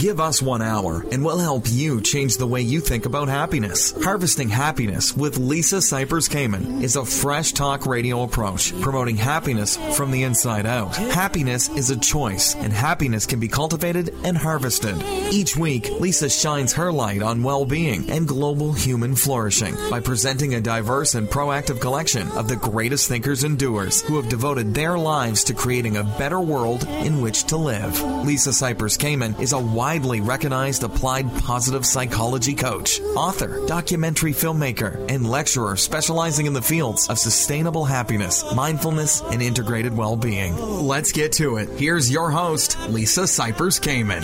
Give 0.00 0.18
us 0.18 0.40
one 0.40 0.62
hour 0.62 1.04
and 1.12 1.22
we'll 1.22 1.36
help 1.36 1.64
you 1.68 2.00
change 2.00 2.38
the 2.38 2.46
way 2.46 2.62
you 2.62 2.80
think 2.80 3.04
about 3.04 3.28
happiness. 3.28 3.92
Harvesting 4.02 4.48
Happiness 4.48 5.14
with 5.14 5.36
Lisa 5.36 5.76
Cypers 5.76 6.26
Kamen 6.26 6.82
is 6.82 6.96
a 6.96 7.04
fresh 7.04 7.52
talk 7.52 7.84
radio 7.84 8.22
approach 8.22 8.72
promoting 8.80 9.18
happiness 9.18 9.76
from 9.94 10.10
the 10.10 10.22
inside 10.22 10.64
out. 10.64 10.96
Happiness 10.96 11.68
is 11.68 11.90
a 11.90 12.00
choice 12.00 12.54
and 12.54 12.72
happiness 12.72 13.26
can 13.26 13.40
be 13.40 13.48
cultivated 13.48 14.14
and 14.24 14.38
harvested. 14.38 14.96
Each 15.30 15.54
week, 15.54 15.90
Lisa 16.00 16.30
shines 16.30 16.72
her 16.72 16.90
light 16.90 17.20
on 17.20 17.42
well 17.42 17.66
being 17.66 18.08
and 18.08 18.26
global 18.26 18.72
human 18.72 19.14
flourishing 19.14 19.74
by 19.90 20.00
presenting 20.00 20.54
a 20.54 20.62
diverse 20.62 21.14
and 21.14 21.28
proactive 21.28 21.78
collection 21.78 22.26
of 22.28 22.48
the 22.48 22.56
greatest 22.56 23.06
thinkers 23.06 23.44
and 23.44 23.58
doers 23.58 24.00
who 24.00 24.16
have 24.16 24.30
devoted 24.30 24.72
their 24.72 24.96
lives 24.96 25.44
to 25.44 25.52
creating 25.52 25.98
a 25.98 26.04
better 26.16 26.40
world 26.40 26.84
in 26.88 27.20
which 27.20 27.44
to 27.44 27.58
live. 27.58 28.00
Lisa 28.24 28.48
Cypers 28.48 28.96
Kamen 28.96 29.38
is 29.38 29.52
a 29.52 29.58
widely 29.90 30.20
recognized 30.20 30.84
applied 30.84 31.28
positive 31.38 31.84
psychology 31.84 32.54
coach, 32.54 33.00
author, 33.16 33.66
documentary 33.66 34.30
filmmaker, 34.30 35.04
and 35.10 35.28
lecturer 35.28 35.76
specializing 35.76 36.46
in 36.46 36.52
the 36.52 36.62
fields 36.62 37.08
of 37.08 37.18
sustainable 37.18 37.84
happiness, 37.84 38.54
mindfulness, 38.54 39.20
and 39.20 39.42
integrated 39.42 39.96
well 39.96 40.14
being. 40.14 40.56
Let's 40.56 41.10
get 41.10 41.32
to 41.32 41.56
it. 41.56 41.68
Here's 41.70 42.08
your 42.08 42.30
host, 42.30 42.78
Lisa 42.88 43.22
Cypers 43.22 43.80
Kamen. 43.80 44.22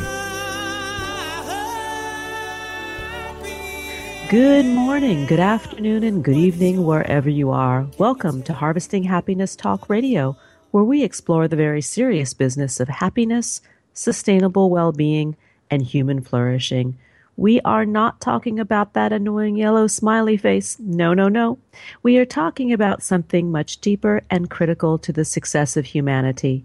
Good 4.31 4.67
morning, 4.67 5.27
good 5.27 5.41
afternoon, 5.41 6.05
and 6.05 6.23
good 6.23 6.37
evening, 6.37 6.85
wherever 6.85 7.29
you 7.29 7.51
are. 7.51 7.89
Welcome 7.99 8.45
to 8.45 8.53
Harvesting 8.53 9.03
Happiness 9.03 9.57
Talk 9.57 9.91
Radio, 9.91 10.37
where 10.71 10.85
we 10.85 11.03
explore 11.03 11.49
the 11.49 11.57
very 11.57 11.83
serious 11.83 12.35
business 12.35 12.79
of 12.79 12.89
happiness, 12.89 13.61
sustainable 13.93 14.71
well 14.71 14.93
being, 14.93 15.37
and 15.71 15.83
human 15.83 16.21
flourishing. 16.21 16.97
We 17.37 17.61
are 17.63 17.85
not 17.85 18.21
talking 18.21 18.59
about 18.59 18.95
that 18.95 19.13
annoying 19.13 19.57
yellow 19.57 19.87
smiley 19.89 20.39
face. 20.39 20.79
No, 20.81 21.13
no, 21.13 21.29
no. 21.29 21.59
We 22.03 22.17
are 22.17 22.25
talking 22.25 22.73
about 22.73 23.03
something 23.03 23.53
much 23.53 23.79
deeper 23.79 24.23
and 24.31 24.49
critical 24.49 24.97
to 24.99 25.13
the 25.13 25.25
success 25.25 25.77
of 25.77 25.85
humanity. 25.85 26.65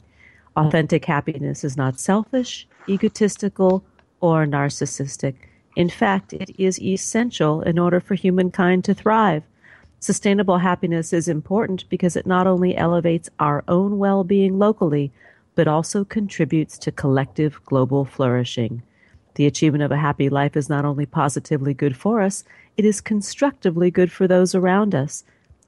Authentic 0.55 1.05
happiness 1.05 1.63
is 1.63 1.75
not 1.75 1.99
selfish, 1.99 2.67
egotistical, 2.87 3.83
or 4.21 4.45
narcissistic. 4.45 5.35
In 5.75 5.89
fact, 5.89 6.33
it 6.33 6.51
is 6.57 6.81
essential 6.81 7.61
in 7.61 7.79
order 7.79 7.99
for 7.99 8.15
humankind 8.15 8.85
to 8.85 8.93
thrive. 8.93 9.43
Sustainable 9.99 10.57
happiness 10.57 11.13
is 11.13 11.27
important 11.27 11.87
because 11.89 12.15
it 12.15 12.25
not 12.25 12.47
only 12.47 12.75
elevates 12.75 13.29
our 13.39 13.63
own 13.67 13.97
well 13.97 14.23
being 14.23 14.57
locally, 14.57 15.11
but 15.55 15.67
also 15.67 16.03
contributes 16.03 16.77
to 16.79 16.91
collective 16.91 17.63
global 17.65 18.05
flourishing. 18.05 18.81
The 19.35 19.45
achievement 19.45 19.83
of 19.83 19.91
a 19.91 19.97
happy 19.97 20.29
life 20.29 20.57
is 20.57 20.69
not 20.69 20.85
only 20.85 21.05
positively 21.05 21.73
good 21.73 21.95
for 21.95 22.21
us, 22.21 22.43
it 22.77 22.85
is 22.85 23.01
constructively 23.01 23.91
good 23.91 24.11
for 24.11 24.27
those 24.27 24.53
around 24.53 24.93
us. 24.93 25.23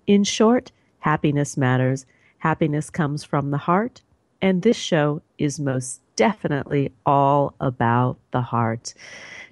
In 0.07 0.23
short, 0.23 0.71
happiness 0.99 1.57
matters. 1.57 2.05
Happiness 2.39 2.89
comes 2.89 3.23
from 3.23 3.51
the 3.51 3.57
heart, 3.57 4.01
and 4.41 4.61
this 4.61 4.75
show 4.75 5.21
is 5.37 5.59
most 5.59 6.01
definitely 6.15 6.91
all 7.05 7.53
about 7.59 8.17
the 8.31 8.41
heart. 8.41 8.93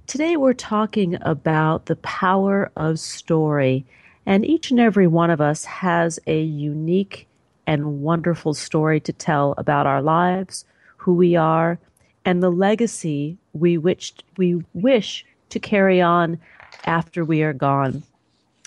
Today, 0.08 0.36
we're 0.36 0.54
talking 0.54 1.18
about 1.22 1.86
the 1.86 1.96
power 1.98 2.72
of 2.76 3.00
story, 3.00 3.86
and 4.26 4.46
each 4.46 4.72
and 4.72 4.80
every 4.80 5.08
one 5.08 5.30
of 5.30 5.40
us 5.40 5.64
has 5.64 6.20
a 6.28 6.42
unique 6.42 7.28
and 7.66 8.02
wonderful 8.02 8.54
story 8.54 9.00
to 9.00 9.14
tell 9.14 9.54
about 9.58 9.88
our 9.88 10.02
lives, 10.02 10.66
who 10.98 11.14
we 11.14 11.36
are, 11.36 11.80
and 12.26 12.42
the 12.42 12.52
legacy 12.52 13.38
we 13.54 13.78
wish, 13.78 14.14
we 14.38 14.64
wish 14.74 15.26
to 15.50 15.60
carry 15.60 16.02
on 16.02 16.40
after 16.86 17.24
we 17.24 17.44
are 17.44 17.54
gone. 17.54 18.04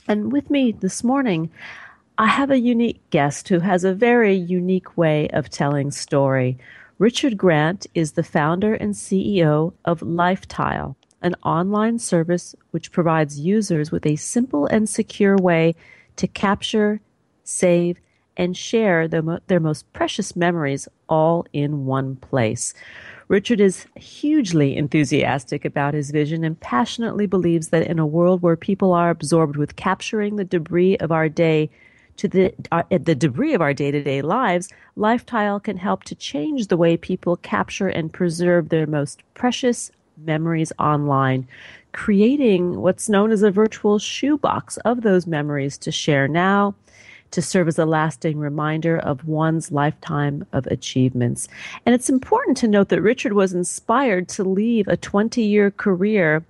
And 0.07 0.33
with 0.33 0.51
me 0.51 0.73
this 0.73 1.03
morning, 1.03 1.51
I 2.19 2.27
have 2.27 2.51
a 2.51 2.59
unique 2.59 3.01
guest 3.11 3.49
who 3.49 3.61
has 3.61 3.85
a 3.85 3.95
very 3.95 4.35
unique 4.35 4.97
way 4.97 5.29
of 5.31 5.51
telling 5.51 5.91
story. 5.91 6.59
Richard 6.99 7.37
Grant 7.37 7.87
is 7.95 8.13
the 8.13 8.23
founder 8.23 8.75
and 8.75 8.95
CEO 8.95 9.73
of 9.85 10.01
Lifetile, 10.01 10.95
an 11.23 11.35
online 11.43 11.99
service 11.99 12.55
which 12.71 12.93
provides 12.93 13.41
users 13.41 13.91
with 13.91 14.07
a 14.07 14.17
simple 14.17 14.67
and 14.67 14.89
secure 14.89 15.37
way 15.37 15.75
to 16.17 16.29
capture, 16.29 17.01
save, 17.43 17.99
and 18.37 18.57
share 18.57 19.09
their, 19.09 19.23
their 19.47 19.61
most 19.61 19.93
precious 19.93 20.37
memories 20.37 20.87
all 21.09 21.47
in 21.53 21.87
one 21.87 22.17
place. 22.17 22.75
Richard 23.29 23.61
is 23.61 23.87
hugely 23.97 24.77
enthusiastic 24.77 25.65
about 25.65 25.95
his 25.95 26.11
vision 26.11 26.45
and 26.45 26.59
passionately 26.61 27.27
believes 27.27 27.69
that 27.69 27.87
in 27.87 27.99
a 27.99 28.07
world 28.07 28.43
where 28.43 28.57
people 28.57 28.93
are 28.93 29.11
absorbed 29.11 29.57
with 29.57 29.77
capturing 29.77 30.37
the 30.37 30.45
debris 30.45 30.99
of 30.99 31.11
our 31.11 31.29
day 31.29 31.71
to 32.17 32.29
the 32.29 32.55
uh, 32.71 32.83
the 32.91 33.15
debris 33.15 33.55
of 33.55 33.61
our 33.61 33.75
day-to-day 33.75 34.23
lives, 34.23 34.69
Lifetile 34.97 35.63
can 35.63 35.77
help 35.77 36.05
to 36.05 36.15
change 36.15 36.69
the 36.69 36.77
way 36.77 36.97
people 36.97 37.37
capture 37.37 37.89
and 37.89 38.13
preserve 38.13 38.69
their 38.69 38.87
most 38.87 39.23
precious 39.35 39.91
memories 40.19 40.73
online, 40.79 41.49
creating 41.93 42.81
what's 42.81 43.09
known 43.09 43.33
as 43.33 43.43
a 43.43 43.51
virtual 43.51 43.99
shoebox 43.99 44.77
of 44.79 45.03
those 45.03 45.27
memories 45.27 45.77
to 45.79 45.91
share 45.91 46.29
now 46.29 46.75
to 47.35 47.43
serve 47.43 47.69
as 47.69 47.79
a 47.79 47.85
lasting 47.85 48.39
reminder 48.39 48.97
of 48.97 49.27
one's 49.27 49.73
lifetime 49.73 50.47
of 50.53 50.67
achievements. 50.69 51.49
And 51.85 51.95
it's 51.95 52.09
important 52.09 52.57
to 52.59 52.69
note 52.69 52.89
that 52.91 53.03
Richard 53.03 53.33
was 53.33 53.53
inspired 53.53 54.29
to 54.31 54.45
leave 54.45 54.87
a 54.87 54.97
20 54.97 55.43
year 55.43 55.71
career 55.71 56.45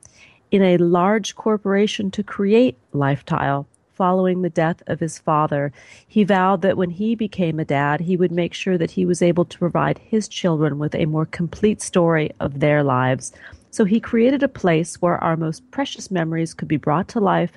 in 0.50 0.62
a 0.62 0.76
large 0.76 1.34
corporation 1.36 2.10
to 2.12 2.22
create 2.22 2.76
Lifetile 2.92 3.66
following 3.94 4.42
the 4.42 4.50
death 4.50 4.82
of 4.86 5.00
his 5.00 5.18
father. 5.18 5.72
He 6.06 6.24
vowed 6.24 6.62
that 6.62 6.76
when 6.76 6.90
he 6.90 7.14
became 7.14 7.58
a 7.58 7.64
dad, 7.64 8.00
he 8.00 8.16
would 8.16 8.32
make 8.32 8.52
sure 8.52 8.76
that 8.76 8.90
he 8.90 9.06
was 9.06 9.22
able 9.22 9.44
to 9.46 9.58
provide 9.58 9.98
his 9.98 10.28
children 10.28 10.78
with 10.78 10.94
a 10.94 11.06
more 11.06 11.26
complete 11.26 11.80
story 11.80 12.30
of 12.40 12.60
their 12.60 12.82
lives. 12.82 13.32
So 13.70 13.84
he 13.84 14.00
created 14.00 14.42
a 14.42 14.48
place 14.48 15.00
where 15.00 15.22
our 15.24 15.36
most 15.36 15.68
precious 15.70 16.10
memories 16.10 16.54
could 16.54 16.68
be 16.68 16.76
brought 16.76 17.08
to 17.08 17.20
life 17.20 17.52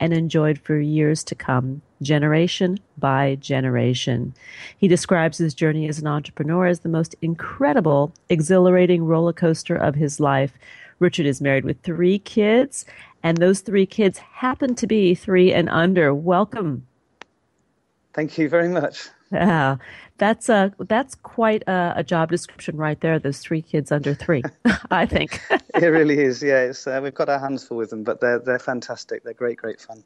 and 0.00 0.12
enjoyed 0.14 0.58
for 0.58 0.80
years 0.80 1.22
to 1.24 1.34
come, 1.34 1.82
generation 2.02 2.78
by 2.98 3.36
generation. 3.36 4.34
He 4.78 4.88
describes 4.88 5.38
his 5.38 5.54
journey 5.54 5.88
as 5.88 5.98
an 5.98 6.06
entrepreneur 6.06 6.66
as 6.66 6.80
the 6.80 6.88
most 6.88 7.14
incredible, 7.20 8.12
exhilarating 8.30 9.04
roller 9.04 9.34
coaster 9.34 9.76
of 9.76 9.94
his 9.94 10.18
life. 10.18 10.54
Richard 10.98 11.26
is 11.26 11.40
married 11.40 11.64
with 11.64 11.80
three 11.82 12.18
kids, 12.18 12.86
and 13.22 13.36
those 13.36 13.60
three 13.60 13.86
kids 13.86 14.18
happen 14.18 14.74
to 14.76 14.86
be 14.86 15.14
three 15.14 15.52
and 15.52 15.68
under. 15.68 16.14
Welcome. 16.14 16.86
Thank 18.14 18.38
you 18.38 18.48
very 18.48 18.68
much. 18.68 19.08
Yeah, 19.30 19.76
that's 20.20 20.48
a 20.48 20.72
that's 20.78 21.16
quite 21.16 21.62
a, 21.66 21.94
a, 21.96 22.04
job 22.04 22.30
description 22.30 22.76
right 22.76 23.00
there. 23.00 23.18
Those 23.18 23.38
three 23.38 23.62
kids 23.62 23.90
under 23.90 24.14
three, 24.14 24.42
I 24.90 25.06
think. 25.06 25.40
it 25.50 25.86
really 25.86 26.20
is. 26.20 26.42
Yeah, 26.42 26.72
uh, 26.86 27.00
we've 27.02 27.14
got 27.14 27.28
our 27.28 27.40
hands 27.40 27.66
full 27.66 27.78
with 27.78 27.90
them, 27.90 28.04
but 28.04 28.20
they're 28.20 28.38
they're 28.38 28.60
fantastic. 28.60 29.24
They're 29.24 29.34
great, 29.34 29.56
great 29.56 29.80
fun. 29.80 30.04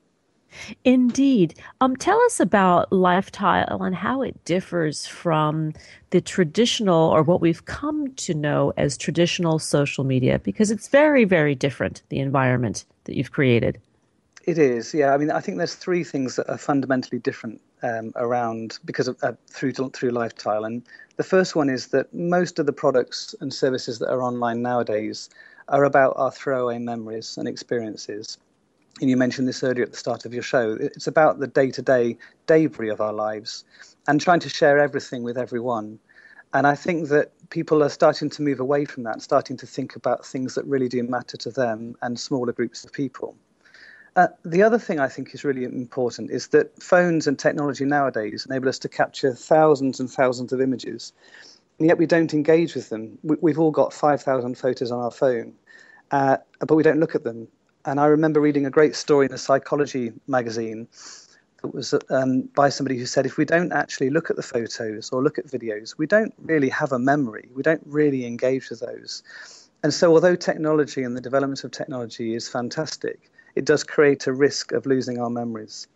Indeed. 0.85 1.59
Um, 1.81 1.97
tell 1.97 2.21
us 2.23 2.39
about 2.39 2.89
Lifetile 2.91 3.85
and 3.85 3.95
how 3.95 4.23
it 4.23 4.45
differs 4.45 5.05
from 5.05 5.73
the 6.11 6.21
traditional 6.21 7.11
or 7.11 7.25
what 7.25 7.41
we've 7.41 7.65
come 7.65 8.15
to 8.15 8.35
know 8.35 8.73
as 8.77 8.97
traditional 8.97 9.59
social 9.59 10.05
media, 10.05 10.39
because 10.39 10.71
it's 10.71 10.87
very, 10.87 11.25
very 11.25 11.57
different, 11.57 12.03
the 12.09 12.21
environment 12.21 12.85
that 13.05 13.17
you've 13.17 13.33
created. 13.33 13.81
It 14.45 14.59
is, 14.59 14.95
yeah. 14.95 15.13
I 15.13 15.17
mean, 15.17 15.33
I 15.33 15.41
think 15.41 15.59
there's 15.59 15.75
three 15.75 16.05
things 16.05 16.37
that 16.37 16.49
are 16.49 16.59
fundamentally 16.59 17.19
different 17.19 17.61
um, 17.85 18.13
around 18.17 18.79
because 18.85 19.09
of 19.11 19.17
uh, 19.23 19.33
through 19.47 19.73
through 19.73 20.11
Lifetile, 20.11 20.67
and 20.67 20.83
the 21.17 21.23
first 21.35 21.55
one 21.55 21.71
is 21.71 21.89
that 21.89 22.13
most 22.13 22.59
of 22.59 22.67
the 22.67 22.73
products 22.73 23.35
and 23.41 23.53
services 23.53 23.99
that 23.99 24.11
are 24.11 24.23
online 24.23 24.63
nowadays 24.63 25.31
are 25.69 25.85
about 25.85 26.13
our 26.17 26.33
throwaway 26.33 26.79
memories 26.79 27.39
and 27.39 27.47
experiences. 27.49 28.39
And 29.01 29.11
you 29.11 29.17
mentioned 29.17 29.49
this 29.49 29.63
earlier 29.63 29.85
at 29.85 29.91
the 29.91 29.99
start 30.07 30.25
of 30.27 30.33
your 30.33 30.43
show. 30.43 30.77
It's 30.81 31.09
about 31.09 31.41
the 31.41 31.49
day-to-day 31.61 32.17
debris 32.47 32.91
of 32.91 33.01
our 33.01 33.13
lives, 33.13 33.65
and 34.07 34.21
trying 34.21 34.41
to 34.41 34.49
share 34.49 34.79
everything 34.79 35.25
with 35.25 35.39
everyone. 35.39 35.99
And 36.53 36.67
I 36.67 36.77
think 36.77 37.09
that 37.09 37.33
people 37.51 37.83
are 37.83 37.89
starting 37.89 38.31
to 38.31 38.43
move 38.43 38.61
away 38.61 38.85
from 38.85 39.03
that, 39.03 39.23
starting 39.23 39.57
to 39.59 39.67
think 39.67 39.97
about 39.97 40.25
things 40.25 40.55
that 40.55 40.65
really 40.67 40.89
do 40.89 41.03
matter 41.03 41.37
to 41.39 41.51
them 41.51 41.97
and 42.03 42.19
smaller 42.19 42.53
groups 42.53 42.85
of 42.85 42.93
people. 42.93 43.35
Uh, 44.17 44.29
the 44.45 44.63
other 44.63 44.79
thing 44.79 45.01
I 45.01 45.09
think 45.09 45.35
is 45.35 45.45
really 45.45 45.65
important 45.65 46.31
is 46.31 46.49
that 46.49 46.81
phones 46.81 47.27
and 47.27 47.37
technology 47.37 47.85
nowadays 47.85 48.47
enable 48.49 48.69
us 48.69 48.79
to 48.81 48.89
capture 48.89 49.35
thousands 49.35 49.99
and 49.99 50.09
thousands 50.09 50.53
of 50.53 50.61
images, 50.61 51.13
and 51.79 51.89
yet 51.89 51.99
we 51.99 52.07
don't 52.07 52.33
engage 52.33 52.77
with 52.77 52.91
them. 52.91 53.19
We, 53.25 53.51
have 53.51 53.59
all 53.59 53.73
got 53.73 53.93
5,000 53.93 54.57
photos 54.57 54.93
on 54.93 55.01
our 55.01 55.11
phone, 55.11 55.55
uh, 56.13 56.37
but 56.61 56.77
we 56.77 56.85
don't 56.85 57.01
look 57.01 57.17
at 57.17 57.25
them. 57.25 57.49
And 57.87 57.99
I 57.99 58.07
remember 58.07 58.41
reading 58.41 58.67
a 58.67 58.71
great 58.71 58.95
story 58.95 59.27
in 59.27 59.33
a 59.33 59.39
psychology 59.39 60.13
magazine 60.29 60.87
that 61.61 61.75
was 61.75 61.93
um, 62.09 62.43
by 62.55 62.69
somebody 62.69 62.97
who 62.97 63.07
said 63.07 63.27
if 63.27 63.37
we 63.37 63.45
don't 63.45 63.73
actually 63.73 64.11
look 64.11 64.31
at 64.31 64.37
the 64.37 64.43
photos 64.43 65.11
or 65.11 65.23
look 65.25 65.39
at 65.39 65.47
videos, 65.47 65.99
we 65.99 66.07
don't 66.07 66.33
really 66.39 66.69
have 66.69 66.93
a 66.93 66.99
memory. 67.01 67.49
We 67.53 67.63
don't 67.63 67.83
really 67.85 68.27
engage 68.27 68.71
with 68.71 68.81
those. 68.81 69.25
And 69.83 69.93
so, 69.93 70.15
although 70.15 70.37
technology 70.37 71.03
and 71.03 71.17
the 71.17 71.21
development 71.21 71.65
of 71.65 71.73
technology 71.73 72.35
is 72.35 72.49
fantastic, 72.49 73.31
it 73.57 73.65
does 73.65 73.85
create 73.85 74.27
a 74.27 74.33
risk 74.33 74.73
of 74.73 74.87
losing 74.87 75.21
our 75.21 75.31
memories. 75.31 75.87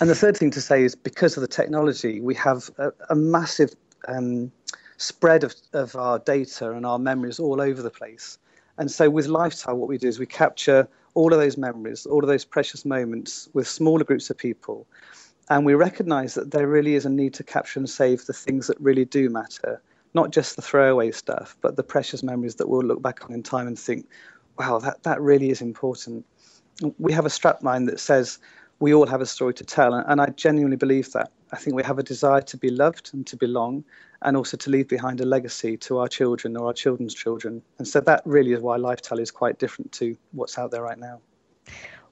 And 0.00 0.08
the 0.08 0.14
third 0.14 0.36
thing 0.36 0.50
to 0.52 0.60
say 0.60 0.84
is 0.84 0.94
because 0.94 1.36
of 1.36 1.40
the 1.40 1.48
technology, 1.48 2.20
we 2.20 2.34
have 2.34 2.70
a, 2.78 2.92
a 3.10 3.14
massive 3.14 3.74
um, 4.08 4.50
spread 4.96 5.44
of, 5.44 5.54
of 5.72 5.94
our 5.96 6.18
data 6.18 6.70
and 6.70 6.86
our 6.86 6.98
memories 6.98 7.38
all 7.38 7.60
over 7.60 7.82
the 7.82 7.90
place. 7.90 8.38
And 8.78 8.90
so 8.90 9.08
with 9.08 9.26
Lifetile, 9.26 9.76
what 9.76 9.88
we 9.88 9.98
do 9.98 10.08
is 10.08 10.18
we 10.18 10.26
capture 10.26 10.88
all 11.14 11.32
of 11.32 11.40
those 11.40 11.56
memories, 11.56 12.04
all 12.06 12.22
of 12.22 12.28
those 12.28 12.44
precious 12.44 12.84
moments 12.84 13.48
with 13.54 13.66
smaller 13.66 14.04
groups 14.04 14.28
of 14.28 14.36
people. 14.36 14.86
And 15.48 15.64
we 15.64 15.74
recognize 15.74 16.34
that 16.34 16.50
there 16.50 16.66
really 16.66 16.94
is 16.94 17.06
a 17.06 17.10
need 17.10 17.32
to 17.34 17.44
capture 17.44 17.78
and 17.78 17.88
save 17.88 18.26
the 18.26 18.32
things 18.32 18.66
that 18.66 18.78
really 18.80 19.04
do 19.04 19.30
matter, 19.30 19.80
not 20.12 20.30
just 20.30 20.56
the 20.56 20.62
throwaway 20.62 21.12
stuff, 21.12 21.56
but 21.60 21.76
the 21.76 21.82
precious 21.82 22.22
memories 22.22 22.56
that 22.56 22.68
we'll 22.68 22.82
look 22.82 23.00
back 23.00 23.24
on 23.24 23.32
in 23.32 23.42
time 23.42 23.66
and 23.66 23.78
think, 23.78 24.06
wow, 24.58 24.78
that, 24.78 25.02
that 25.04 25.20
really 25.20 25.50
is 25.50 25.62
important. 25.62 26.26
We 26.98 27.12
have 27.12 27.26
a 27.26 27.30
strapline 27.30 27.86
that 27.86 28.00
says, 28.00 28.38
we 28.78 28.92
all 28.92 29.06
have 29.06 29.22
a 29.22 29.26
story 29.26 29.54
to 29.54 29.64
tell. 29.64 29.94
And 29.94 30.20
I 30.20 30.26
genuinely 30.26 30.76
believe 30.76 31.12
that. 31.12 31.30
I 31.52 31.56
think 31.56 31.76
we 31.76 31.82
have 31.84 31.98
a 31.98 32.02
desire 32.02 32.42
to 32.42 32.56
be 32.56 32.70
loved 32.70 33.10
and 33.14 33.26
to 33.28 33.36
belong, 33.36 33.84
and 34.22 34.36
also 34.36 34.56
to 34.56 34.70
leave 34.70 34.88
behind 34.88 35.20
a 35.20 35.24
legacy 35.24 35.76
to 35.78 35.98
our 35.98 36.08
children 36.08 36.56
or 36.56 36.66
our 36.66 36.72
children's 36.72 37.14
children. 37.14 37.62
And 37.78 37.86
so 37.86 38.00
that 38.00 38.22
really 38.24 38.52
is 38.52 38.60
why 38.60 38.76
Lifetile 38.78 39.20
is 39.20 39.30
quite 39.30 39.58
different 39.58 39.92
to 39.92 40.16
what's 40.32 40.58
out 40.58 40.72
there 40.72 40.82
right 40.82 40.98
now. 40.98 41.20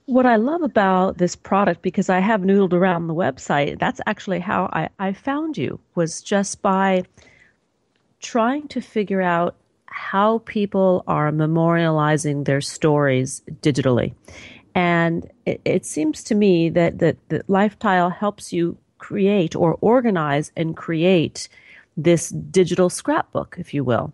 What 0.05 0.25
I 0.25 0.35
love 0.35 0.61
about 0.61 1.17
this 1.17 1.35
product, 1.35 1.81
because 1.81 2.09
I 2.09 2.19
have 2.19 2.41
noodled 2.41 2.73
around 2.73 3.07
the 3.07 3.15
website, 3.15 3.79
that's 3.79 3.99
actually 4.05 4.39
how 4.39 4.69
I, 4.71 4.89
I 4.99 5.13
found 5.13 5.57
you, 5.57 5.79
was 5.95 6.21
just 6.21 6.61
by 6.61 7.03
trying 8.21 8.67
to 8.69 8.81
figure 8.81 9.21
out 9.21 9.55
how 9.87 10.39
people 10.45 11.03
are 11.07 11.31
memorializing 11.31 12.45
their 12.45 12.61
stories 12.61 13.41
digitally. 13.61 14.13
And 14.75 15.31
it, 15.45 15.61
it 15.63 15.85
seems 15.85 16.21
to 16.25 16.35
me 16.35 16.69
that, 16.69 16.99
that, 16.99 17.17
that 17.29 17.47
Lifetile 17.47 18.13
helps 18.13 18.51
you 18.51 18.77
create 18.97 19.55
or 19.55 19.77
organize 19.81 20.51
and 20.57 20.75
create 20.75 21.47
this 21.95 22.29
digital 22.29 22.89
scrapbook, 22.89 23.55
if 23.57 23.73
you 23.73 23.83
will. 23.83 24.13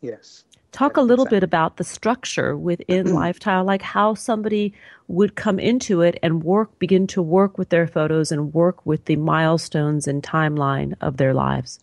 Yes. 0.00 0.44
Talk 0.70 0.96
a 0.96 1.00
little 1.00 1.24
exactly. 1.24 1.36
bit 1.36 1.44
about 1.44 1.76
the 1.76 1.84
structure 1.84 2.56
within 2.56 3.06
Lifetile, 3.08 3.64
like 3.64 3.82
how 3.82 4.14
somebody 4.14 4.72
would 5.08 5.34
come 5.34 5.58
into 5.58 6.02
it 6.02 6.18
and 6.22 6.44
work, 6.44 6.78
begin 6.78 7.06
to 7.08 7.22
work 7.22 7.58
with 7.58 7.70
their 7.70 7.88
photos 7.88 8.30
and 8.30 8.54
work 8.54 8.86
with 8.86 9.06
the 9.06 9.16
milestones 9.16 10.06
and 10.06 10.22
timeline 10.22 10.94
of 11.00 11.16
their 11.16 11.34
lives. 11.34 11.80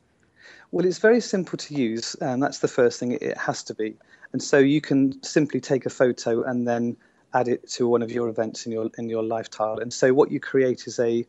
Well, 0.72 0.86
it's 0.86 1.00
very 1.00 1.22
simple 1.22 1.58
to 1.58 1.74
use, 1.74 2.16
and 2.16 2.42
that's 2.42 2.60
the 2.60 2.68
first 2.68 3.00
thing 3.00 3.14
it 3.14 3.38
has 3.38 3.64
to 3.64 3.74
be. 3.74 3.96
And 4.34 4.42
so 4.42 4.60
you 4.60 4.82
can 4.82 5.22
simply 5.24 5.60
take 5.60 5.86
a 5.86 5.90
photo 5.90 6.44
and 6.44 6.68
then 6.68 6.96
add 7.36 7.48
it 7.48 7.70
to 7.76 7.88
one 7.88 8.02
of 8.02 8.12
your 8.12 8.28
events 8.30 8.66
in 8.66 8.72
your 8.72 8.90
in 8.98 9.10
your 9.10 9.24
Lifetile. 9.24 9.82
And 9.82 9.94
so 9.94 10.14
what 10.14 10.32
you 10.32 10.40
create 10.40 10.88
is 10.88 11.00
a 11.00 11.26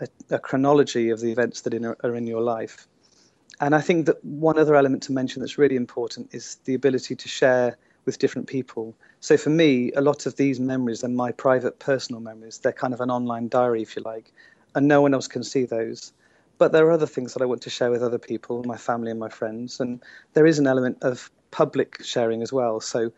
a, 0.00 0.08
a 0.30 0.38
chronology 0.38 1.10
of 1.10 1.20
the 1.20 1.30
events 1.30 1.62
that 1.62 1.72
in, 1.72 1.84
are 1.86 2.16
in 2.16 2.26
your 2.26 2.42
life. 2.42 2.86
And 3.60 3.74
I 3.74 3.80
think 3.80 4.06
that 4.06 4.22
one 4.24 4.58
other 4.58 4.74
element 4.74 5.04
to 5.04 5.12
mention 5.12 5.40
that's 5.40 5.58
really 5.58 5.76
important 5.76 6.34
is 6.34 6.58
the 6.64 6.74
ability 6.74 7.14
to 7.14 7.28
share 7.28 7.76
with 8.04 8.18
different 8.18 8.48
people. 8.48 8.94
So 9.20 9.36
for 9.36 9.50
me, 9.50 9.92
a 9.92 10.00
lot 10.00 10.26
of 10.26 10.36
these 10.36 10.58
memories 10.58 11.04
are 11.04 11.08
my 11.08 11.30
private 11.32 11.78
personal 11.78 12.20
memories. 12.20 12.58
They're 12.58 12.72
kind 12.72 12.92
of 12.92 13.00
an 13.00 13.10
online 13.10 13.48
diary, 13.48 13.82
if 13.82 13.96
you 13.96 14.02
like, 14.02 14.32
and 14.74 14.88
no 14.88 15.00
one 15.00 15.14
else 15.14 15.28
can 15.28 15.44
see 15.44 15.64
those. 15.64 16.12
But 16.58 16.72
there 16.72 16.84
are 16.86 16.92
other 16.92 17.06
things 17.06 17.32
that 17.34 17.42
I 17.42 17.46
want 17.46 17.62
to 17.62 17.70
share 17.70 17.90
with 17.90 18.02
other 18.02 18.18
people, 18.18 18.62
my 18.64 18.76
family 18.76 19.10
and 19.10 19.20
my 19.20 19.28
friends. 19.28 19.80
And 19.80 20.02
there 20.34 20.46
is 20.46 20.58
an 20.58 20.66
element 20.66 20.98
of 21.02 21.30
public 21.50 22.02
sharing 22.02 22.42
as 22.42 22.52
well. 22.52 22.80
So 22.80 23.12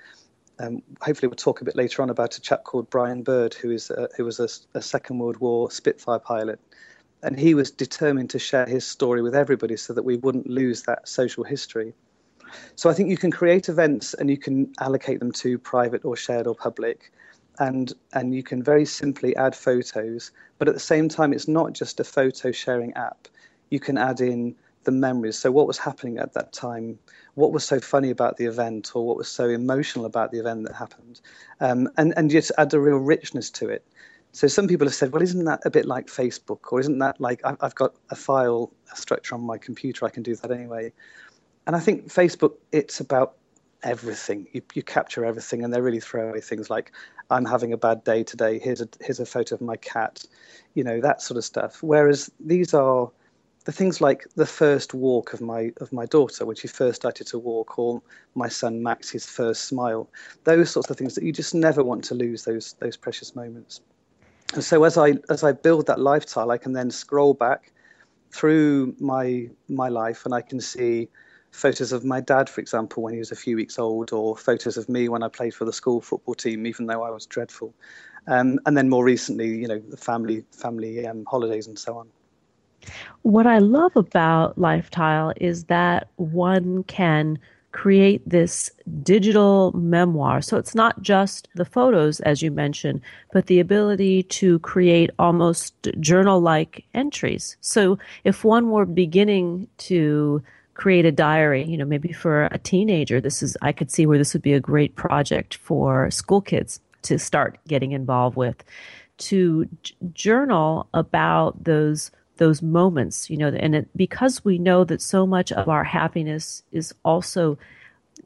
um, 0.59 0.83
hopefully, 1.01 1.29
we'll 1.29 1.37
talk 1.37 1.61
a 1.61 1.65
bit 1.65 1.77
later 1.77 2.03
on 2.03 2.11
about 2.11 2.37
a 2.37 2.41
chap 2.41 2.65
called 2.65 2.89
Brian 2.89 3.23
Bird, 3.23 3.55
who 3.55 3.71
is 3.71 3.91
a, 3.91 4.09
who 4.17 4.25
was 4.25 4.41
a, 4.41 4.49
a, 4.79 4.81
Second 4.81 5.19
World 5.19 5.37
War 5.37 5.71
Spitfire 5.71 6.19
pilot, 6.19 6.59
and 7.23 7.39
he 7.39 7.55
was 7.55 7.71
determined 7.71 8.31
to 8.31 8.39
share 8.39 8.67
his 8.67 8.87
story 8.87 9.21
with 9.21 9.35
everybody 9.35 9.77
so 9.77 9.93
that 9.93 10.05
we 10.05 10.17
wouldn't 10.17 10.49
lose 10.49 10.83
that 10.83 11.09
social 11.09 11.45
history. 11.45 11.93
So 12.75 12.89
I 12.89 12.95
think 12.95 13.11
you 13.11 13.19
can 13.19 13.31
create 13.31 13.69
events 13.69 14.15
and 14.15 14.31
you 14.31 14.39
can 14.39 14.73
allocate 14.81 15.19
them 15.19 15.33
to 15.33 15.59
private 15.59 16.05
or 16.05 16.17
shared 16.17 16.47
or 16.47 16.55
public, 16.55 17.13
and 17.59 17.93
and 18.15 18.35
you 18.35 18.43
can 18.43 18.63
very 18.63 18.87
simply 18.87 19.37
add 19.37 19.55
photos. 19.55 20.31
But 20.59 20.69
at 20.69 20.75
the 20.75 20.81
same 20.81 21.09
time, 21.11 21.35
it's 21.35 21.49
not 21.49 21.75
just 21.75 22.01
a 22.01 22.05
photo 22.05 22.51
sharing 22.51 22.95
app. 22.95 23.29
You 23.69 23.81
can 23.81 23.99
add 23.99 24.23
in 24.23 24.55
the 24.87 24.93
memories. 24.93 25.39
So 25.39 25.53
what 25.53 25.67
was 25.67 25.77
happening 25.77 26.17
at 26.17 26.33
that 26.33 26.55
time? 26.55 26.99
what 27.37 27.53
was 27.53 27.65
so 27.65 27.79
funny 27.79 28.11
about 28.11 28.39
the 28.39 28.47
event 28.47 28.93
or 28.95 29.07
what 29.07 29.17
was 29.17 29.29
so 29.29 29.49
emotional 29.49 30.07
about 30.07 30.33
the 30.33 30.41
event 30.41 30.67
that 30.67 30.75
happened, 30.75 31.21
um, 31.61 31.89
and 31.97 32.13
and 32.17 32.31
just 32.31 32.51
add 32.59 32.73
a 32.75 32.81
real 32.81 32.97
richness 32.97 33.51
to 33.51 33.69
it. 33.69 33.87
So 34.33 34.49
some 34.49 34.67
people 34.69 34.87
have 34.87 34.95
said, 34.95 35.13
well, 35.13 35.23
isn't 35.23 35.45
that 35.45 35.61
a 35.65 35.71
bit 35.71 35.87
like 35.87 36.07
Facebook, 36.09 36.73
or 36.73 36.81
isn't 36.81 36.99
that 36.99 37.21
like 37.21 37.41
I've 37.45 37.75
got 37.75 37.95
a 38.11 38.17
file 38.17 38.73
structure 38.95 39.35
on 39.35 39.43
my 39.43 39.59
computer, 39.59 40.07
I 40.07 40.11
can 40.11 40.23
do 40.23 40.35
that 40.35 40.51
anyway. 40.51 40.93
And 41.67 41.77
I 41.77 41.81
think 41.81 42.09
Facebook, 42.09 42.55
it's 42.73 43.01
about 43.01 43.37
everything. 43.83 44.47
You, 44.53 44.63
you 44.75 44.83
capture 44.83 45.25
everything, 45.27 45.63
and 45.63 45.75
they 45.75 45.81
really 45.83 46.01
throw 46.01 46.31
away 46.31 46.41
things 46.41 46.71
like 46.71 46.91
I'm 47.29 47.45
having 47.45 47.75
a 47.75 47.77
bad 47.77 48.03
day 48.03 48.25
today. 48.25 48.59
Here's 48.59 48.81
a 48.81 48.89
here's 49.03 49.21
a 49.21 49.27
photo 49.27 49.57
of 49.57 49.61
my 49.61 49.77
cat, 49.77 50.25
you 50.73 50.85
know 50.85 51.03
that 51.03 51.21
sort 51.21 51.37
of 51.37 51.45
stuff. 51.45 51.83
Whereas 51.83 52.31
these 52.41 52.73
are 52.73 53.11
the 53.67 53.73
things 53.73 54.01
like 54.01 54.25
the 54.37 54.47
first 54.47 54.95
walk 54.95 55.33
of 55.33 55.41
my 55.41 55.73
of 55.81 55.93
my 55.93 56.07
daughter 56.07 56.47
when 56.47 56.55
she 56.55 56.69
first 56.69 57.03
started 57.03 57.27
to 57.27 57.39
walk, 57.39 57.79
or 57.79 58.01
my 58.35 58.49
son 58.49 58.81
Max 58.81 59.11
his 59.11 59.27
first 59.27 59.65
smile, 59.65 60.09
those 60.45 60.71
sorts 60.71 60.89
of 60.89 60.97
things 60.97 61.17
that 61.17 61.25
you 61.25 61.33
just 61.33 61.53
never 61.55 61.83
want 61.83 62.05
to 62.05 62.15
lose 62.15 62.45
those 62.45 62.75
those 62.79 62.97
precious 62.97 63.35
moments. 63.35 63.81
And 64.55 64.63
so 64.63 64.85
as 64.85 64.97
I 64.97 65.15
as 65.29 65.43
I 65.43 65.51
build 65.51 65.89
that 65.89 65.99
Lifetile, 65.99 66.53
I 66.53 66.59
can 66.59 66.73
then 66.75 66.93
scroll 66.93 67.35
back 67.35 67.73
through 68.31 68.95
my 69.01 69.51
my 69.69 69.89
life 69.89 70.25
and 70.25 70.33
I 70.33 70.43
can 70.43 70.61
see 70.61 71.09
photos 71.51 71.91
of 71.91 72.05
my 72.05 72.21
dad, 72.21 72.49
for 72.49 72.61
example, 72.61 73.03
when 73.03 73.15
he 73.15 73.19
was 73.19 73.33
a 73.33 73.37
few 73.37 73.57
weeks 73.57 73.81
old, 73.81 74.13
or 74.13 74.37
photos 74.37 74.77
of 74.77 74.89
me 74.89 75.09
when 75.09 75.25
I 75.25 75.29
played 75.29 75.55
for 75.55 75.65
the 75.65 75.73
school 75.73 76.01
football 76.01 76.35
team, 76.35 76.67
even 76.67 76.87
though 76.87 77.03
I 77.03 77.11
was 77.11 77.27
dreadful. 77.27 77.75
Um, 78.29 78.61
and 78.65 78.77
then 78.77 78.89
more 78.89 79.05
recently, 79.05 79.49
you 79.57 79.67
know, 79.67 79.81
the 79.81 79.97
family 79.97 80.45
family 80.53 81.05
um, 81.05 81.25
holidays 81.27 81.67
and 81.67 81.77
so 81.77 81.99
on. 81.99 82.09
What 83.23 83.47
I 83.47 83.59
love 83.59 83.97
about 83.97 84.59
Lifetile 84.59 85.33
is 85.37 85.65
that 85.65 86.09
one 86.17 86.85
can 86.85 87.39
create 87.73 88.27
this 88.27 88.71
digital 89.03 89.71
memoir. 89.73 90.41
So 90.41 90.57
it's 90.57 90.75
not 90.75 91.03
just 91.03 91.49
the 91.57 91.65
photos, 91.67 92.21
as 92.21 92.41
you 92.41 92.51
mentioned, 92.51 93.03
but 93.35 93.47
the 93.47 93.61
ability 93.61 94.23
to 94.23 94.59
create 94.61 95.11
almost 95.19 95.75
journal 96.01 96.41
like 96.41 96.85
entries. 96.95 97.57
So 97.61 97.99
if 98.25 98.45
one 98.45 98.71
were 98.71 98.87
beginning 98.87 99.69
to 99.79 100.43
create 100.73 101.05
a 101.05 101.13
diary, 101.13 101.65
you 101.65 101.77
know, 101.77 101.85
maybe 101.85 102.13
for 102.13 102.45
a 102.45 102.59
teenager, 102.59 103.21
this 103.21 103.43
is, 103.43 103.59
I 103.61 103.73
could 103.73 103.91
see 103.91 104.07
where 104.07 104.19
this 104.19 104.33
would 104.33 104.43
be 104.43 104.55
a 104.55 104.61
great 104.61 104.97
project 104.97 105.57
for 105.57 106.11
school 106.11 106.41
kids 106.41 106.81
to 107.03 107.19
start 107.19 107.59
getting 107.69 107.93
involved 107.93 108.37
with, 108.37 108.65
to 109.19 109.69
j- 109.83 109.95
journal 110.15 110.89
about 110.95 111.63
those 111.65 112.11
those 112.37 112.63
moments, 112.63 113.31
you 113.31 113.37
know, 113.37 113.49
and 113.49 113.75
it, 113.75 113.89
because 113.97 114.45
we 114.45 114.59
know 114.59 114.85
that 114.85 115.03
so 115.03 115.27
much 115.27 115.53
of 115.53 115.69
our 115.69 115.85
happiness 115.85 116.63
is 116.73 116.95
also 117.05 117.59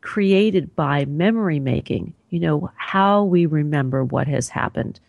created 0.00 0.74
by 0.76 1.04
memory 1.04 1.60
making, 1.60 2.14
you 2.30 2.40
know, 2.40 2.70
how 2.76 3.24
we 3.24 3.46
remember 3.46 4.04
what 4.04 4.26
has 4.26 4.48
happened, 4.48 5.00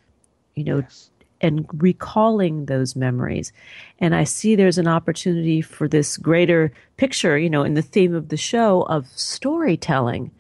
you 0.56 0.64
know, 0.64 0.78
yes. 0.80 1.10
and 1.40 1.66
recalling 1.82 2.66
those 2.66 2.96
memories. 2.96 3.54
And 4.00 4.16
I 4.16 4.24
see 4.24 4.56
there's 4.56 4.78
an 4.78 4.88
opportunity 4.88 5.62
for 5.62 5.88
this 5.88 6.18
greater 6.18 6.72
picture, 6.98 7.38
you 7.38 7.50
know, 7.50 7.64
in 7.64 7.74
the 7.74 7.82
theme 7.82 8.14
of 8.14 8.30
the 8.30 8.38
show 8.38 8.84
of 8.84 9.08
storytelling 9.08 10.32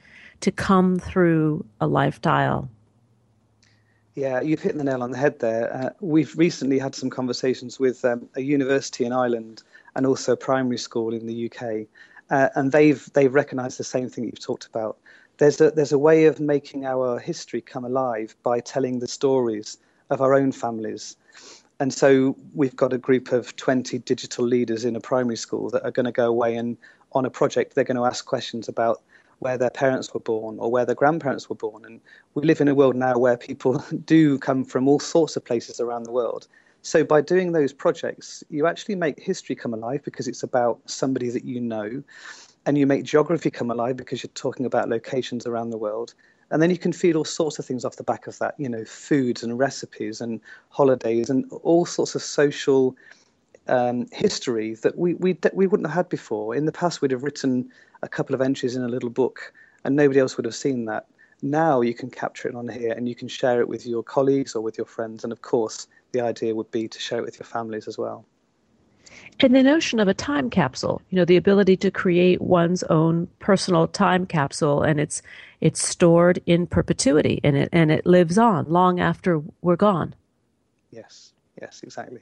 to 0.42 0.52
come 0.52 1.00
through 1.00 1.66
a 1.80 1.88
Lifetile 1.88 2.68
yeah, 4.16 4.42
you've 4.42 4.62
hit 4.62 4.78
the 4.78 4.84
nail 4.84 5.04
on 5.04 5.12
the 5.12 5.18
head 5.18 5.40
there. 5.40 5.74
Uh, 5.74 5.90
we've 6.02 6.38
recently 6.38 6.80
had 6.80 6.96
some 6.96 7.10
conversations 7.10 7.80
with 7.80 8.04
um, 8.04 8.28
a 8.36 8.42
university 8.42 9.06
in 9.06 9.14
Ireland 9.14 9.64
and 9.96 10.06
also 10.06 10.34
a 10.34 10.38
primary 10.38 10.78
school 10.78 11.14
in 11.14 11.28
the 11.28 11.46
UK, 11.50 11.88
uh, 12.30 12.50
and 12.56 12.72
they've 12.72 13.10
they've 13.14 13.34
recognised 13.34 13.80
the 13.80 13.84
same 13.84 14.10
thing 14.10 14.26
you've 14.26 14.40
talked 14.40 14.66
about. 14.66 14.98
There's 15.38 15.62
a 15.62 15.72
there's 15.72 15.94
a 15.94 15.98
way 15.98 16.26
of 16.26 16.40
making 16.40 16.86
our 16.86 17.20
history 17.20 17.62
come 17.62 17.86
alive 17.86 18.36
by 18.44 18.60
telling 18.60 19.00
the 19.00 19.08
stories 19.08 19.78
of 20.10 20.22
our 20.22 20.34
own 20.34 20.52
families, 20.52 21.16
and 21.80 21.94
so 21.94 22.36
we've 22.54 22.76
got 22.76 22.92
a 22.94 22.98
group 22.98 23.32
of 23.32 23.56
20 23.56 23.98
digital 24.00 24.46
leaders 24.46 24.84
in 24.84 24.96
a 24.96 25.00
primary 25.02 25.38
school 25.38 25.70
that 25.70 25.84
are 25.84 25.92
going 25.92 26.06
to 26.06 26.12
go 26.12 26.28
away 26.28 26.56
and 26.56 26.78
on 27.14 27.26
a 27.26 27.30
project 27.30 27.76
they're 27.76 27.84
going 27.84 27.98
to 27.98 28.06
ask 28.06 28.26
questions 28.26 28.70
about 28.70 29.02
where 29.42 29.58
their 29.58 29.72
parents 29.72 30.14
were 30.14 30.20
born 30.20 30.60
or 30.60 30.70
where 30.70 30.86
their 30.86 30.96
grandparents 30.96 31.50
were 31.50 31.56
born. 31.56 31.84
And 31.84 32.00
we 32.36 32.44
live 32.44 32.62
in 32.62 32.68
a 32.68 32.76
world 32.76 32.96
now 32.96 33.18
where 33.18 33.38
people 33.38 33.84
do 34.06 34.38
come 34.38 34.64
from 34.64 34.88
all 34.88 35.00
sorts 35.00 35.36
of 35.36 35.44
places 35.44 35.80
around 35.80 36.04
the 36.04 36.12
world. 36.12 36.48
So 36.84 37.04
by 37.04 37.22
doing 37.22 37.52
those 37.52 37.74
projects, 37.74 38.44
you 38.52 38.68
actually 38.68 38.96
make 38.96 39.20
history 39.20 39.56
come 39.56 39.74
alive 39.74 40.04
because 40.04 40.28
it's 40.28 40.44
about 40.44 40.80
somebody 40.86 41.30
that 41.32 41.44
you 41.44 41.60
know. 41.60 42.04
and 42.68 42.78
you 42.78 42.86
make 42.86 43.04
geography 43.04 43.50
come 43.50 43.72
alive 43.72 43.98
because 43.98 44.22
you're 44.22 44.32
talking 44.36 44.68
about 44.68 44.90
locations 44.90 45.48
around 45.48 45.72
the 45.72 45.78
world. 45.78 46.14
And 46.52 46.62
then 46.62 46.70
you 46.70 46.78
can 46.78 46.94
feed 46.94 47.16
all 47.16 47.26
sorts 47.26 47.58
of 47.58 47.66
things 47.66 47.84
off 47.84 47.96
the 47.96 48.04
back 48.04 48.28
of 48.28 48.38
that, 48.38 48.54
you 48.60 48.70
know, 48.70 48.86
foods 48.86 49.42
and 49.42 49.58
recipes 49.58 50.22
and 50.22 50.40
holidays 50.70 51.32
and 51.32 51.52
all 51.64 51.88
sorts 51.88 52.14
of 52.14 52.22
social 52.22 52.96
um, 53.68 54.06
history 54.12 54.76
that 54.76 55.00
we, 55.00 55.16
we, 55.16 55.36
we 55.54 55.66
wouldn't 55.66 55.88
have 55.88 55.96
had 55.96 56.10
before. 56.10 56.54
In 56.54 56.66
the 56.66 56.72
past, 56.72 57.02
we'd 57.02 57.10
have 57.10 57.24
written 57.24 57.72
a 58.02 58.10
couple 58.10 58.36
of 58.36 58.42
entries 58.42 58.76
in 58.76 58.84
a 58.84 58.88
little 58.88 59.10
book 59.10 59.54
and 59.84 59.96
nobody 59.96 60.20
else 60.20 60.38
would 60.38 60.46
have 60.46 60.56
seen 60.56 60.86
that. 60.86 61.08
Now 61.42 61.82
you 61.82 61.94
can 61.94 62.10
capture 62.10 62.48
it 62.48 62.56
on 62.56 62.68
here 62.68 62.94
and 62.94 63.10
you 63.10 63.16
can 63.16 63.28
share 63.28 63.62
it 63.62 63.68
with 63.68 63.86
your 63.86 64.04
colleagues 64.04 64.56
or 64.56 64.62
with 64.62 64.78
your 64.78 64.86
friends. 64.86 65.24
And 65.24 65.34
of 65.34 65.42
course, 65.42 65.88
the 66.12 66.22
idea 66.22 66.54
would 66.54 66.70
be 66.72 66.88
to 66.88 67.00
share 67.00 67.20
it 67.20 67.26
with 67.26 67.40
your 67.40 67.46
families 67.46 67.88
as 67.88 67.98
well. 67.98 68.26
And 69.40 69.56
the 69.56 69.64
notion 69.64 70.00
of 70.00 70.08
a 70.08 70.14
time 70.14 70.50
capsule, 70.50 71.02
you 71.10 71.16
know, 71.16 71.26
the 71.26 71.36
ability 71.36 71.76
to 71.78 71.92
create 71.92 72.42
one's 72.42 72.84
own 72.84 73.28
personal 73.40 73.88
time 73.88 74.26
capsule 74.26 74.84
and 74.84 75.00
it's 75.00 75.22
it's 75.62 75.86
stored 75.86 76.42
in 76.46 76.68
perpetuity 76.68 77.42
and 77.44 77.56
it 77.56 77.70
and 77.72 77.92
it 77.92 78.06
lives 78.06 78.38
on 78.38 78.66
long 78.70 79.00
after 79.00 79.42
we're 79.62 79.76
gone. 79.76 80.14
Yes, 80.92 81.34
yes, 81.60 81.82
exactly. 81.84 82.22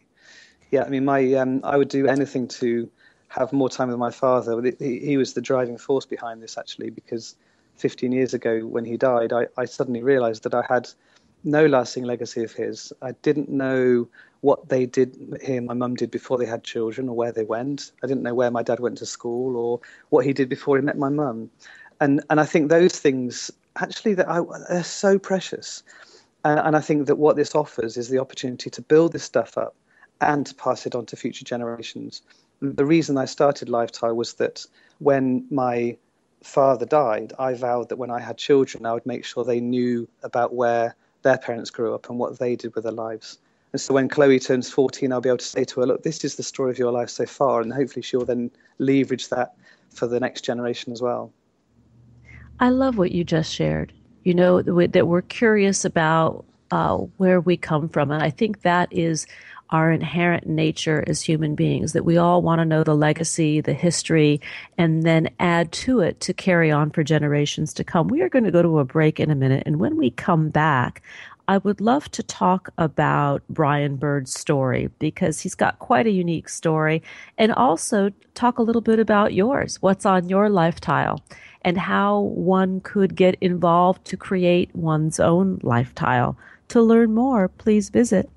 Yeah, 0.71 0.83
I 0.83 0.89
mean, 0.89 1.03
my 1.03 1.33
um, 1.33 1.61
I 1.63 1.77
would 1.77 1.89
do 1.89 2.07
anything 2.07 2.47
to 2.59 2.89
have 3.29 3.53
more 3.53 3.69
time 3.69 3.89
with 3.89 3.97
my 3.97 4.11
father. 4.11 4.61
He, 4.79 4.99
he 4.99 5.17
was 5.17 5.33
the 5.33 5.41
driving 5.41 5.77
force 5.77 6.05
behind 6.05 6.41
this 6.43 6.57
actually, 6.57 6.89
because 6.89 7.35
15 7.77 8.11
years 8.11 8.33
ago 8.33 8.59
when 8.61 8.85
he 8.85 8.97
died, 8.97 9.31
I, 9.31 9.47
I 9.57 9.65
suddenly 9.65 10.03
realised 10.03 10.43
that 10.43 10.53
I 10.53 10.63
had 10.67 10.89
no 11.43 11.65
lasting 11.65 12.03
legacy 12.03 12.43
of 12.43 12.51
his. 12.51 12.91
I 13.01 13.13
didn't 13.21 13.49
know 13.49 14.07
what 14.41 14.69
they 14.69 14.85
did, 14.85 15.39
he 15.41 15.57
and 15.57 15.67
my 15.67 15.73
mum 15.73 15.95
did 15.95 16.11
before 16.11 16.37
they 16.37 16.45
had 16.45 16.63
children 16.63 17.09
or 17.09 17.15
where 17.15 17.31
they 17.31 17.43
went. 17.43 17.91
I 18.03 18.07
didn't 18.07 18.23
know 18.23 18.33
where 18.33 18.51
my 18.51 18.63
dad 18.63 18.79
went 18.79 18.97
to 18.99 19.05
school 19.05 19.55
or 19.55 19.79
what 20.09 20.25
he 20.25 20.33
did 20.33 20.49
before 20.49 20.77
he 20.77 20.83
met 20.83 20.97
my 20.97 21.09
mum. 21.09 21.49
And, 22.01 22.21
and 22.29 22.39
I 22.39 22.45
think 22.45 22.69
those 22.69 22.99
things, 22.99 23.51
actually, 23.77 24.13
that 24.15 24.29
I, 24.29 24.41
they're 24.69 24.83
so 24.83 25.19
precious. 25.19 25.83
And, 26.45 26.59
and 26.59 26.75
I 26.75 26.81
think 26.81 27.07
that 27.07 27.17
what 27.17 27.35
this 27.35 27.53
offers 27.53 27.97
is 27.97 28.09
the 28.09 28.19
opportunity 28.19 28.69
to 28.69 28.81
build 28.81 29.11
this 29.11 29.23
stuff 29.23 29.57
up 29.57 29.75
and 30.21 30.45
to 30.45 30.55
pass 30.55 30.85
it 30.85 30.95
on 30.95 31.05
to 31.07 31.15
future 31.15 31.45
generations. 31.45 32.21
The 32.61 32.85
reason 32.85 33.17
I 33.17 33.25
started 33.25 33.69
Lifetile 33.69 34.15
was 34.15 34.33
that 34.33 34.65
when 34.99 35.45
my 35.49 35.97
father 36.43 36.85
died, 36.85 37.33
I 37.39 37.53
vowed 37.53 37.89
that 37.89 37.97
when 37.97 38.11
I 38.11 38.19
had 38.19 38.37
children, 38.37 38.85
I 38.85 38.93
would 38.93 39.05
make 39.05 39.25
sure 39.25 39.43
they 39.43 39.59
knew 39.59 40.07
about 40.23 40.53
where 40.53 40.95
their 41.21 41.37
parents 41.37 41.69
grew 41.69 41.93
up 41.93 42.09
and 42.09 42.17
what 42.17 42.39
they 42.39 42.55
did 42.55 42.75
with 42.75 42.83
their 42.83 42.93
lives. 42.93 43.37
And 43.71 43.79
so 43.79 43.93
when 43.93 44.09
Chloe 44.09 44.39
turns 44.39 44.69
14, 44.69 45.11
I'll 45.11 45.21
be 45.21 45.29
able 45.29 45.37
to 45.37 45.45
say 45.45 45.63
to 45.63 45.79
her, 45.81 45.85
look, 45.85 46.03
this 46.03 46.23
is 46.23 46.35
the 46.35 46.43
story 46.43 46.71
of 46.71 46.79
your 46.79 46.91
life 46.91 47.09
so 47.09 47.25
far. 47.25 47.61
And 47.61 47.71
hopefully 47.71 48.01
she'll 48.01 48.25
then 48.25 48.49
leverage 48.79 49.29
that 49.29 49.53
for 49.89 50.07
the 50.07 50.19
next 50.19 50.41
generation 50.41 50.91
as 50.91 51.01
well. 51.01 51.31
I 52.59 52.69
love 52.69 52.97
what 52.97 53.11
you 53.11 53.23
just 53.23 53.53
shared. 53.53 53.93
You 54.23 54.33
know, 54.33 54.61
that 54.61 55.07
we're 55.07 55.21
curious 55.21 55.85
about 55.85 56.45
uh, 56.71 56.97
where 57.17 57.39
we 57.39 57.57
come 57.57 57.89
from. 57.89 58.11
And 58.11 58.21
I 58.21 58.29
think 58.29 58.61
that 58.63 58.91
is 58.91 59.27
our 59.71 59.91
inherent 59.91 60.47
nature 60.47 61.03
as 61.07 61.21
human 61.21 61.55
beings, 61.55 61.93
that 61.93 62.05
we 62.05 62.17
all 62.17 62.41
want 62.41 62.59
to 62.59 62.65
know 62.65 62.83
the 62.83 62.95
legacy, 62.95 63.61
the 63.61 63.73
history, 63.73 64.41
and 64.77 65.03
then 65.03 65.29
add 65.39 65.71
to 65.71 65.99
it 65.99 66.19
to 66.21 66.33
carry 66.33 66.71
on 66.71 66.89
for 66.89 67.03
generations 67.03 67.73
to 67.73 67.83
come. 67.83 68.07
We 68.07 68.21
are 68.21 68.29
going 68.29 68.45
to 68.45 68.51
go 68.51 68.61
to 68.61 68.79
a 68.79 68.85
break 68.85 69.19
in 69.19 69.29
a 69.29 69.35
minute. 69.35 69.63
And 69.65 69.79
when 69.79 69.97
we 69.97 70.11
come 70.11 70.49
back, 70.49 71.03
I 71.47 71.57
would 71.57 71.81
love 71.81 72.11
to 72.11 72.21
talk 72.21 72.69
about 72.77 73.41
Brian 73.49 73.95
Bird's 73.95 74.39
story 74.39 74.89
because 74.99 75.39
he's 75.39 75.55
got 75.55 75.79
quite 75.79 76.05
a 76.05 76.11
unique 76.11 76.47
story 76.47 77.01
and 77.39 77.51
also 77.51 78.11
talk 78.35 78.59
a 78.59 78.61
little 78.61 78.83
bit 78.83 78.99
about 78.99 79.33
yours. 79.33 79.81
What's 79.81 80.05
on 80.05 80.29
your 80.29 80.49
lifetile 80.49 81.19
and 81.63 81.77
how 81.77 82.19
one 82.19 82.81
could 82.81 83.15
get 83.15 83.35
involved 83.41 84.05
to 84.05 84.17
create 84.17 84.75
one's 84.75 85.19
own 85.19 85.57
lifetile. 85.59 86.35
To 86.69 86.81
learn 86.83 87.15
more, 87.15 87.47
please 87.47 87.89
visit 87.89 88.29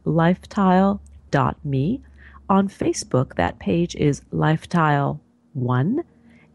lifetile.me. 1.32 2.02
On 2.48 2.68
Facebook, 2.68 3.36
that 3.36 3.58
page 3.58 3.94
is 3.96 4.20
lifetile1 4.32 6.04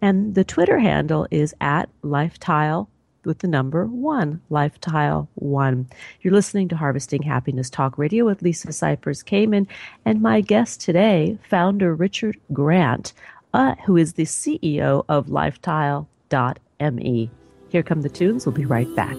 and 0.02 0.36
the 0.36 0.44
Twitter 0.44 0.80
handle 0.80 1.28
is 1.32 1.56
at 1.60 1.90
lifetile 2.04 2.88
with 3.26 3.40
the 3.40 3.48
number 3.48 3.86
one, 3.86 4.42
Lifetile 4.50 5.28
One. 5.36 5.90
You're 6.22 6.34
listening 6.34 6.70
to 6.70 6.78
Harvesting 6.78 7.24
Happiness 7.24 7.70
Talk 7.70 7.98
Radio 7.98 8.26
with 8.26 8.42
Lisa 8.42 8.70
Cypers 8.70 9.26
Kamen 9.26 9.68
and 10.06 10.22
my 10.22 10.40
guest 10.40 10.80
today, 10.80 11.38
founder 11.50 11.94
Richard 11.94 12.38
Grant, 12.54 13.12
uh, 13.54 13.76
who 13.86 13.98
is 13.98 14.14
the 14.14 14.24
CEO 14.24 15.04
of 15.10 15.28
Lifetile.me. 15.28 17.30
Here 17.70 17.84
come 17.84 18.02
the 18.02 18.10
tunes. 18.10 18.46
We'll 18.46 18.56
be 18.56 18.66
right 18.66 18.96
back. 18.96 19.18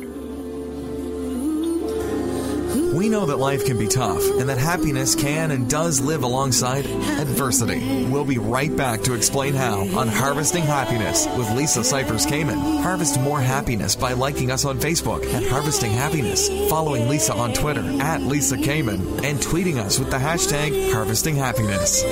We 2.95 3.11
know 3.11 3.27
that 3.27 3.37
life 3.37 3.67
can 3.67 3.79
be 3.79 3.87
tough 3.87 4.23
and 4.39 4.49
that 4.49 4.57
happiness 4.57 5.15
can 5.15 5.51
and 5.51 5.69
does 5.69 6.01
live 6.01 6.23
alongside 6.23 6.87
adversity. 6.87 8.07
We'll 8.07 8.25
be 8.25 8.39
right 8.39 8.75
back 8.75 9.03
to 9.03 9.15
explain 9.15 9.55
how 9.55 9.81
on 9.99 10.09
Harvesting 10.09 10.65
Happiness 10.65 11.27
with 11.37 11.51
Lisa 11.51 11.81
Cypers 11.81 12.27
Kamen. 12.27 12.83
Harvest 12.83 13.21
more 13.21 13.41
happiness 13.41 13.95
by 13.95 14.15
liking 14.15 14.51
us 14.51 14.65
on 14.65 14.79
Facebook 14.79 15.23
at 15.35 15.47
Harvesting 15.47 15.93
Happiness, 15.93 16.49
following 16.71 17.09
Lisa 17.09 17.35
on 17.35 17.53
Twitter 17.53 17.85
at 18.01 18.23
Lisa 18.23 18.57
Kamen, 18.57 19.23
and 19.23 19.39
tweeting 19.39 19.77
us 19.77 19.99
with 19.99 20.11
the 20.11 20.17
hashtag 20.17 20.93
Harvesting 20.93 21.37
Happiness. 21.37 22.03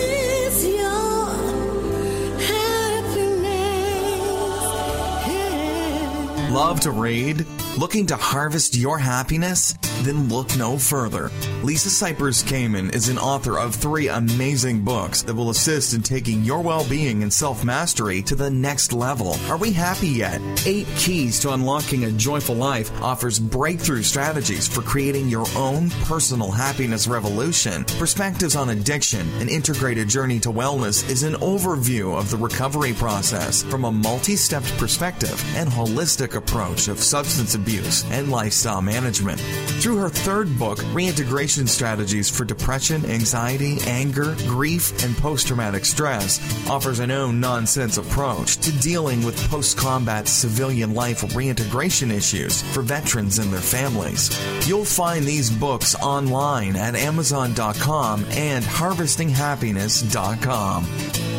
Love 6.53 6.81
to 6.81 6.91
read? 6.91 7.47
Looking 7.77 8.07
to 8.07 8.17
harvest 8.17 8.75
your 8.75 8.97
happiness? 8.97 9.75
Then 10.01 10.31
look 10.31 10.57
no 10.57 10.79
further. 10.79 11.31
Lisa 11.63 11.91
Cypers 11.91 12.43
Kamen 12.43 12.95
is 12.95 13.11
an 13.11 13.19
author 13.19 13.59
of 13.59 13.75
three 13.75 14.09
amazing 14.09 14.83
books 14.83 15.21
that 15.23 15.35
will 15.35 15.51
assist 15.51 15.93
in 15.93 16.01
taking 16.01 16.43
your 16.43 16.63
well 16.63 16.89
being 16.89 17.23
and 17.23 17.31
self 17.31 17.67
mastery 17.67 18.23
to 18.23 18.35
the 18.35 18.49
next 18.49 18.95
level. 18.95 19.35
Are 19.51 19.59
we 19.59 19.73
happy 19.73 20.09
yet? 20.09 20.41
Eight 20.65 20.87
Keys 20.97 21.39
to 21.41 21.53
Unlocking 21.53 22.05
a 22.05 22.13
Joyful 22.13 22.55
Life 22.55 22.91
offers 23.03 23.39
breakthrough 23.39 24.03
strategies 24.03 24.67
for 24.67 24.81
creating 24.81 25.29
your 25.29 25.47
own 25.55 25.91
personal 26.05 26.51
happiness 26.51 27.07
revolution. 27.07 27.85
Perspectives 27.99 28.57
on 28.57 28.71
Addiction, 28.71 29.29
an 29.39 29.51
integrated 29.51 30.09
journey 30.09 30.41
to 30.41 30.51
wellness, 30.51 31.07
is 31.11 31.25
an 31.25 31.35
overview 31.35 32.19
of 32.19 32.31
the 32.31 32.39
recovery 32.39 32.95
process 32.95 33.63
from 33.65 33.85
a 33.85 33.93
multi 33.93 34.35
stepped 34.35 34.75
perspective 34.79 35.45
and 35.57 35.69
holistic 35.69 36.37
approach 36.37 36.89
of 36.89 36.99
substance 37.01 37.55
abuse 37.55 37.66
and 38.11 38.31
lifestyle 38.31 38.81
management. 38.81 39.41
Through 39.81 39.97
her 39.99 40.09
third 40.09 40.57
book, 40.59 40.79
Reintegration 40.93 41.67
Strategies 41.67 42.31
for 42.31 42.45
Depression, 42.45 43.05
Anxiety, 43.07 43.79
Anger, 43.87 44.37
Grief, 44.47 44.93
and 45.05 45.17
Post 45.17 45.49
Traumatic 45.49 45.85
Stress, 45.85 46.41
offers 46.69 47.01
a 47.01 47.07
no 47.07 47.31
nonsense 47.31 47.99
approach 47.99 48.57
to 48.59 48.73
dealing 48.81 49.25
with 49.25 49.37
post 49.51 49.77
combat 49.77 50.29
civilian 50.29 50.95
life 50.95 51.25
reintegration 51.35 52.11
issues 52.11 52.63
for 52.63 52.83
veterans 52.83 53.39
and 53.39 53.53
their 53.53 53.61
families. 53.61 54.31
You'll 54.69 54.85
find 54.85 55.25
these 55.25 55.51
books 55.51 55.95
online 55.97 56.77
at 56.77 56.95
Amazon.com 56.95 58.25
and 58.31 58.65
HarvestingHappiness.com. 58.65 61.36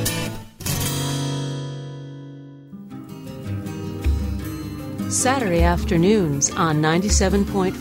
Saturday 5.09 5.63
afternoons 5.63 6.51
on 6.51 6.81
97.5, 6.81 7.71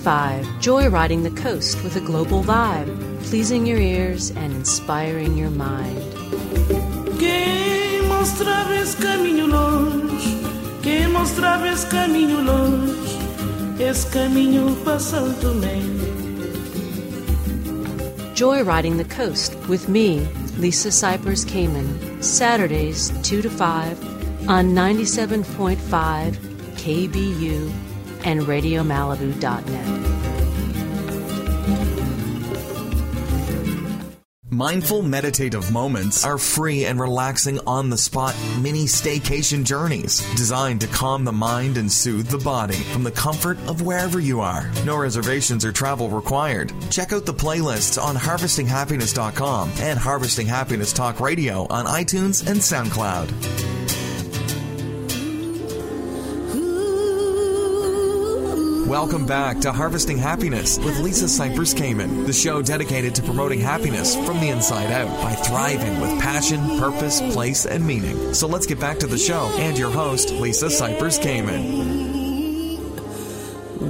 joyriding 0.63 1.25
the 1.25 1.43
coast 1.43 1.83
with 1.83 1.97
a 1.97 2.01
global 2.01 2.41
vibe, 2.41 2.87
pleasing 3.25 3.67
your 3.67 3.79
ears 3.79 4.31
and 4.31 4.53
inspiring 4.53 5.37
your 5.37 5.51
mind. 5.51 5.99
Quem 7.19 8.03
mostrava 8.07 8.77
esse 8.77 8.95
caminho 8.95 9.49
longe, 9.49 10.39
quem 10.85 11.09
mostrava 11.09 11.67
esse 11.67 11.87
caminho 11.87 12.45
longe, 12.45 13.19
esse 13.83 14.07
caminho 14.07 14.77
Joyriding 18.37 18.99
the 18.99 19.15
coast 19.17 19.57
with 19.69 19.89
me, 19.89 20.21
Lisa 20.59 20.91
Cypers 20.91 21.45
Kamen, 21.45 22.23
Saturdays 22.23 23.11
2 23.25 23.43
to 23.43 23.51
5 23.51 24.49
on 24.49 24.67
97.5 24.77 26.56
KBU, 26.87 27.69
and 28.25 28.43
RadioMalibu.net. 28.43 30.07
Mindful 34.49 35.03
meditative 35.03 35.73
moments 35.73 36.25
are 36.25 36.39
free 36.39 36.85
and 36.85 37.01
relaxing 37.01 37.59
on 37.67 37.91
the 37.91 37.99
spot 37.99 38.37
mini 38.61 38.85
staycation 38.85 39.65
journeys 39.65 40.21
designed 40.37 40.81
to 40.81 40.87
calm 40.87 41.25
the 41.25 41.33
mind 41.33 41.77
and 41.77 41.91
soothe 41.91 42.29
the 42.29 42.39
body 42.39 42.77
from 42.77 43.03
the 43.03 43.11
comfort 43.11 43.59
of 43.67 43.83
wherever 43.83 44.21
you 44.21 44.41
are. 44.41 44.71
No 44.85 44.97
reservations 44.97 45.65
or 45.65 45.73
travel 45.73 46.09
required. 46.09 46.73
Check 46.89 47.13
out 47.13 47.27
the 47.27 47.35
playlists 47.35 48.01
on 48.01 48.15
harvestinghappiness.com 48.15 49.73
and 49.81 49.99
Harvesting 49.99 50.47
Happiness 50.47 50.93
Talk 50.93 51.19
Radio 51.19 51.67
on 51.69 51.85
iTunes 51.85 52.49
and 52.49 52.61
SoundCloud. 52.61 53.56
Welcome 58.87 59.27
back 59.27 59.59
to 59.63 59.73
Harvesting 59.73 60.17
Happiness 60.17 60.79
with 60.79 61.01
Lisa 61.01 61.25
Cypers 61.25 61.75
Kamen, 61.75 62.25
the 62.25 62.33
show 62.33 62.63
dedicated 62.63 63.17
to 63.17 63.23
promoting 63.23 63.59
happiness 63.59 64.15
from 64.15 64.39
the 64.39 64.51
inside 64.51 64.93
out 64.93 65.09
by 65.21 65.33
thriving 65.33 66.01
with 66.01 66.21
passion, 66.21 66.61
purpose, 66.79 67.21
place, 67.33 67.67
and 67.67 67.85
meaning. 67.85 68.33
So 68.33 68.47
let's 68.47 68.65
get 68.65 68.79
back 68.79 69.01
to 69.01 69.09
the 69.09 69.19
show 69.19 69.51
and 69.59 69.77
your 69.77 69.91
host, 69.91 70.31
Lisa 70.31 70.67
Cypers 70.67 71.19
Kamen. 71.19 72.16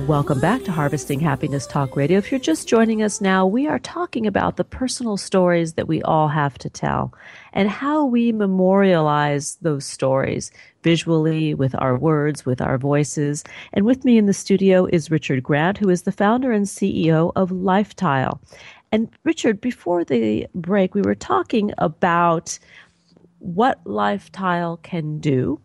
Welcome 0.07 0.39
back 0.39 0.63
to 0.63 0.71
Harvesting 0.71 1.19
Happiness 1.19 1.67
Talk 1.67 1.97
Radio. 1.97 2.19
If 2.19 2.31
you're 2.31 2.39
just 2.39 2.69
joining 2.69 3.03
us 3.03 3.21
now, 3.21 3.45
we 3.45 3.67
are 3.67 3.81
talking 3.81 4.25
about 4.25 4.57
the 4.57 4.63
personal 4.63 5.17
stories 5.17 5.73
that 5.73 5.89
we 5.89 6.01
all 6.03 6.29
have 6.29 6.57
to 6.59 6.71
tell 6.71 7.13
and 7.53 7.69
how 7.69 8.05
we 8.05 8.31
memorialize 8.31 9.57
those 9.63 9.85
stories 9.85 10.53
visually 10.85 11.55
with 11.55 11.75
our 11.83 11.99
words, 11.99 12.47
with 12.47 12.61
our 12.61 12.79
voices. 12.79 13.43
And 13.73 13.85
with 13.85 14.05
me 14.05 14.17
in 14.17 14.27
the 14.27 14.33
studio 14.33 14.87
is 14.87 15.11
Richard 15.11 15.43
Grant, 15.43 15.77
who 15.77 15.89
is 15.89 16.03
the 16.03 16.13
founder 16.13 16.53
and 16.53 16.67
CEO 16.67 17.33
of 17.35 17.51
Lifetile. 17.51 18.39
And 18.93 19.11
Richard, 19.25 19.61
before 19.61 20.05
the 20.05 20.47
break, 20.55 20.95
we 20.95 21.03
were 21.03 21.17
talking 21.17 21.73
about 21.79 22.61
what 23.41 23.83
Lifetile 23.83 24.81
can 24.85 25.19
do 25.19 25.61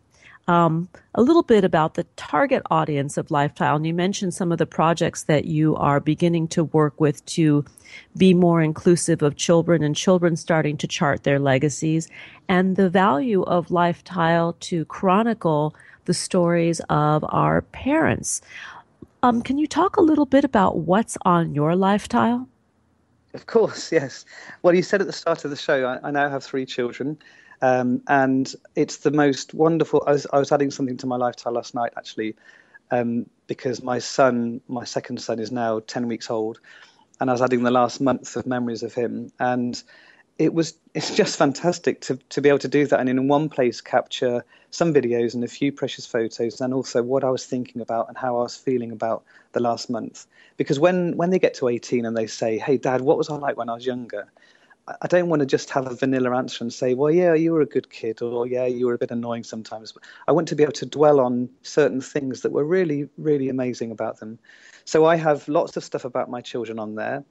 um, 0.51 0.89
a 1.15 1.21
little 1.21 1.43
bit 1.43 1.63
about 1.63 1.93
the 1.93 2.03
target 2.17 2.61
audience 2.69 3.15
of 3.17 3.27
Lifetile. 3.27 3.77
And 3.77 3.87
you 3.87 3.93
mentioned 3.93 4.33
some 4.33 4.51
of 4.51 4.57
the 4.57 4.65
projects 4.65 5.23
that 5.23 5.45
you 5.45 5.77
are 5.77 6.01
beginning 6.01 6.49
to 6.49 6.65
work 6.65 6.99
with 6.99 7.25
to 7.37 7.63
be 8.17 8.33
more 8.33 8.61
inclusive 8.61 9.21
of 9.21 9.37
children 9.37 9.81
and 9.81 9.95
children 9.95 10.35
starting 10.35 10.75
to 10.77 10.87
chart 10.87 11.23
their 11.23 11.39
legacies, 11.39 12.09
and 12.49 12.75
the 12.75 12.89
value 12.89 13.43
of 13.43 13.67
Lifetile 13.67 14.59
to 14.59 14.83
chronicle 14.85 15.73
the 16.05 16.13
stories 16.13 16.81
of 16.89 17.23
our 17.29 17.61
parents. 17.61 18.41
Um, 19.23 19.41
can 19.41 19.57
you 19.57 19.67
talk 19.67 19.95
a 19.95 20.01
little 20.01 20.25
bit 20.25 20.43
about 20.43 20.79
what's 20.79 21.17
on 21.23 21.55
your 21.55 21.71
Lifetile? 21.73 22.47
Of 23.33 23.45
course, 23.45 23.91
yes. 23.93 24.25
Well, 24.61 24.75
you 24.75 24.83
said 24.83 24.99
at 24.99 25.07
the 25.07 25.13
start 25.13 25.45
of 25.45 25.51
the 25.51 25.55
show, 25.55 25.85
I, 25.85 26.07
I 26.07 26.11
now 26.11 26.29
have 26.29 26.43
three 26.43 26.65
children. 26.65 27.17
Um, 27.61 28.01
and 28.07 28.53
it's 28.75 28.97
the 28.97 29.11
most 29.11 29.53
wonderful. 29.53 30.03
I 30.07 30.13
was, 30.13 30.27
I 30.33 30.39
was, 30.39 30.51
adding 30.51 30.71
something 30.71 30.97
to 30.97 31.07
my 31.07 31.17
Lifetile 31.17 31.53
last 31.53 31.75
night 31.75 31.93
actually, 31.95 32.35
um, 32.89 33.27
because 33.47 33.83
my 33.83 33.99
son, 33.99 34.61
my 34.67 34.83
second 34.83 35.21
son, 35.21 35.39
is 35.39 35.51
now 35.51 35.79
ten 35.79 36.07
weeks 36.07 36.29
old, 36.29 36.59
and 37.19 37.29
I 37.29 37.33
was 37.33 37.41
adding 37.41 37.63
the 37.63 37.71
last 37.71 38.01
month 38.01 38.35
of 38.35 38.47
memories 38.47 38.81
of 38.81 38.93
him, 38.95 39.31
and 39.39 39.81
it 40.41 40.53
was 40.53 40.73
it's 40.93 41.15
just 41.15 41.37
fantastic 41.37 42.01
to 42.01 42.17
to 42.29 42.41
be 42.41 42.49
able 42.49 42.59
to 42.59 42.67
do 42.67 42.87
that 42.87 42.99
and 42.99 43.09
in 43.09 43.27
one 43.27 43.47
place 43.47 43.79
capture 43.79 44.43
some 44.71 44.93
videos 44.93 45.33
and 45.33 45.43
a 45.43 45.47
few 45.47 45.71
precious 45.71 46.05
photos 46.05 46.61
and 46.61 46.73
also 46.73 47.03
what 47.03 47.23
I 47.23 47.29
was 47.29 47.45
thinking 47.45 47.81
about 47.81 48.07
and 48.07 48.17
how 48.17 48.37
I 48.39 48.43
was 48.43 48.55
feeling 48.55 48.91
about 48.91 49.23
the 49.51 49.59
last 49.59 49.89
month 49.89 50.25
because 50.57 50.79
when 50.79 51.15
when 51.17 51.29
they 51.29 51.39
get 51.39 51.53
to 51.55 51.67
18 51.67 52.05
and 52.05 52.15
they 52.15 52.27
say 52.27 52.57
hey 52.57 52.77
dad 52.77 53.01
what 53.01 53.17
was 53.17 53.29
I 53.29 53.35
like 53.35 53.57
when 53.57 53.69
I 53.69 53.75
was 53.75 53.85
younger 53.85 54.27
I 55.01 55.07
don't 55.07 55.29
want 55.29 55.41
to 55.41 55.45
just 55.45 55.69
have 55.71 55.87
a 55.87 55.95
vanilla 55.95 56.35
answer 56.35 56.63
and 56.63 56.73
say, 56.73 56.93
well, 56.93 57.11
yeah, 57.11 57.33
you 57.33 57.51
were 57.53 57.61
a 57.61 57.65
good 57.65 57.89
kid, 57.89 58.21
or 58.21 58.47
yeah, 58.47 58.65
you 58.65 58.87
were 58.87 58.93
a 58.93 58.97
bit 58.97 59.11
annoying 59.11 59.43
sometimes. 59.43 59.91
But 59.91 60.03
I 60.27 60.31
want 60.31 60.47
to 60.49 60.55
be 60.55 60.63
able 60.63 60.73
to 60.73 60.85
dwell 60.85 61.19
on 61.19 61.49
certain 61.61 62.01
things 62.01 62.41
that 62.41 62.51
were 62.51 62.63
really, 62.63 63.09
really 63.17 63.49
amazing 63.49 63.91
about 63.91 64.19
them. 64.19 64.39
So 64.85 65.05
I 65.05 65.15
have 65.15 65.47
lots 65.47 65.77
of 65.77 65.83
stuff 65.83 66.05
about 66.05 66.29
my 66.29 66.41
children 66.41 66.79
on 66.79 66.95
there. 66.95 67.23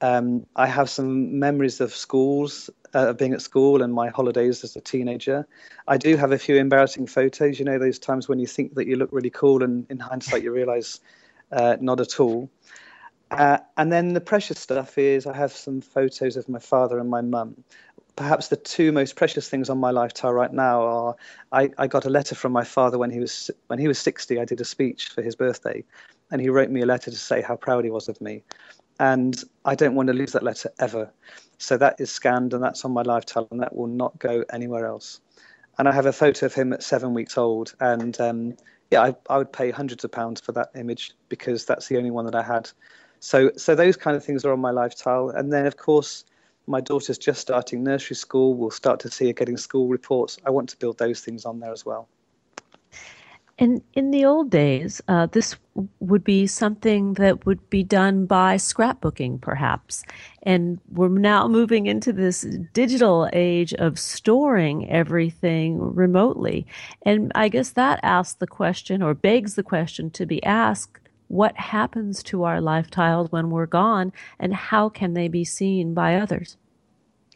Um, 0.00 0.46
I 0.54 0.66
have 0.66 0.88
some 0.88 1.38
memories 1.38 1.80
of 1.80 1.92
schools, 1.94 2.70
uh, 2.94 3.12
being 3.12 3.32
at 3.32 3.42
school 3.42 3.82
and 3.82 3.92
my 3.92 4.08
holidays 4.08 4.62
as 4.64 4.76
a 4.76 4.80
teenager. 4.80 5.46
I 5.86 5.96
do 5.96 6.16
have 6.16 6.32
a 6.32 6.38
few 6.38 6.56
embarrassing 6.56 7.06
photos, 7.06 7.58
you 7.58 7.64
know, 7.64 7.78
those 7.78 7.98
times 7.98 8.28
when 8.28 8.38
you 8.38 8.46
think 8.46 8.74
that 8.74 8.86
you 8.86 8.96
look 8.96 9.10
really 9.12 9.30
cool 9.30 9.62
and 9.62 9.86
in 9.90 9.98
hindsight 9.98 10.42
you 10.42 10.52
realize 10.52 11.00
uh, 11.52 11.76
not 11.80 12.00
at 12.00 12.20
all. 12.20 12.48
Uh, 13.30 13.58
and 13.76 13.92
then 13.92 14.14
the 14.14 14.20
precious 14.20 14.58
stuff 14.58 14.96
is 14.96 15.26
I 15.26 15.36
have 15.36 15.52
some 15.52 15.80
photos 15.80 16.36
of 16.36 16.48
my 16.48 16.58
father 16.58 16.98
and 16.98 17.10
my 17.10 17.20
mum. 17.20 17.62
Perhaps 18.16 18.48
the 18.48 18.56
two 18.56 18.90
most 18.90 19.16
precious 19.16 19.48
things 19.48 19.70
on 19.70 19.78
my 19.78 19.92
Lifetile 19.92 20.34
right 20.34 20.52
now 20.52 20.82
are 20.82 21.16
I, 21.52 21.70
I 21.78 21.86
got 21.86 22.04
a 22.04 22.10
letter 22.10 22.34
from 22.34 22.52
my 22.52 22.64
father 22.64 22.98
when 22.98 23.10
he 23.10 23.20
was 23.20 23.50
when 23.68 23.78
he 23.78 23.86
was 23.86 23.98
60. 23.98 24.40
I 24.40 24.44
did 24.44 24.60
a 24.60 24.64
speech 24.64 25.08
for 25.08 25.22
his 25.22 25.36
birthday, 25.36 25.84
and 26.30 26.40
he 26.40 26.48
wrote 26.48 26.70
me 26.70 26.80
a 26.80 26.86
letter 26.86 27.10
to 27.10 27.16
say 27.16 27.42
how 27.42 27.54
proud 27.54 27.84
he 27.84 27.90
was 27.90 28.08
of 28.08 28.20
me. 28.20 28.42
And 28.98 29.40
I 29.64 29.76
don't 29.76 29.94
want 29.94 30.08
to 30.08 30.14
lose 30.14 30.32
that 30.32 30.42
letter 30.42 30.70
ever. 30.80 31.12
So 31.58 31.76
that 31.76 32.00
is 32.00 32.10
scanned 32.10 32.54
and 32.54 32.62
that's 32.62 32.84
on 32.84 32.92
my 32.92 33.02
Lifetile, 33.02 33.48
and 33.52 33.60
that 33.60 33.76
will 33.76 33.86
not 33.86 34.18
go 34.18 34.44
anywhere 34.52 34.86
else. 34.86 35.20
And 35.78 35.86
I 35.86 35.92
have 35.92 36.06
a 36.06 36.12
photo 36.12 36.46
of 36.46 36.54
him 36.54 36.72
at 36.72 36.82
seven 36.82 37.14
weeks 37.14 37.38
old, 37.38 37.74
and 37.78 38.18
um, 38.20 38.56
yeah, 38.90 39.02
I, 39.02 39.14
I 39.30 39.38
would 39.38 39.52
pay 39.52 39.70
hundreds 39.70 40.02
of 40.02 40.10
pounds 40.10 40.40
for 40.40 40.52
that 40.52 40.70
image 40.74 41.12
because 41.28 41.66
that's 41.66 41.86
the 41.86 41.98
only 41.98 42.10
one 42.10 42.24
that 42.24 42.34
I 42.34 42.42
had. 42.42 42.68
So, 43.20 43.50
so 43.56 43.74
those 43.74 43.96
kind 43.96 44.16
of 44.16 44.24
things 44.24 44.44
are 44.44 44.52
on 44.52 44.60
my 44.60 44.70
Lifetile. 44.70 45.34
And 45.34 45.52
then, 45.52 45.66
of 45.66 45.76
course, 45.76 46.24
my 46.66 46.80
daughter's 46.80 47.18
just 47.18 47.40
starting 47.40 47.82
nursery 47.82 48.16
school. 48.16 48.54
We'll 48.54 48.70
start 48.70 49.00
to 49.00 49.10
see 49.10 49.26
her 49.26 49.32
getting 49.32 49.56
school 49.56 49.88
reports. 49.88 50.38
I 50.44 50.50
want 50.50 50.68
to 50.70 50.76
build 50.76 50.98
those 50.98 51.20
things 51.20 51.44
on 51.44 51.60
there 51.60 51.72
as 51.72 51.84
well. 51.84 52.08
And 53.60 53.82
in 53.94 54.12
the 54.12 54.24
old 54.24 54.50
days, 54.50 55.02
uh, 55.08 55.26
this 55.26 55.56
would 55.98 56.22
be 56.22 56.46
something 56.46 57.14
that 57.14 57.44
would 57.44 57.68
be 57.70 57.82
done 57.82 58.24
by 58.24 58.54
scrapbooking, 58.54 59.40
perhaps. 59.40 60.04
And 60.44 60.78
we're 60.92 61.08
now 61.08 61.48
moving 61.48 61.86
into 61.86 62.12
this 62.12 62.42
digital 62.72 63.28
age 63.32 63.74
of 63.74 63.98
storing 63.98 64.88
everything 64.88 65.80
remotely. 65.80 66.68
And 67.02 67.32
I 67.34 67.48
guess 67.48 67.70
that 67.70 67.98
asks 68.04 68.34
the 68.34 68.46
question 68.46 69.02
or 69.02 69.12
begs 69.12 69.56
the 69.56 69.64
question 69.64 70.10
to 70.10 70.24
be 70.24 70.42
asked 70.44 71.07
what 71.28 71.56
happens 71.56 72.22
to 72.24 72.44
our 72.44 72.58
Lifetiles 72.58 73.30
when 73.30 73.50
we're 73.50 73.66
gone 73.66 74.12
and 74.38 74.54
how 74.54 74.88
can 74.88 75.14
they 75.14 75.28
be 75.28 75.44
seen 75.44 75.94
by 75.94 76.16
others? 76.16 76.56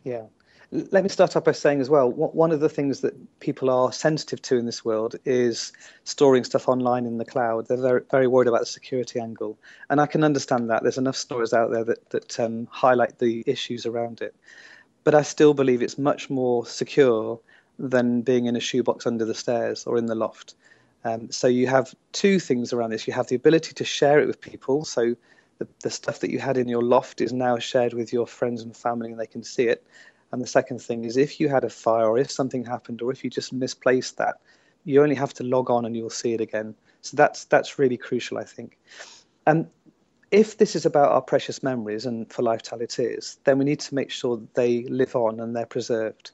Yeah. 0.05 0.24
Let 0.70 1.02
me 1.02 1.11
start 1.11 1.37
off 1.37 1.44
by 1.44 1.52
saying 1.52 1.83
as 1.83 1.90
well, 1.90 2.11
one 2.11 2.50
of 2.50 2.61
the 2.61 2.68
things 2.70 3.02
that 3.02 3.14
people 3.40 3.68
are 3.68 3.92
sensitive 3.92 4.40
to 4.42 4.57
in 4.57 4.64
this 4.64 4.83
world 4.83 5.16
is 5.26 5.70
storing 6.05 6.44
stuff 6.44 6.66
online 6.66 7.05
in 7.05 7.18
the 7.18 7.26
cloud. 7.26 7.68
They're 7.68 7.76
very, 7.76 8.00
very 8.11 8.26
worried 8.26 8.48
about 8.48 8.61
the 8.61 8.66
security 8.66 9.20
angle. 9.20 9.59
And 9.90 10.00
I 10.00 10.07
can 10.07 10.24
understand 10.24 10.70
that. 10.70 10.83
There's 10.83 10.96
enough 10.96 11.16
stories 11.16 11.52
out 11.52 11.70
there 11.70 11.85
that, 11.85 12.09
that 12.11 12.40
um, 12.40 12.68
highlight 12.70 13.18
the 13.18 13.44
issues 13.46 13.85
around 13.85 14.22
it. 14.22 14.35
But 15.05 15.14
I 15.14 15.20
still 15.20 15.52
believe 15.52 15.83
it's 15.83 15.98
much 15.98 16.31
more 16.31 16.64
secure 16.64 17.38
than 17.78 18.22
being 18.22 18.46
in 18.46 18.57
a 18.57 18.61
shoebox 18.61 19.07
under 19.07 19.26
the 19.26 19.35
stairs 19.35 19.87
or 19.87 19.98
in 19.98 20.07
the 20.07 20.14
loft. 20.14 20.55
Um, 21.05 21.31
so 21.31 21.49
you 21.49 21.67
have 21.67 21.95
two 22.12 22.38
things 22.38 22.73
around 22.73 22.91
this. 22.91 23.07
You 23.07 23.12
have 23.12 23.27
the 23.27 23.35
ability 23.37 23.75
to 23.75 23.85
share 23.85 24.21
it 24.21 24.27
with 24.27 24.41
people. 24.41 24.85
So 24.85 25.17
the, 25.59 25.67
the 25.83 25.91
stuff 25.91 26.21
that 26.21 26.31
you 26.31 26.38
had 26.38 26.57
in 26.57 26.69
your 26.69 26.83
loft 26.83 27.21
is 27.21 27.33
now 27.33 27.59
shared 27.59 27.93
with 27.93 28.12
your 28.12 28.27
friends 28.27 28.62
and 28.62 28.77
family, 28.77 29.11
and 29.11 29.21
they 29.21 29.27
can 29.27 29.43
see 29.43 29.69
it. 29.69 29.85
And 30.31 30.41
the 30.41 30.47
second 30.47 30.81
thing 30.81 31.05
is, 31.05 31.17
if 31.17 31.41
you 31.41 31.49
had 31.49 31.65
a 31.65 31.71
fire, 31.71 32.07
or 32.07 32.19
if 32.19 32.31
something 32.31 32.65
happened, 32.65 33.03
or 33.03 33.12
if 33.12 33.23
you 33.23 33.31
just 33.31 33.53
misplaced 33.53 34.17
that, 34.19 34.37
you 34.85 35.03
only 35.03 35.15
have 35.15 35.35
to 35.35 35.45
log 35.45 35.71
on 35.71 35.85
and 35.85 35.97
you'll 35.97 36.11
see 36.11 36.35
it 36.35 36.41
again. 36.41 36.75
So 37.03 37.17
that's 37.17 37.45
that's 37.45 37.79
really 37.79 37.97
crucial, 37.97 38.38
I 38.38 38.45
think. 38.45 38.79
And 39.47 39.67
if 40.31 40.57
this 40.57 40.75
is 40.75 40.87
about 40.87 41.12
our 41.12 41.21
precious 41.21 41.62
memories, 41.62 42.07
and 42.07 42.33
for 42.33 42.43
Lifetile 42.43 42.81
it 42.81 42.99
is, 42.99 43.38
then 43.45 43.59
we 43.59 43.65
need 43.65 43.81
to 43.81 43.95
make 43.95 44.11
sure 44.11 44.37
that 44.37 44.55
they 44.55 44.85
live 44.85 45.15
on 45.15 45.41
and 45.41 45.55
they're 45.55 45.67
preserved. 45.67 46.31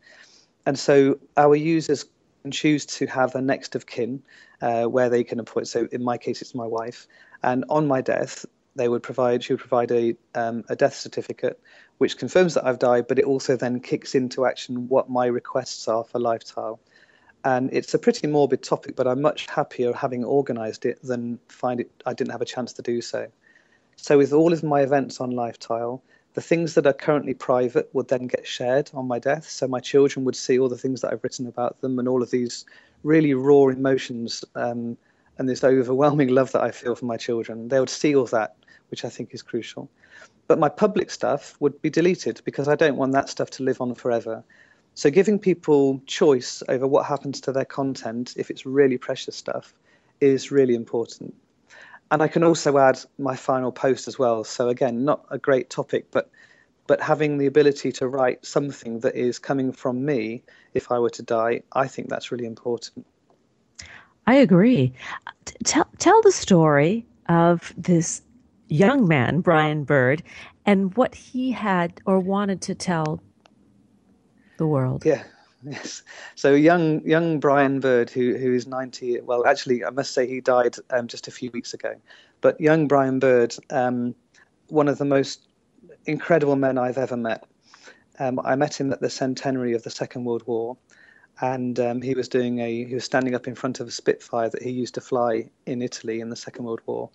And 0.67 0.79
so 0.79 1.19
our 1.37 1.57
users 1.57 2.05
can 2.43 2.51
choose 2.51 2.87
to 2.87 3.07
have 3.07 3.35
a 3.35 3.43
next 3.43 3.75
of 3.75 3.87
kin 3.87 4.23
uh, 4.61 4.85
where 4.85 5.09
they 5.09 5.25
can 5.25 5.41
appoint. 5.41 5.69
So 5.69 5.89
in 5.91 6.03
my 6.03 6.19
case, 6.19 6.43
it's 6.43 6.55
my 6.55 6.67
wife, 6.67 7.07
and 7.43 7.65
on 7.69 7.87
my 7.87 8.01
death, 8.01 8.47
they 8.77 8.89
would 8.89 9.03
provide. 9.03 9.45
She 9.45 9.53
would 9.53 9.61
provide 9.61 9.91
a 9.93 10.17
um, 10.35 10.65
a 10.69 10.77
death 10.77 10.95
certificate, 10.95 11.61
which 11.99 12.19
confirms 12.19 12.55
that 12.55 12.65
I've 12.65 12.79
died, 12.79 13.07
but 13.09 13.19
it 13.19 13.25
also 13.25 13.57
then 13.57 13.81
kicks 13.81 14.15
into 14.15 14.47
action 14.47 14.89
what 14.89 15.11
my 15.11 15.27
requests 15.27 15.89
are 15.89 16.05
for 16.05 16.19
Lifetile. 16.19 16.79
And 17.45 17.71
it's 17.73 17.95
a 17.95 17.99
pretty 17.99 18.27
morbid 18.27 18.63
topic, 18.63 18.97
but 18.97 19.07
I'm 19.07 19.23
much 19.23 19.47
happier 19.49 19.93
having 19.93 20.25
organised 20.25 20.85
it 20.85 21.01
than 21.03 21.39
find 21.49 21.81
it. 21.81 21.91
I 22.05 22.13
didn't 22.15 22.33
have 22.33 22.43
a 22.43 22.47
chance 22.47 22.75
to 22.75 22.83
do 22.83 23.01
so. 23.01 23.29
So 23.97 24.19
with 24.19 24.33
all 24.33 24.53
of 24.53 24.63
my 24.63 24.83
events 24.83 25.21
on 25.21 25.33
Lifetile, 25.33 26.01
the 26.39 26.43
things 26.43 26.75
that 26.75 26.87
are 26.87 26.93
currently 26.93 27.35
private 27.35 27.91
would 27.95 28.07
then 28.07 28.29
get 28.29 28.47
shared 28.47 28.89
on 28.95 29.09
my 29.09 29.19
death. 29.19 29.49
So 29.49 29.67
my 29.67 29.81
children 29.81 30.25
would 30.25 30.37
see 30.37 30.57
all 30.57 30.69
the 30.69 30.79
things 30.79 31.01
that 31.01 31.13
I've 31.13 31.25
written 31.25 31.49
about 31.49 31.81
them 31.81 31.99
and 31.99 32.07
all 32.07 32.23
of 32.23 32.31
these 32.31 32.65
really 33.03 33.35
raw 33.35 33.67
emotions 33.67 34.45
um, 34.55 34.97
and 35.39 35.49
this 35.49 35.65
overwhelming 35.65 36.29
love 36.29 36.53
that 36.53 36.63
I 36.63 36.71
feel 36.71 36.95
for 36.95 37.07
my 37.07 37.17
children. 37.17 37.67
They 37.67 37.81
would 37.81 37.91
see 37.91 38.15
all 38.15 38.27
that, 38.27 38.55
which 38.93 39.05
I 39.05 39.09
think 39.09 39.35
is 39.35 39.43
crucial. 39.43 39.91
But 40.47 40.61
my 40.61 40.69
public 40.69 41.11
stuff 41.11 41.57
would 41.59 41.83
be 41.83 41.91
deleted 41.91 42.41
because 42.45 42.69
I 42.69 42.77
don't 42.77 42.95
want 42.95 43.15
that 43.15 43.29
stuff 43.29 43.51
to 43.57 43.65
live 43.65 43.81
on 43.81 43.97
forever. 43.97 44.45
So 44.95 45.11
giving 45.11 45.41
people 45.41 46.01
choice 46.07 46.63
over 46.69 46.87
what 46.87 47.05
happens 47.05 47.41
to 47.41 47.53
their 47.53 47.65
content, 47.65 48.35
if 48.37 48.49
it's 48.49 48.65
really 48.65 48.97
precious 48.97 49.35
stuff, 49.35 49.75
is 50.21 50.53
really 50.53 50.77
important. 50.77 51.35
And 52.11 52.23
I 52.23 52.29
can 52.29 52.43
also 52.43 52.79
add 52.79 53.01
my 53.19 53.37
final 53.37 53.71
post 53.71 54.09
as 54.09 54.19
well. 54.19 54.45
So 54.45 54.69
again, 54.69 55.05
not 55.05 55.27
a 55.31 55.39
great 55.39 55.71
topic, 55.71 56.11
but 56.11 56.31
but 56.87 57.03
having 57.03 57.37
the 57.37 57.47
ability 57.47 57.93
to 57.93 58.09
write 58.09 58.47
something 58.47 59.01
that 59.01 59.15
is 59.15 59.39
coming 59.39 59.73
from 59.73 60.07
me 60.07 60.43
if 60.73 60.91
I 60.91 60.99
were 60.99 61.11
to 61.11 61.23
die, 61.23 61.63
I 61.73 61.87
think 61.87 62.09
that's 62.09 62.33
really 62.33 62.47
important. 62.47 63.07
I 64.27 64.37
agree. 64.37 64.95
Tell 65.65 65.87
tell 65.99 66.21
the 66.23 66.33
story 66.33 67.07
of 67.29 67.75
this 67.77 68.23
young 68.69 69.07
man, 69.07 69.41
Brian 69.41 69.85
Bird, 69.85 70.23
and 70.67 70.95
what 70.97 71.15
he 71.15 71.51
had 71.51 72.01
or 72.07 72.21
wanted 72.21 72.63
to 72.63 72.75
tell 72.75 73.23
the 74.57 74.67
world. 74.67 75.05
Yeah. 75.05 75.25
Yes. 75.71 76.03
So 76.35 76.55
young 76.55 77.07
young 77.07 77.41
Brian 77.41 77.81
Bird, 77.81 78.11
who 78.11 78.37
who 78.37 78.55
is 78.55 78.67
ninety. 78.67 79.21
Well, 79.21 79.47
actually, 79.47 79.85
I 79.85 79.91
must 79.91 80.13
say 80.13 80.27
he 80.27 80.41
died 80.41 80.77
um, 80.91 81.09
just 81.09 81.29
a 81.29 81.31
few 81.31 81.51
weeks 81.51 81.75
ago. 81.75 81.95
But 82.41 82.61
young 82.61 82.87
Brian 82.87 83.19
Bird, 83.19 83.55
um, 83.71 84.15
one 84.69 84.89
of 84.89 84.99
the 84.99 85.05
most 85.05 85.49
incredible 86.07 86.57
men 86.57 86.79
I've 86.79 86.99
ever 86.99 87.17
met. 87.17 87.45
Um, 88.19 88.41
I 88.45 88.55
met 88.57 88.81
him 88.81 88.93
at 88.93 89.01
the 89.01 89.11
centenary 89.11 89.75
of 89.75 89.83
the 89.83 89.91
Second 89.91 90.25
World 90.25 90.43
War, 90.47 90.77
and 91.41 91.79
um, 91.79 92.03
he 92.03 92.15
was 92.15 92.29
doing 92.29 92.61
a 92.61 92.85
he 92.85 92.95
was 92.95 93.05
standing 93.05 93.35
up 93.35 93.47
in 93.47 93.55
front 93.55 93.81
of 93.81 93.89
a 93.89 93.93
Spitfire 93.93 94.49
that 94.49 94.63
he 94.63 94.71
used 94.71 94.95
to 94.95 95.01
fly 95.01 95.51
in 95.67 95.83
Italy 95.83 96.21
in 96.21 96.31
the 96.31 96.37
Second 96.37 96.65
World 96.65 96.81
War, 96.87 97.11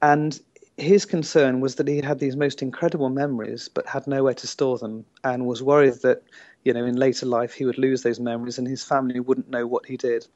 and 0.00 0.40
his 0.78 1.04
concern 1.04 1.60
was 1.60 1.74
that 1.74 1.88
he 1.88 2.00
had 2.00 2.20
these 2.20 2.36
most 2.36 2.62
incredible 2.62 3.10
memories 3.10 3.68
but 3.68 3.86
had 3.86 4.06
nowhere 4.06 4.34
to 4.34 4.46
store 4.46 4.78
them, 4.78 5.04
and 5.24 5.44
was 5.46 5.62
worried 5.62 5.94
that 6.02 6.22
you 6.64 6.72
know 6.72 6.84
in 6.84 6.96
later 6.96 7.26
life 7.26 7.52
he 7.52 7.64
would 7.64 7.78
lose 7.78 8.02
those 8.02 8.20
memories 8.20 8.58
and 8.58 8.68
his 8.68 8.84
family 8.84 9.20
wouldn't 9.20 9.50
know 9.50 9.66
what 9.66 9.86
he 9.86 9.96
did. 9.96 10.26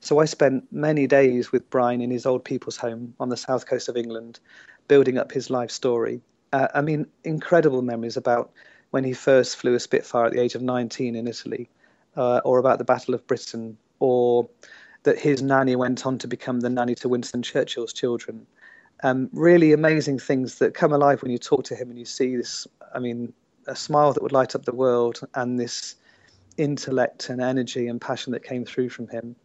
So 0.00 0.18
I 0.18 0.24
spent 0.24 0.64
many 0.72 1.06
days 1.06 1.52
with 1.52 1.68
Brian 1.70 2.00
in 2.00 2.10
his 2.10 2.26
old 2.26 2.44
people's 2.44 2.76
home 2.76 3.14
on 3.20 3.28
the 3.28 3.36
south 3.36 3.66
coast 3.66 3.88
of 3.88 3.96
England, 3.96 4.40
building 4.88 5.18
up 5.18 5.30
his 5.30 5.50
life 5.50 5.70
story. 5.70 6.20
Uh, 6.52 6.68
I 6.74 6.80
mean, 6.80 7.06
incredible 7.22 7.82
memories 7.82 8.16
about 8.16 8.50
when 8.90 9.04
he 9.04 9.12
first 9.12 9.56
flew 9.56 9.74
a 9.74 9.80
Spitfire 9.80 10.26
at 10.26 10.32
the 10.32 10.40
age 10.40 10.54
of 10.54 10.62
19 10.62 11.14
in 11.14 11.28
Italy 11.28 11.68
uh, 12.16 12.40
or 12.44 12.58
about 12.58 12.78
the 12.78 12.84
Battle 12.84 13.14
of 13.14 13.26
Britain, 13.26 13.76
or 14.00 14.48
that 15.04 15.18
his 15.18 15.42
nanny 15.42 15.76
went 15.76 16.06
on 16.06 16.18
to 16.18 16.26
become 16.26 16.60
the 16.60 16.70
nanny 16.70 16.94
to 16.96 17.08
Winston 17.08 17.42
Churchill's 17.42 17.92
children. 17.92 18.46
Um, 19.02 19.30
really 19.32 19.72
amazing 19.72 20.18
things 20.18 20.56
that 20.58 20.74
come 20.74 20.92
alive 20.92 21.22
when 21.22 21.30
you 21.30 21.38
talk 21.38 21.64
to 21.64 21.74
him 21.74 21.88
and 21.90 21.98
you 21.98 22.04
see 22.04 22.36
this. 22.36 22.66
I 22.94 22.98
mean, 22.98 23.32
a 23.66 23.76
smile 23.76 24.12
that 24.12 24.22
would 24.22 24.32
light 24.32 24.54
up 24.54 24.64
the 24.64 24.74
world 24.74 25.20
and 25.34 25.58
this 25.58 25.96
intellect 26.56 27.30
and 27.30 27.40
energy 27.40 27.88
and 27.88 28.00
passion 28.00 28.32
that 28.32 28.44
came 28.44 28.64
through 28.64 28.90
from 28.90 29.08
him. 29.08 29.36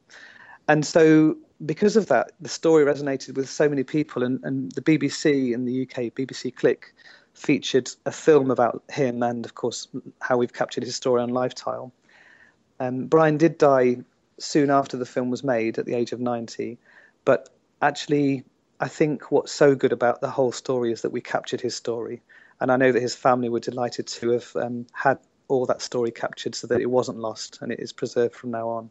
And 0.67 0.85
so, 0.85 1.37
because 1.65 1.95
of 1.95 2.07
that, 2.07 2.31
the 2.41 2.49
story 2.49 2.83
resonated 2.83 3.35
with 3.35 3.49
so 3.49 3.69
many 3.69 3.83
people, 3.83 4.23
and, 4.23 4.43
and 4.43 4.71
the 4.73 4.81
BBC 4.81 5.53
in 5.53 5.65
the 5.65 5.83
UK, 5.83 6.13
BBC 6.13 6.53
Click, 6.55 6.93
featured 7.33 7.89
a 8.05 8.11
film 8.11 8.49
about 8.49 8.83
him 8.89 9.21
and, 9.21 9.45
of 9.45 9.55
course, 9.55 9.87
how 10.21 10.37
we've 10.37 10.53
captured 10.53 10.83
his 10.83 10.95
story 10.95 11.21
on 11.21 11.29
Lifetile. 11.29 11.91
Um, 12.79 13.05
Brian 13.05 13.37
did 13.37 13.57
die 13.57 13.97
soon 14.39 14.69
after 14.69 14.97
the 14.97 15.05
film 15.05 15.29
was 15.29 15.43
made 15.43 15.77
at 15.77 15.85
the 15.85 15.93
age 15.93 16.11
of 16.11 16.19
90, 16.19 16.77
but 17.23 17.49
actually, 17.81 18.43
I 18.79 18.87
think 18.87 19.31
what's 19.31 19.51
so 19.51 19.75
good 19.75 19.93
about 19.93 20.21
the 20.21 20.29
whole 20.29 20.51
story 20.51 20.91
is 20.91 21.01
that 21.01 21.11
we 21.11 21.21
captured 21.21 21.61
his 21.61 21.75
story. 21.75 22.21
And 22.59 22.71
I 22.71 22.77
know 22.77 22.91
that 22.91 23.01
his 23.01 23.15
family 23.15 23.49
were 23.49 23.59
delighted 23.59 24.07
to 24.07 24.31
have 24.31 24.55
um, 24.55 24.87
had 24.93 25.19
all 25.47 25.65
that 25.65 25.81
story 25.81 26.11
captured 26.11 26.55
so 26.55 26.67
that 26.67 26.81
it 26.81 26.89
wasn't 26.89 27.19
lost 27.19 27.59
and 27.61 27.71
it 27.71 27.79
is 27.79 27.93
preserved 27.93 28.35
from 28.35 28.51
now 28.51 28.67
on. 28.69 28.89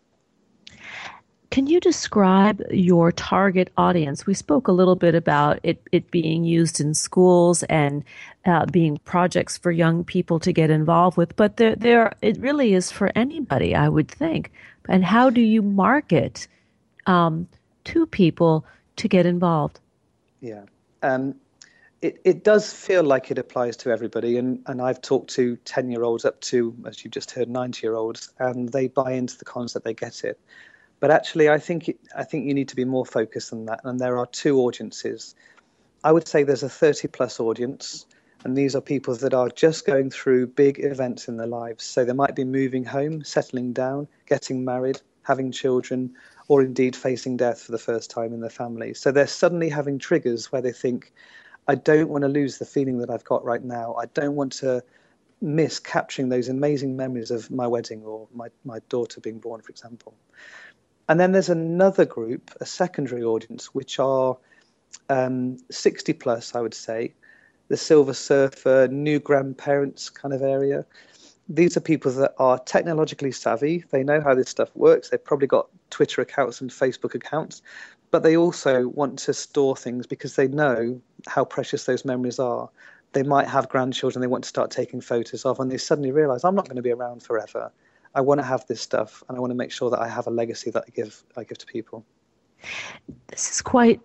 Can 1.51 1.67
you 1.69 1.79
describe 1.79 2.63
your 2.71 3.13
target 3.13 3.71
audience? 3.77 4.27
We 4.27 4.35
spoke 4.35 4.67
a 4.67 4.73
little 4.73 4.97
bit 4.97 5.15
about 5.15 5.61
it, 5.63 5.81
it 5.93 6.11
being 6.11 6.43
used 6.43 6.81
in 6.81 6.95
schools 6.95 7.63
and 7.65 8.03
uh, 8.45 8.67
being 8.67 8.99
projects 9.05 9.57
for 9.57 9.71
young 9.71 10.03
people 10.03 10.41
to 10.41 10.53
get 10.53 10.69
involved 10.69 11.17
with, 11.17 11.37
but 11.37 11.57
there, 11.57 11.77
there, 11.77 12.13
it 12.23 12.41
really 12.41 12.75
is 12.75 12.91
for 12.91 13.13
anybody, 13.15 13.75
I 13.75 13.89
would 13.89 14.09
think. 14.09 14.51
And 14.89 15.05
how 15.05 15.31
do 15.31 15.41
you 15.41 15.63
market 15.63 16.49
um, 17.07 17.47
to 17.85 18.07
people 18.07 18.65
to 18.97 19.09
get 19.09 19.27
involved? 19.27 19.81
Yeah. 20.41 20.65
Um, 21.03 21.35
it, 22.03 22.21
it 22.25 22.45
does 22.45 22.71
feel 22.71 23.03
like 23.03 23.31
it 23.31 23.39
applies 23.39 23.79
to 23.79 23.91
everybody. 23.91 24.37
And, 24.37 24.63
and 24.67 24.83
I've 24.83 25.01
talked 25.01 25.31
to 25.31 25.57
10 25.57 25.91
year 25.91 26.03
olds 26.03 26.25
up 26.25 26.41
to, 26.43 26.77
as 26.87 27.03
you've 27.03 27.15
just 27.15 27.31
heard, 27.31 27.49
90 27.49 27.87
year 27.87 27.95
olds, 27.95 28.31
and 28.39 28.69
they 28.69 28.89
buy 28.89 29.13
into 29.13 29.39
the 29.39 29.45
concept, 29.47 29.85
they 29.85 29.95
get 29.95 30.23
it. 30.23 30.39
But 31.01 31.11
actually, 31.11 31.49
I 31.49 31.59
think 31.59 31.89
it, 31.89 31.99
I 32.17 32.25
think 32.25 32.47
you 32.47 32.55
need 32.55 32.69
to 32.69 32.77
be 32.77 32.85
more 32.85 33.07
focused 33.07 33.51
than 33.51 33.67
that. 33.67 33.81
And 33.85 33.99
there 33.99 34.19
are 34.19 34.27
two 34.27 34.61
audiences. 34.61 35.35
I 36.03 36.13
would 36.13 36.29
say 36.29 36.43
there's 36.43 36.63
a 36.63 36.69
30 36.69 37.09
plus 37.09 37.41
audience, 37.41 38.07
and 38.45 38.57
these 38.57 38.77
are 38.77 38.81
people 38.83 39.15
that 39.17 39.33
are 39.33 39.49
just 39.49 39.87
going 39.87 40.11
through 40.11 40.49
big 40.49 40.79
events 40.79 41.29
in 41.29 41.39
their 41.39 41.47
lives. 41.47 41.85
So 41.85 42.05
they 42.05 42.13
might 42.13 42.37
be 42.37 42.45
moving 42.45 42.85
home, 42.85 43.25
settling 43.25 43.73
down, 43.73 44.09
getting 44.27 44.65
married, 44.65 45.01
having 45.25 45.51
children, 45.51 46.15
or 46.49 46.63
indeed 46.63 46.95
facing 46.95 47.37
death 47.37 47.63
for 47.63 47.73
the 47.73 47.79
first 47.79 48.11
time 48.11 48.33
in 48.33 48.41
their 48.41 48.51
family. 48.51 48.95
So 48.95 49.11
they're 49.11 49.27
suddenly 49.27 49.69
having 49.69 49.99
triggers 49.99 50.53
where 50.53 50.63
they 50.63 50.73
think, 50.73 51.13
I 51.67 51.75
don't 51.75 52.11
want 52.11 52.23
to 52.23 52.29
lose 52.29 52.59
the 52.59 52.67
feeling 52.67 52.99
that 52.99 53.11
I've 53.11 53.25
got 53.25 53.45
right 53.45 53.63
now. 53.63 53.95
I 53.95 54.07
don't 54.07 54.37
want 54.37 54.53
to 54.55 54.83
miss 55.41 55.79
capturing 55.79 56.29
those 56.29 56.49
amazing 56.49 56.97
memories 56.97 57.31
of 57.31 57.51
my 57.51 57.67
wedding 57.67 58.03
or 58.05 58.29
my, 58.35 58.49
my 58.65 58.81
daughter 58.89 59.21
being 59.21 59.39
born, 59.39 59.61
for 59.61 59.71
example. 59.71 60.15
And 61.09 61.19
then 61.19 61.33
there's 61.33 61.51
another 61.51 62.05
group, 62.05 62.51
a 62.61 62.67
secondary 62.67 63.23
audience, 63.23 63.75
which 63.75 63.99
are 63.99 64.37
um, 65.09 65.59
60 65.71 66.13
plus, 66.15 66.55
I 66.55 66.61
would 66.61 66.75
say, 66.75 67.15
the 67.69 67.77
Silver 67.77 68.15
Surfer, 68.15 68.89
new 68.91 69.19
grandparents 69.19 70.11
kind 70.11 70.35
of 70.35 70.43
area. 70.43 70.87
These 71.49 71.77
are 71.77 71.81
people 71.81 72.11
that 72.13 72.35
are 72.39 72.59
technologically 72.59 73.33
savvy. 73.33 73.85
They 73.91 74.03
know 74.03 74.21
how 74.21 74.35
this 74.35 74.49
stuff 74.49 74.71
works. 74.75 75.11
They've 75.11 75.23
probably 75.23 75.47
got 75.47 75.69
Twitter 75.91 76.23
accounts 76.23 76.61
and 76.61 76.71
Facebook 76.71 77.15
accounts, 77.15 77.61
but 78.11 78.23
they 78.23 78.37
also 78.37 78.89
want 78.89 79.19
to 79.21 79.35
store 79.35 79.77
things 79.77 80.07
because 80.07 80.37
they 80.37 80.49
know 80.49 81.01
how 81.27 81.45
precious 81.45 81.85
those 81.85 82.05
memories 82.05 82.39
are. 82.39 82.71
They 83.13 83.23
might 83.23 83.47
have 83.47 83.69
grandchildren 83.69 84.21
they 84.21 84.27
want 84.27 84.45
to 84.45 84.49
start 84.49 84.71
taking 84.71 85.01
photos 85.01 85.45
of, 85.45 85.61
and 85.61 85.71
they 85.71 85.77
suddenly 85.77 86.11
realize, 86.11 86.45
I'm 86.45 86.55
not 86.55 86.67
going 86.67 86.77
to 86.77 86.83
be 86.83 86.91
around 86.91 87.23
forever. 87.23 87.71
I 88.15 88.21
want 88.21 88.41
to 88.41 88.45
have 88.45 88.67
this 88.67 88.81
stuff, 88.81 89.23
and 89.29 89.37
I 89.37 89.41
want 89.41 89.51
to 89.51 89.57
make 89.57 89.71
sure 89.71 89.91
that 89.91 90.01
I 90.01 90.09
have 90.09 90.27
a 90.27 90.31
legacy 90.31 90.71
that 90.71 90.85
I 90.87 90.91
give 90.91 91.23
I 91.37 91.45
give 91.45 91.59
to 91.59 91.67
people. 91.67 92.05
This 93.29 93.51
is 93.51 93.61
quite 93.61 94.01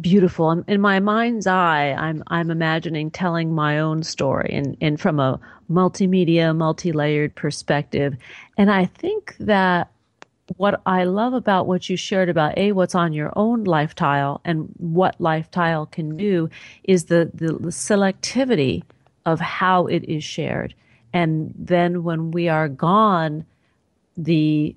beautiful. 0.00 0.50
In 0.66 0.80
my 0.80 1.00
mind's 1.00 1.46
eye, 1.46 1.92
I'm 1.92 2.22
I'm 2.28 2.50
imagining 2.50 3.10
telling 3.10 3.54
my 3.54 3.78
own 3.78 4.02
story, 4.02 4.50
and 4.52 4.76
and 4.80 5.00
from 5.00 5.20
a 5.20 5.40
multimedia, 5.70 6.54
multi-layered 6.56 7.34
perspective, 7.34 8.16
and 8.58 8.70
I 8.70 8.86
think 8.86 9.36
that 9.38 9.90
what 10.56 10.80
I 10.86 11.04
love 11.04 11.34
about 11.34 11.66
what 11.66 11.88
you 11.88 11.96
shared 11.96 12.28
about 12.28 12.58
a 12.58 12.72
what's 12.72 12.94
on 12.94 13.12
your 13.12 13.32
own 13.36 13.64
Lifetile 13.64 14.40
and 14.44 14.68
what 14.78 15.18
Lifetile 15.18 15.90
can 15.90 16.16
do 16.16 16.50
is 16.84 17.04
the 17.04 17.30
the, 17.32 17.52
the 17.52 17.68
selectivity 17.68 18.82
of 19.24 19.40
how 19.40 19.86
it 19.86 20.04
is 20.04 20.24
shared 20.24 20.74
and 21.12 21.54
then 21.56 22.02
when 22.02 22.30
we 22.32 22.48
are 22.48 22.68
gone 22.68 23.44
the 24.16 24.74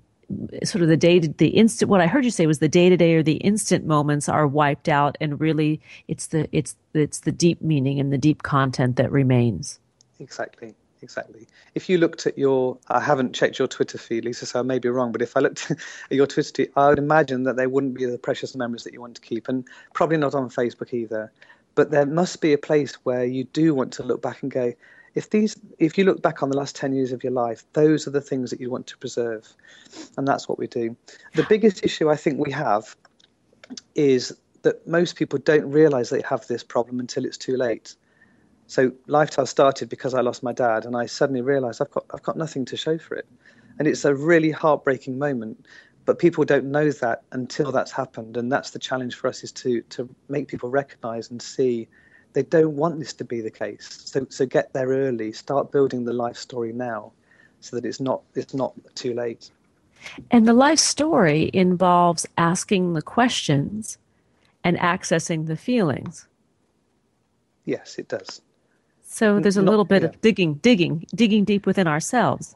sort 0.63 0.81
of 0.81 0.87
the 0.87 0.97
day 0.97 1.19
to 1.19 1.27
the 1.27 1.49
instant 1.49 1.89
what 1.89 2.01
i 2.01 2.07
heard 2.07 2.25
you 2.25 2.31
say 2.31 2.47
was 2.47 2.59
the 2.59 2.67
day 2.67 2.89
to 2.89 2.97
day 2.97 3.13
or 3.13 3.23
the 3.23 3.37
instant 3.37 3.85
moments 3.85 4.27
are 4.27 4.47
wiped 4.47 4.89
out 4.89 5.17
and 5.21 5.39
really 5.39 5.79
it's 6.07 6.27
the 6.27 6.47
it's 6.51 6.75
it's 6.93 7.19
the 7.21 7.31
deep 7.31 7.61
meaning 7.61 7.99
and 7.99 8.11
the 8.11 8.17
deep 8.17 8.43
content 8.43 8.95
that 8.95 9.11
remains. 9.11 9.79
Exactly. 10.19 10.73
Exactly. 11.01 11.45
If 11.75 11.87
you 11.87 11.97
looked 11.99 12.25
at 12.25 12.37
your 12.37 12.77
i 12.87 12.99
haven't 12.99 13.33
checked 13.33 13.59
your 13.59 13.67
twitter 13.67 13.97
feed 13.97 14.25
lisa 14.25 14.45
so 14.45 14.59
i 14.59 14.63
may 14.63 14.79
be 14.79 14.89
wrong 14.89 15.11
but 15.11 15.21
if 15.21 15.37
i 15.37 15.39
looked 15.39 15.69
at 15.71 15.77
your 16.09 16.25
twitter 16.25 16.63
feed 16.63 16.71
i 16.75 16.89
would 16.89 16.97
imagine 16.97 17.43
that 17.43 17.57
they 17.57 17.67
wouldn't 17.67 17.93
be 17.93 18.05
the 18.05 18.17
precious 18.17 18.55
memories 18.55 18.83
that 18.85 18.93
you 18.93 19.01
want 19.01 19.15
to 19.15 19.21
keep 19.21 19.47
and 19.47 19.67
probably 19.93 20.17
not 20.17 20.33
on 20.33 20.49
facebook 20.49 20.93
either. 20.93 21.31
But 21.75 21.91
there 21.91 22.05
must 22.05 22.39
be 22.39 22.53
a 22.53 22.57
place 22.57 22.95
where 23.03 23.25
you 23.25 23.43
do 23.43 23.75
want 23.75 23.91
to 23.93 24.03
look 24.03 24.21
back 24.21 24.41
and 24.41 24.49
go 24.49 24.73
if 25.15 25.29
these 25.29 25.57
if 25.79 25.97
you 25.97 26.03
look 26.03 26.21
back 26.21 26.43
on 26.43 26.49
the 26.49 26.57
last 26.57 26.75
10 26.75 26.93
years 26.93 27.11
of 27.11 27.23
your 27.23 27.33
life 27.33 27.63
those 27.73 28.07
are 28.07 28.11
the 28.11 28.21
things 28.21 28.51
that 28.51 28.59
you 28.59 28.69
want 28.69 28.85
to 28.87 28.97
preserve 28.97 29.47
and 30.17 30.27
that's 30.27 30.47
what 30.47 30.59
we 30.59 30.67
do. 30.67 30.95
The 31.33 31.45
biggest 31.49 31.83
issue 31.83 32.09
i 32.09 32.15
think 32.15 32.45
we 32.45 32.51
have 32.51 32.95
is 33.95 34.35
that 34.61 34.85
most 34.87 35.15
people 35.15 35.39
don't 35.39 35.69
realize 35.71 36.09
they 36.09 36.21
have 36.21 36.45
this 36.47 36.63
problem 36.63 36.99
until 36.99 37.23
it's 37.23 37.37
too 37.37 37.55
late. 37.55 37.95
So 38.67 38.91
Lifetile 39.07 39.47
started 39.47 39.89
because 39.89 40.13
i 40.13 40.21
lost 40.21 40.43
my 40.43 40.53
dad 40.53 40.85
and 40.85 40.95
i 40.95 41.05
suddenly 41.05 41.41
realized 41.41 41.81
i've 41.81 41.91
got 41.91 42.05
i've 42.13 42.23
got 42.23 42.37
nothing 42.37 42.65
to 42.65 42.77
show 42.77 42.97
for 42.97 43.15
it. 43.15 43.27
And 43.79 43.87
it's 43.87 44.05
a 44.05 44.13
really 44.13 44.51
heartbreaking 44.51 45.17
moment 45.17 45.65
but 46.05 46.19
people 46.19 46.45
don't 46.45 46.65
know 46.65 46.91
that 46.91 47.23
until 47.31 47.71
that's 47.71 47.91
happened 47.91 48.37
and 48.37 48.51
that's 48.51 48.71
the 48.71 48.79
challenge 48.79 49.15
for 49.15 49.27
us 49.27 49.43
is 49.43 49.51
to 49.51 49.81
to 49.83 50.09
make 50.29 50.47
people 50.47 50.69
recognize 50.69 51.31
and 51.31 51.41
see 51.41 51.87
they 52.35 52.43
don't 52.43 52.75
want 52.75 52.99
this 52.99 53.13
to 53.13 53.23
be 53.23 53.39
the 53.41 53.49
case. 53.49 54.01
So 54.05 54.27
so 54.29 54.45
get 54.45 54.73
there 54.73 54.89
early. 54.89 55.31
Start 55.31 55.71
building 55.71 56.03
the 56.03 56.13
life 56.13 56.35
story 56.37 56.73
now, 56.73 57.13
so 57.61 57.75
that 57.75 57.85
it's 57.85 58.01
not 58.01 58.21
it's 58.35 58.53
not 58.53 58.73
too 58.93 59.13
late. 59.13 59.49
And 60.29 60.45
the 60.45 60.53
life 60.53 60.79
story 60.79 61.49
involves 61.53 62.27
asking 62.37 62.93
the 62.93 63.01
questions 63.01 63.97
and 64.63 64.77
accessing 64.77 65.47
the 65.47 65.55
feelings. 65.55 66.27
Yes, 67.63 67.97
it 67.97 68.09
does. 68.09 68.41
So 69.01 69.39
there's 69.39 69.57
a 69.57 69.63
not, 69.63 69.71
little 69.71 69.85
bit 69.85 70.01
yeah. 70.01 70.09
of 70.09 70.21
digging, 70.21 70.55
digging, 70.55 71.05
digging 71.15 71.45
deep 71.45 71.65
within 71.65 71.87
ourselves. 71.87 72.55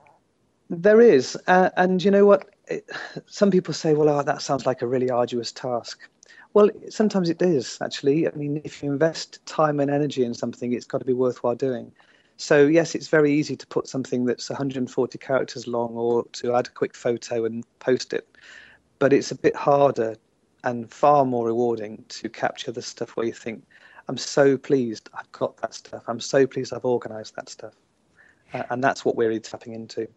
There 0.69 0.99
is, 0.99 1.37
uh, 1.47 1.69
and 1.77 2.03
you 2.03 2.11
know 2.11 2.25
what? 2.25 2.49
It, 2.67 2.87
some 3.27 3.49
people 3.49 3.73
say, 3.73 3.93
"Well, 3.93 4.09
oh, 4.09 4.21
that 4.21 4.41
sounds 4.41 4.65
like 4.65 4.81
a 4.81 4.87
really 4.87 5.09
arduous 5.09 5.51
task." 5.51 6.07
Well, 6.59 6.71
sometimes 6.89 7.29
it 7.29 7.41
is 7.41 7.77
actually. 7.81 8.27
I 8.27 8.31
mean, 8.31 8.59
if 8.65 8.83
you 8.83 8.91
invest 8.91 9.39
time 9.45 9.79
and 9.79 9.89
energy 9.89 10.25
in 10.25 10.33
something, 10.33 10.73
it's 10.73 10.85
got 10.85 10.97
to 10.97 11.05
be 11.05 11.13
worthwhile 11.13 11.55
doing. 11.55 11.89
So 12.35 12.67
yes, 12.67 12.95
it's 12.95 13.07
very 13.07 13.31
easy 13.31 13.55
to 13.55 13.65
put 13.67 13.87
something 13.87 14.25
that's 14.25 14.49
140 14.49 15.17
characters 15.19 15.67
long 15.67 15.95
or 15.95 16.25
to 16.33 16.55
add 16.55 16.67
a 16.67 16.71
quick 16.71 16.97
photo 16.97 17.45
and 17.45 17.63
post 17.79 18.11
it, 18.11 18.27
but 18.99 19.13
it's 19.13 19.31
a 19.31 19.35
bit 19.35 19.55
harder 19.55 20.17
and 20.65 20.91
far 20.91 21.23
more 21.23 21.45
rewarding 21.45 22.03
to 22.09 22.27
capture 22.27 22.73
the 22.73 22.81
stuff 22.81 23.15
where 23.15 23.25
you 23.25 23.31
think, 23.31 23.63
I'm 24.09 24.17
so 24.17 24.57
pleased 24.57 25.09
I've 25.13 25.31
got 25.31 25.55
that 25.61 25.73
stuff. 25.73 26.03
I'm 26.07 26.19
so 26.19 26.45
pleased 26.45 26.73
I've 26.73 26.83
organized 26.83 27.37
that 27.37 27.47
stuff. 27.47 27.75
Uh, 28.53 28.63
and 28.69 28.83
that's 28.83 29.05
what 29.05 29.15
we're 29.15 29.29
really 29.29 29.39
tapping 29.39 29.71
into. 29.71 30.09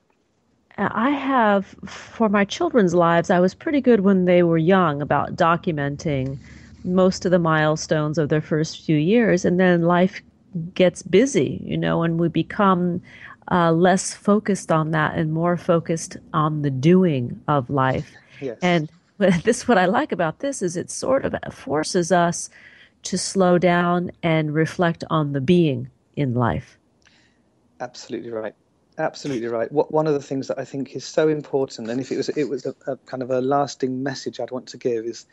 I 0.78 1.10
have, 1.10 1.66
for 1.84 2.28
my 2.28 2.44
children's 2.44 2.94
lives, 2.94 3.30
I 3.30 3.40
was 3.40 3.54
pretty 3.54 3.80
good 3.80 4.00
when 4.00 4.24
they 4.24 4.42
were 4.42 4.58
young 4.58 5.02
about 5.02 5.36
documenting 5.36 6.38
most 6.84 7.24
of 7.24 7.30
the 7.30 7.38
milestones 7.38 8.18
of 8.18 8.28
their 8.28 8.40
first 8.40 8.84
few 8.84 8.96
years. 8.96 9.44
And 9.44 9.60
then 9.60 9.82
life 9.82 10.22
gets 10.74 11.02
busy, 11.02 11.60
you 11.64 11.76
know, 11.76 12.02
and 12.02 12.18
we 12.18 12.28
become 12.28 13.02
uh, 13.50 13.72
less 13.72 14.14
focused 14.14 14.72
on 14.72 14.90
that 14.92 15.16
and 15.16 15.32
more 15.32 15.56
focused 15.56 16.16
on 16.32 16.62
the 16.62 16.70
doing 16.70 17.40
of 17.48 17.68
life. 17.70 18.12
Yes. 18.40 18.58
And 18.62 18.90
this, 19.44 19.68
what 19.68 19.78
I 19.78 19.86
like 19.86 20.12
about 20.12 20.40
this 20.40 20.62
is 20.62 20.76
it 20.76 20.90
sort 20.90 21.24
of 21.24 21.34
forces 21.52 22.12
us 22.12 22.50
to 23.04 23.18
slow 23.18 23.58
down 23.58 24.10
and 24.22 24.54
reflect 24.54 25.04
on 25.10 25.32
the 25.32 25.40
being 25.40 25.90
in 26.16 26.34
life. 26.34 26.78
Absolutely 27.80 28.30
right. 28.30 28.54
Absolutely 28.98 29.48
right. 29.48 29.72
What, 29.72 29.90
one 29.90 30.06
of 30.06 30.12
the 30.12 30.20
things 30.22 30.48
that 30.48 30.58
I 30.58 30.64
think 30.64 30.94
is 30.94 31.04
so 31.04 31.28
important, 31.28 31.88
and 31.88 32.00
if 32.00 32.12
it 32.12 32.16
was 32.16 32.28
it 32.30 32.48
was 32.48 32.66
a, 32.66 32.74
a 32.86 32.96
kind 32.98 33.22
of 33.22 33.30
a 33.30 33.40
lasting 33.40 34.02
message 34.02 34.38
I'd 34.38 34.50
want 34.50 34.66
to 34.68 34.76
give, 34.76 35.06
is 35.06 35.24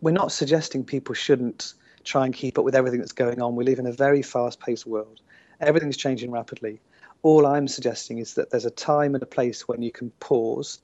we're 0.00 0.10
not 0.10 0.32
suggesting 0.32 0.84
people 0.84 1.14
shouldn't 1.14 1.74
try 2.04 2.24
and 2.24 2.34
keep 2.34 2.58
up 2.58 2.64
with 2.64 2.74
everything 2.74 2.98
that's 3.00 3.12
going 3.12 3.40
on. 3.40 3.54
We 3.54 3.64
live 3.64 3.78
in 3.78 3.86
a 3.86 3.92
very 3.92 4.22
fast-paced 4.22 4.86
world. 4.86 5.20
Everything's 5.60 5.96
changing 5.96 6.30
rapidly. 6.32 6.80
All 7.22 7.46
I'm 7.46 7.68
suggesting 7.68 8.18
is 8.18 8.34
that 8.34 8.50
there's 8.50 8.66
a 8.66 8.70
time 8.70 9.14
and 9.14 9.22
a 9.22 9.26
place 9.26 9.66
when 9.66 9.82
you 9.82 9.90
can 9.90 10.10
pause, 10.20 10.80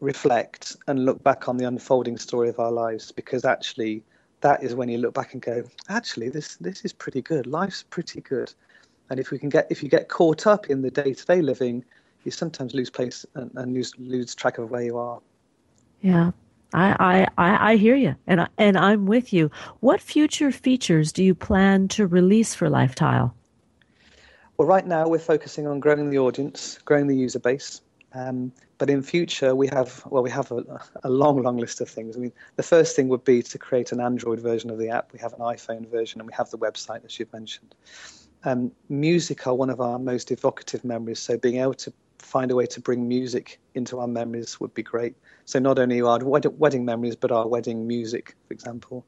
reflect, 0.00 0.76
and 0.88 1.04
look 1.04 1.22
back 1.22 1.48
on 1.48 1.56
the 1.58 1.66
unfolding 1.66 2.18
story 2.18 2.48
of 2.48 2.58
our 2.58 2.72
lives, 2.72 3.12
because 3.12 3.44
actually 3.44 4.02
that 4.40 4.62
is 4.62 4.74
when 4.74 4.88
you 4.88 4.98
look 4.98 5.14
back 5.14 5.34
and 5.34 5.42
go, 5.42 5.64
actually, 5.90 6.30
this 6.30 6.56
this 6.56 6.82
is 6.84 6.94
pretty 6.94 7.20
good. 7.20 7.46
Life's 7.46 7.82
pretty 7.82 8.22
good. 8.22 8.52
And 9.10 9.20
if 9.20 9.30
we 9.30 9.38
can 9.38 9.48
get 9.48 9.66
if 9.70 9.82
you 9.82 9.88
get 9.88 10.08
caught 10.08 10.46
up 10.46 10.70
in 10.70 10.82
the 10.82 10.90
day 10.90 11.12
to 11.12 11.26
day 11.26 11.42
living, 11.42 11.84
you 12.24 12.30
sometimes 12.30 12.74
lose 12.74 12.90
place 12.90 13.26
and, 13.34 13.50
and, 13.56 13.74
lose 13.74 13.92
lose 13.98 14.34
track 14.34 14.58
of 14.58 14.70
where 14.70 14.82
you 14.82 14.96
are. 14.98 15.20
Yeah. 16.00 16.30
I, 16.72 17.26
I, 17.36 17.72
I 17.72 17.76
hear 17.76 17.96
you 17.96 18.14
and 18.28 18.42
I, 18.42 18.48
and 18.56 18.78
I'm 18.78 19.06
with 19.06 19.32
you. 19.32 19.50
What 19.80 20.00
future 20.00 20.52
features 20.52 21.10
do 21.10 21.24
you 21.24 21.34
plan 21.34 21.88
to 21.88 22.06
release 22.06 22.54
for 22.54 22.68
Lifetile? 22.68 23.32
Well, 24.56 24.68
right 24.68 24.86
now 24.86 25.08
we're 25.08 25.18
focusing 25.18 25.66
on 25.66 25.80
growing 25.80 26.10
the 26.10 26.18
audience, 26.18 26.78
growing 26.84 27.08
the 27.08 27.16
user 27.16 27.40
base, 27.40 27.80
um, 28.12 28.52
but 28.78 28.90
in 28.90 29.02
future, 29.02 29.54
we 29.54 29.68
have 29.68 30.02
well, 30.06 30.22
we 30.22 30.30
have 30.30 30.50
a, 30.50 30.64
a, 31.04 31.10
long, 31.10 31.42
long 31.42 31.56
list 31.56 31.80
of 31.80 31.88
things. 31.88 32.16
I 32.16 32.20
mean, 32.20 32.32
the 32.56 32.62
first 32.62 32.96
thing 32.96 33.08
would 33.08 33.24
be 33.24 33.42
to 33.42 33.58
create 33.58 33.92
an 33.92 34.00
Android 34.00 34.40
version 34.40 34.70
of 34.70 34.78
the 34.78 34.88
app. 34.88 35.12
We 35.12 35.18
have 35.20 35.32
an 35.32 35.40
iPhone 35.40 35.88
version, 35.90 36.20
and 36.20 36.26
we 36.26 36.34
have 36.34 36.50
the 36.50 36.58
website, 36.58 37.04
as 37.04 37.18
you've 37.18 37.32
mentioned. 37.32 37.74
Um, 38.44 38.72
music 38.88 39.46
are 39.46 39.54
one 39.54 39.70
of 39.70 39.80
our 39.80 39.98
most 39.98 40.30
evocative 40.30 40.84
memories, 40.84 41.18
so 41.18 41.36
being 41.36 41.58
able 41.58 41.74
to 41.74 41.92
find 42.18 42.50
a 42.50 42.54
way 42.54 42.66
to 42.66 42.80
bring 42.80 43.08
music 43.08 43.58
into 43.74 43.98
our 43.98 44.06
memories 44.06 44.60
would 44.60 44.72
be 44.74 44.82
great. 44.82 45.14
So 45.44 45.58
not 45.58 45.78
only 45.78 46.00
our 46.00 46.18
wedding 46.22 46.84
memories, 46.84 47.16
but 47.16 47.32
our 47.32 47.46
wedding 47.46 47.86
music, 47.86 48.34
for 48.46 48.54
example. 48.54 49.04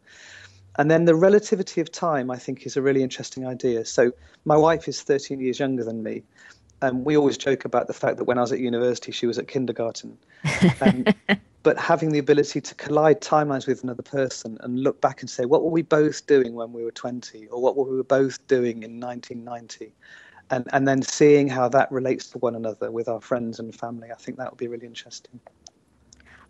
And 0.79 0.90
then 0.90 1.05
the 1.05 1.14
relativity 1.14 1.81
of 1.81 1.92
time, 1.92 2.31
I 2.31 2.37
think, 2.37 2.66
is 2.66 2.77
a 2.77 2.83
really 2.83 3.03
interesting 3.03 3.47
idea. 3.47 3.85
So 3.85 4.12
my 4.45 4.57
wife 4.57 4.88
is 4.88 5.03
13 5.03 5.40
years 5.40 5.59
younger 5.59 5.85
than 5.85 6.03
me, 6.03 6.23
And 6.83 7.05
we 7.05 7.16
always 7.16 7.38
joke 7.38 7.64
about 7.64 7.87
the 7.87 7.92
fact 7.92 8.16
that 8.16 8.25
when 8.25 8.38
I 8.38 8.40
was 8.40 8.53
at 8.53 8.59
university, 8.59 9.12
she 9.12 9.27
was 9.27 9.38
at 9.38 9.49
kindergarten. 9.49 10.18
Um, 10.81 11.05
but 11.62 11.79
having 11.79 12.11
the 12.11 12.18
ability 12.18 12.61
to 12.61 12.75
collide 12.75 13.20
timelines 13.20 13.66
with 13.66 13.83
another 13.83 14.03
person 14.03 14.59
and 14.61 14.81
look 14.81 15.01
back 15.01 15.20
and 15.20 15.31
say, 15.31 15.44
what 15.44 15.62
were 15.62 15.70
we 15.70 15.83
both 15.83 16.27
doing 16.27 16.55
when 16.55 16.72
we 16.72 16.85
were 16.85 16.90
20? 16.90 17.46
Or 17.48 17.61
what 17.61 17.77
were 17.77 17.85
we 17.85 18.03
both 18.03 18.44
doing 18.46 18.83
in 18.83 18.98
1990? 19.01 19.94
And, 20.51 20.66
and 20.72 20.87
then 20.87 21.03
seeing 21.03 21.48
how 21.48 21.68
that 21.70 21.90
relates 21.90 22.29
to 22.29 22.38
one 22.38 22.55
another 22.55 22.90
with 22.90 23.09
our 23.09 23.20
friends 23.20 23.59
and 23.59 23.75
family, 23.75 24.11
I 24.11 24.16
think 24.16 24.38
that 24.38 24.51
would 24.51 24.59
be 24.59 24.68
really 24.68 24.87
interesting 24.87 25.40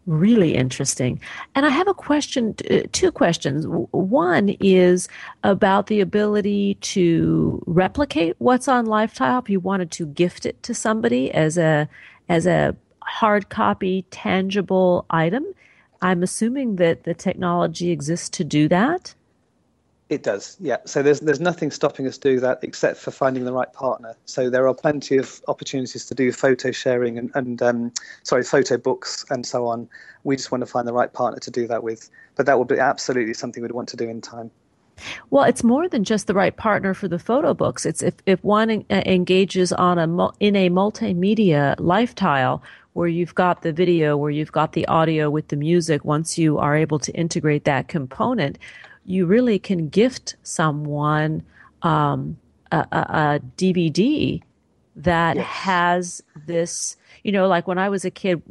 really 0.07 0.55
interesting. 0.55 1.21
And 1.55 1.65
I 1.65 1.69
have 1.69 1.89
a 1.89 1.95
question, 1.95 2.55
uh, 2.71 2.81
two 2.93 3.13
questions. 3.13 3.67
One 3.67 4.51
is 4.61 5.09
about 5.45 5.87
the 5.87 6.01
ability 6.01 6.75
to 6.81 7.63
replicate 7.67 8.35
what's 8.39 8.69
on 8.69 8.87
Lifetile 8.87 9.43
if 9.43 9.49
you 9.49 9.61
wanted 9.61 9.91
to 9.93 10.07
gift 10.07 10.47
it 10.47 10.63
to 10.65 10.75
somebody 10.75 11.31
as 11.31 11.57
a 11.57 11.89
as 12.29 12.47
a 12.47 12.77
hard 13.13 13.51
copy 13.51 14.05
tangible 14.11 15.05
item. 15.11 15.45
I'm 16.01 16.23
assuming 16.23 16.77
that 16.77 17.05
the 17.05 17.15
technology 17.15 17.91
exists 17.91 18.29
to 18.31 18.45
do 18.45 18.69
that. 18.69 19.15
It 20.09 20.23
does, 20.23 20.57
yeah. 20.61 20.79
So 20.85 21.03
there's 21.03 21.21
there's 21.21 21.41
nothing 21.41 21.71
stopping 21.71 22.07
us 22.07 22.19
do 22.19 22.41
that 22.41 22.59
except 22.63 22.99
for 22.99 23.11
finding 23.11 23.45
the 23.45 23.53
right 23.53 23.73
partner. 23.73 24.15
So 24.25 24.51
there 24.51 24.67
are 24.69 24.75
plenty 24.75 25.17
of 25.17 25.41
opportunities 25.49 26.05
to 26.07 26.15
do 26.15 26.33
photo 26.33 26.71
sharing 26.71 27.19
and, 27.19 27.31
and 27.35 27.63
um, 27.63 27.93
sorry, 28.23 28.45
photo 28.45 28.77
books 28.77 29.25
and 29.31 29.47
so 29.47 29.67
on. 29.67 29.89
We 30.25 30.37
just 30.37 30.51
want 30.51 30.63
to 30.63 30.67
find 30.67 30.87
the 30.89 30.93
right 30.93 31.13
partner 31.13 31.39
to 31.41 31.51
do 31.51 31.67
that 31.69 31.83
with. 31.83 32.11
But 32.37 32.47
that 32.47 32.59
would 32.59 32.69
be 32.69 32.79
absolutely 32.79 33.35
something 33.35 33.63
we'd 33.63 33.73
want 33.73 33.89
to 33.91 33.97
do 33.97 34.09
in 34.09 34.21
time. 34.21 34.51
Well, 35.31 35.45
it's 35.45 35.65
more 35.65 35.89
than 35.89 36.05
just 36.05 36.27
the 36.27 36.35
right 36.35 36.57
partner 36.57 36.95
for 36.95 37.09
the 37.09 37.19
photo 37.19 37.55
books. 37.55 37.87
It's 37.87 38.03
if, 38.03 38.15
if 38.27 38.43
one 38.45 38.85
engages 38.91 39.73
on 39.73 39.99
a 39.99 40.29
in 40.41 40.57
a 40.57 40.69
multimedia 40.71 41.77
Lifetile 41.77 42.61
where 42.93 43.09
you've 43.09 43.35
got 43.35 43.63
the 43.63 43.73
video, 43.73 44.17
where 44.17 44.31
you've 44.31 44.53
got 44.53 44.73
the 44.73 44.87
audio 44.87 45.31
with 45.31 45.49
the 45.49 45.57
music. 45.57 46.05
Once 46.05 46.37
you 46.37 46.59
are 46.59 46.77
able 46.77 46.99
to 46.99 47.13
integrate 47.13 47.65
that 47.65 47.89
component, 47.89 48.59
you 49.05 49.27
really 49.27 49.59
can 49.59 49.89
gift 49.89 50.37
someone 50.43 51.43
um, 51.83 52.37
a, 52.71 52.87
a, 52.93 52.97
a, 52.97 53.41
DVD 53.57 54.43
that 54.95 55.37
yes. 55.37 55.47
has 55.47 56.23
this 56.47 56.97
you 57.25 57.31
know, 57.31 57.47
like 57.47 57.69
when 57.69 57.79
I 57.79 57.89
was 57.89 58.05
a 58.05 58.11
kid, 58.11 58.43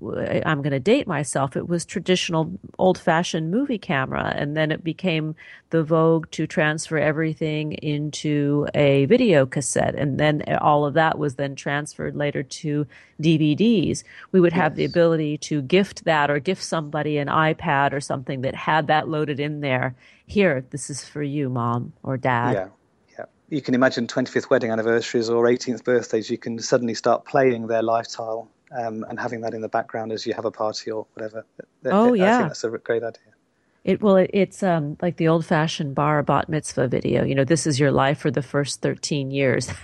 I'm 0.45 0.62
going 0.62 0.71
to 0.71 0.79
date 0.79 1.05
myself. 1.05 1.57
It 1.57 1.67
was 1.67 1.86
traditional 1.86 2.57
old 2.79 2.97
fashioned 2.97 3.51
movie 3.51 3.77
camera. 3.77 4.34
And 4.36 4.55
then 4.55 4.71
it 4.71 4.84
became 4.84 5.36
the 5.71 5.84
vogue 5.84 6.31
to 6.31 6.47
transfer 6.47 6.97
everything 6.97 7.73
into 7.73 8.67
a 8.73 9.05
video 9.05 9.45
cassette. 9.45 9.95
And 9.95 10.19
then 10.19 10.43
eh, 10.47 10.55
all 10.55 10.86
of 10.86 10.93
that 10.93 11.19
was 11.19 11.36
then 11.36 11.55
transferred 11.55 12.15
later 12.15 12.43
to 12.43 12.88
DVDs. 13.21 14.03
We 14.31 14.39
would 14.39 14.53
have 14.53 14.73
yes. 14.73 14.77
the 14.77 14.86
ability 14.86 15.38
to 15.39 15.62
gift 15.62 16.05
that 16.05 16.31
or 16.31 16.39
gift 16.39 16.63
somebody 16.63 17.17
an 17.17 17.27
iPad 17.27 17.91
or 17.91 17.99
something 17.99 18.41
that 18.41 18.55
had 18.55 18.88
that 18.88 19.10
loaded 19.10 19.39
in 19.39 19.60
there. 19.60 19.95
Here, 20.27 20.65
this 20.69 20.89
is 20.89 21.03
for 21.03 21.21
you, 21.21 21.49
mom 21.49 21.91
or 22.03 22.17
dad. 22.17 22.53
Yeah 22.53 22.67
you 23.51 23.62
can 23.62 23.75
imagine 23.75 24.07
25th 24.07 24.49
wedding 24.49 24.71
anniversaries 24.71 25.29
or 25.29 25.43
18th 25.43 25.84
birthdays, 25.84 26.29
you 26.29 26.38
can 26.38 26.57
suddenly 26.57 26.93
start 26.93 27.25
playing 27.25 27.67
their 27.67 27.81
Lifetile 27.81 28.47
um, 28.71 29.05
and 29.10 29.19
having 29.19 29.41
that 29.41 29.53
in 29.53 29.62
the 29.62 29.69
background 29.69 30.12
as 30.12 30.25
you 30.25 30.34
have 30.34 30.45
a 30.45 30.51
party 30.51 30.91
or 30.91 31.05
whatever. 31.13 31.45
Oh, 31.86 32.13
yeah. 32.13 32.36
I 32.36 32.38
think 32.39 32.49
that's 32.49 32.63
a 32.63 32.69
great 32.69 33.03
idea. 33.03 33.34
It 33.84 34.01
well, 34.01 34.17
it, 34.17 34.29
it's 34.34 34.62
um, 34.62 34.97
like 35.01 35.17
the 35.17 35.27
old-fashioned 35.27 35.95
bar 35.95 36.21
bat 36.21 36.49
mitzvah 36.49 36.88
video. 36.88 37.23
You 37.23 37.34
know, 37.34 37.43
this 37.43 37.65
is 37.65 37.79
your 37.79 37.91
life 37.91 38.19
for 38.19 38.29
the 38.29 38.43
first 38.43 38.81
thirteen 38.81 39.31
years. 39.31 39.71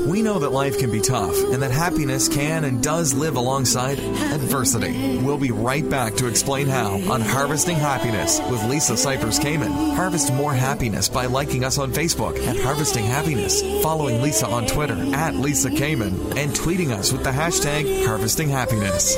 We 0.05 0.21
know 0.21 0.39
that 0.39 0.51
life 0.51 0.77
can 0.77 0.91
be 0.91 1.01
tough 1.01 1.35
and 1.45 1.63
that 1.63 1.71
happiness 1.71 2.29
can 2.29 2.63
and 2.63 2.83
does 2.83 3.13
live 3.13 3.35
alongside 3.35 3.99
adversity. 3.99 5.17
We'll 5.17 5.37
be 5.37 5.51
right 5.51 5.87
back 5.89 6.13
to 6.15 6.27
explain 6.27 6.67
how 6.67 6.99
on 7.11 7.21
Harvesting 7.21 7.77
Happiness 7.77 8.39
with 8.51 8.63
Lisa 8.65 8.93
Cypers 8.93 9.39
Kamen. 9.39 9.95
Harvest 9.95 10.31
more 10.33 10.53
happiness 10.53 11.09
by 11.09 11.25
liking 11.25 11.63
us 11.63 11.79
on 11.79 11.91
Facebook 11.91 12.37
at 12.45 12.59
Harvesting 12.59 13.05
Happiness, 13.05 13.61
following 13.81 14.21
Lisa 14.21 14.47
on 14.47 14.67
Twitter 14.67 14.97
at 15.15 15.35
Lisa 15.35 15.69
Kamen, 15.71 16.37
and 16.37 16.51
tweeting 16.51 16.91
us 16.91 17.11
with 17.11 17.23
the 17.23 17.31
hashtag 17.31 18.05
Harvesting 18.05 18.49
Happiness. 18.49 19.15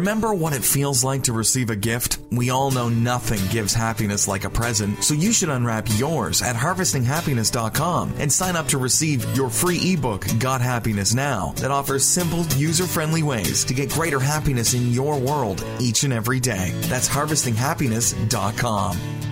Remember 0.00 0.32
what 0.32 0.54
it 0.54 0.64
feels 0.64 1.04
like 1.04 1.24
to 1.24 1.34
receive 1.34 1.68
a 1.68 1.76
gift? 1.76 2.20
We 2.32 2.48
all 2.48 2.70
know 2.70 2.88
nothing 2.88 3.38
gives 3.50 3.74
happiness 3.74 4.26
like 4.26 4.44
a 4.44 4.50
present, 4.50 5.04
so 5.04 5.12
you 5.12 5.30
should 5.30 5.50
unwrap 5.50 5.88
yours 5.96 6.40
at 6.40 6.56
harvestinghappiness.com 6.56 8.14
and 8.16 8.32
sign 8.32 8.56
up 8.56 8.68
to 8.68 8.78
receive 8.78 9.36
your 9.36 9.50
free 9.50 9.92
ebook, 9.92 10.26
Got 10.38 10.62
Happiness 10.62 11.12
Now, 11.12 11.52
that 11.56 11.70
offers 11.70 12.02
simple, 12.02 12.46
user 12.56 12.86
friendly 12.86 13.22
ways 13.22 13.62
to 13.66 13.74
get 13.74 13.90
greater 13.90 14.20
happiness 14.20 14.72
in 14.72 14.90
your 14.90 15.18
world 15.18 15.62
each 15.78 16.02
and 16.02 16.14
every 16.14 16.40
day. 16.40 16.72
That's 16.88 17.06
harvestinghappiness.com. 17.06 19.29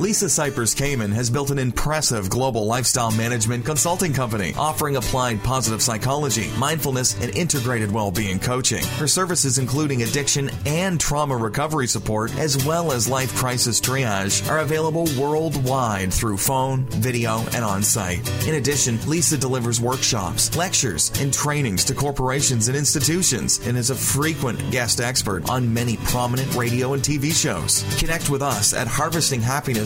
Lisa 0.00 0.26
Cypers 0.26 0.76
Kamen 0.76 1.10
has 1.12 1.30
built 1.30 1.50
an 1.50 1.58
impressive 1.58 2.28
global 2.28 2.66
lifestyle 2.66 3.10
management 3.12 3.64
consulting 3.64 4.12
company 4.12 4.52
offering 4.58 4.96
applied 4.96 5.42
positive 5.42 5.80
psychology, 5.80 6.50
mindfulness, 6.58 7.18
and 7.22 7.34
integrated 7.34 7.90
well-being 7.90 8.38
coaching. 8.38 8.84
Her 8.98 9.06
services 9.06 9.58
including 9.58 10.02
addiction 10.02 10.50
and 10.66 11.00
trauma 11.00 11.34
recovery 11.36 11.86
support 11.86 12.36
as 12.36 12.62
well 12.66 12.92
as 12.92 13.08
life 13.08 13.34
crisis 13.36 13.80
triage 13.80 14.46
are 14.50 14.58
available 14.58 15.08
worldwide 15.18 16.12
through 16.12 16.36
phone, 16.36 16.84
video, 16.84 17.38
and 17.54 17.64
on-site. 17.64 18.28
In 18.46 18.56
addition, 18.56 18.98
Lisa 19.08 19.38
delivers 19.38 19.80
workshops, 19.80 20.54
lectures, 20.56 21.10
and 21.20 21.32
trainings 21.32 21.84
to 21.84 21.94
corporations 21.94 22.68
and 22.68 22.76
institutions 22.76 23.66
and 23.66 23.78
is 23.78 23.90
a 23.90 23.94
frequent 23.94 24.58
guest 24.70 25.00
expert 25.00 25.48
on 25.48 25.72
many 25.72 25.96
prominent 25.98 26.54
radio 26.54 26.92
and 26.92 27.02
TV 27.02 27.32
shows. 27.32 27.82
Connect 27.98 28.28
with 28.28 28.42
us 28.42 28.74
at 28.74 28.86
Harvesting 28.86 29.40
Happiness 29.40 29.85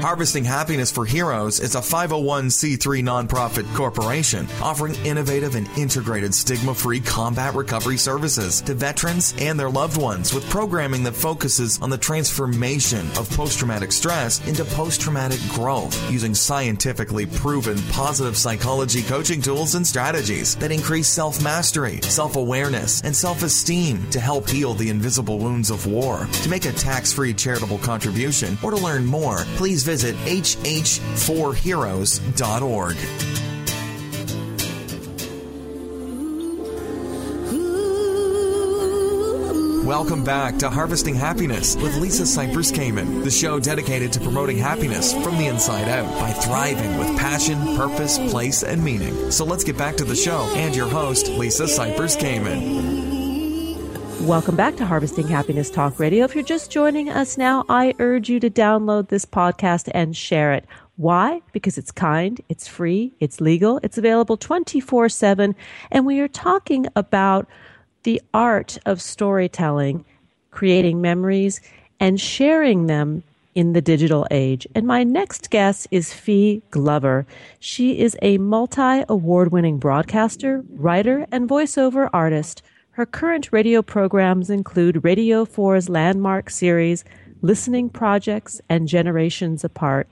Harvesting 0.00 0.44
Happiness 0.44 0.92
for 0.92 1.04
Heroes 1.04 1.58
is 1.58 1.74
a 1.74 1.80
501c3 1.80 3.02
nonprofit 3.02 3.66
corporation 3.74 4.46
offering 4.62 4.94
innovative 5.04 5.56
and 5.56 5.68
integrated 5.76 6.32
stigma 6.32 6.72
free 6.72 7.00
combat 7.00 7.54
recovery 7.54 7.96
services 7.96 8.60
to 8.62 8.74
veterans 8.74 9.34
and 9.40 9.58
their 9.58 9.68
loved 9.68 10.00
ones 10.00 10.32
with 10.32 10.48
programming 10.50 11.02
that 11.02 11.16
focuses 11.16 11.82
on 11.82 11.90
the 11.90 11.98
transformation 11.98 13.06
of 13.18 13.28
post 13.30 13.58
traumatic 13.58 13.90
stress 13.90 14.46
into 14.46 14.64
post 14.64 15.00
traumatic 15.00 15.40
growth 15.48 16.10
using 16.12 16.32
scientifically 16.32 17.26
proven 17.26 17.76
positive 17.90 18.36
psychology 18.36 19.02
coaching 19.02 19.42
tools 19.42 19.74
and 19.74 19.86
strategies 19.86 20.54
that 20.56 20.70
increase 20.70 21.08
self 21.08 21.42
mastery, 21.42 22.00
self 22.02 22.36
awareness, 22.36 23.00
and 23.02 23.14
self 23.14 23.42
esteem 23.42 24.08
to 24.10 24.20
help 24.20 24.48
heal 24.48 24.74
the 24.74 24.90
invisible 24.90 25.40
wounds 25.40 25.70
of 25.70 25.86
war. 25.86 26.28
To 26.42 26.48
make 26.48 26.66
a 26.66 26.72
tax 26.72 27.12
free 27.12 27.34
charitable 27.34 27.78
contribution 27.78 28.56
or 28.62 28.70
to 28.70 28.76
learn 28.76 29.04
more, 29.04 29.38
please 29.56 29.87
visit 29.88 30.14
hh4heroes.org. 30.16 32.96
Welcome 39.86 40.24
back 40.24 40.58
to 40.58 40.68
Harvesting 40.68 41.14
Happiness 41.14 41.74
with 41.76 41.96
Lisa 41.96 42.24
Cypers 42.24 42.70
Kamen, 42.70 43.24
the 43.24 43.30
show 43.30 43.58
dedicated 43.58 44.12
to 44.12 44.20
promoting 44.20 44.58
happiness 44.58 45.14
from 45.14 45.38
the 45.38 45.46
inside 45.46 45.88
out 45.88 46.04
by 46.20 46.32
thriving 46.32 46.98
with 46.98 47.16
passion, 47.16 47.58
purpose, 47.74 48.18
place, 48.30 48.62
and 48.62 48.84
meaning. 48.84 49.30
So 49.30 49.46
let's 49.46 49.64
get 49.64 49.78
back 49.78 49.96
to 49.96 50.04
the 50.04 50.14
show 50.14 50.42
and 50.54 50.76
your 50.76 50.90
host, 50.90 51.28
Lisa 51.28 51.64
Cypers 51.64 52.18
Kamen. 52.18 52.97
Welcome 54.28 54.56
back 54.56 54.76
to 54.76 54.84
Harvesting 54.84 55.26
Happiness 55.26 55.70
Talk 55.70 55.98
Radio. 55.98 56.26
If 56.26 56.34
you're 56.34 56.44
just 56.44 56.70
joining 56.70 57.08
us 57.08 57.38
now, 57.38 57.64
I 57.70 57.94
urge 57.98 58.28
you 58.28 58.38
to 58.40 58.50
download 58.50 59.08
this 59.08 59.24
podcast 59.24 59.88
and 59.94 60.14
share 60.14 60.52
it. 60.52 60.66
Why? 60.96 61.40
Because 61.52 61.78
it's 61.78 61.90
kind, 61.90 62.38
it's 62.50 62.68
free, 62.68 63.14
it's 63.20 63.40
legal, 63.40 63.80
it's 63.82 63.96
available 63.96 64.36
24 64.36 65.08
7, 65.08 65.54
and 65.90 66.04
we 66.04 66.20
are 66.20 66.28
talking 66.28 66.86
about 66.94 67.48
the 68.02 68.20
art 68.34 68.76
of 68.84 69.00
storytelling, 69.00 70.04
creating 70.50 71.00
memories, 71.00 71.62
and 71.98 72.20
sharing 72.20 72.86
them 72.86 73.22
in 73.54 73.72
the 73.72 73.80
digital 73.80 74.26
age. 74.30 74.66
And 74.74 74.86
my 74.86 75.04
next 75.04 75.48
guest 75.48 75.88
is 75.90 76.12
Fi 76.12 76.60
Glover. 76.70 77.26
She 77.60 77.98
is 77.98 78.14
a 78.20 78.36
multi 78.36 79.04
award 79.08 79.52
winning 79.52 79.78
broadcaster, 79.78 80.62
writer, 80.68 81.26
and 81.32 81.48
voiceover 81.48 82.10
artist. 82.12 82.60
Her 82.98 83.06
current 83.06 83.50
radio 83.52 83.80
programs 83.80 84.50
include 84.50 85.04
Radio 85.04 85.44
4's 85.44 85.88
landmark 85.88 86.50
series, 86.50 87.04
Listening 87.42 87.90
Projects, 87.90 88.60
and 88.68 88.88
Generations 88.88 89.62
Apart. 89.62 90.08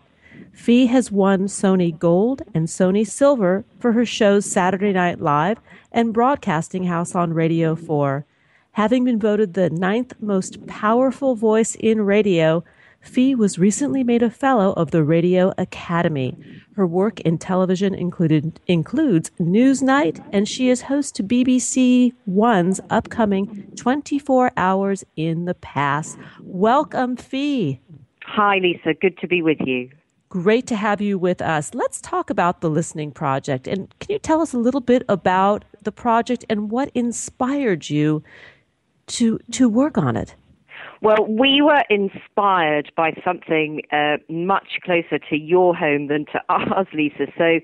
Fi 0.53 0.87
has 0.87 1.11
won 1.11 1.47
Sony 1.49 1.99
Gold 1.99 2.43
and 2.55 2.69
Sony 2.69 3.05
Silver 3.05 3.65
for 3.81 3.91
her 3.91 4.07
shows 4.07 4.47
Saturday 4.47 4.93
Night 4.93 5.21
Live 5.21 5.59
and 5.91 6.15
Broadcasting 6.15 6.85
House 6.85 7.17
on 7.17 7.33
Radio 7.33 7.75
4. 7.75 8.25
Having 8.71 9.03
been 9.03 9.19
voted 9.19 9.55
the 9.55 9.69
ninth 9.69 10.13
most 10.21 10.65
powerful 10.69 11.35
voice 11.35 11.75
in 11.75 12.03
radio, 12.03 12.63
Fi 13.07 13.35
was 13.35 13.59
recently 13.59 14.03
made 14.03 14.23
a 14.23 14.31
fellow 14.31 14.73
of 14.73 14.91
the 14.91 15.05
Radio 15.05 15.53
Academy. 15.57 16.37
Her 16.75 16.87
work 16.87 17.21
in 17.21 17.39
television 17.39 17.95
included 17.95 18.61
includes 18.67 19.31
Newsnight, 19.41 20.23
and 20.33 20.49
she 20.49 20.69
is 20.69 20.83
host 20.83 21.15
to 21.17 21.23
BBC 21.23 22.13
One's 22.27 22.81
upcoming 22.91 23.73
24 23.77 24.51
Hours 24.57 25.05
in 25.17 25.45
the 25.45 25.55
Past. 25.55 26.19
Welcome, 26.43 27.17
Fi. 27.17 27.81
Hi, 28.25 28.59
Lisa. 28.59 28.93
Good 28.93 29.17
to 29.19 29.29
be 29.29 29.41
with 29.41 29.59
you. 29.61 29.89
Great 30.29 30.67
to 30.67 30.77
have 30.77 31.01
you 31.01 31.17
with 31.17 31.41
us. 31.41 31.73
Let's 31.73 32.01
talk 32.01 32.29
about 32.29 32.61
the 32.61 32.69
Listening 32.69 33.13
Project. 33.13 33.69
And 33.69 33.89
can 34.01 34.13
you 34.13 34.19
tell 34.19 34.43
us 34.43 34.53
a 34.53 34.59
little 34.59 34.81
bit 34.81 35.05
about 35.09 35.65
the 35.81 35.93
project 35.93 36.45
and 36.51 36.71
what 36.71 36.91
inspired 36.95 37.89
you 37.89 38.25
to 39.07 39.39
to 39.53 39.69
work 39.69 39.97
on 39.97 40.17
it? 40.17 40.35
Well, 41.03 41.27
we 41.29 41.61
were 41.63 41.85
inspired 41.91 42.91
by 42.97 43.13
something 43.25 43.83
uh, 43.93 44.17
much 44.29 44.79
closer 44.83 45.19
to 45.31 45.37
your 45.37 45.75
home 45.75 46.09
than 46.09 46.27
to 46.27 46.41
ours, 46.49 46.87
Lisa. 46.93 47.27
So 47.37 47.61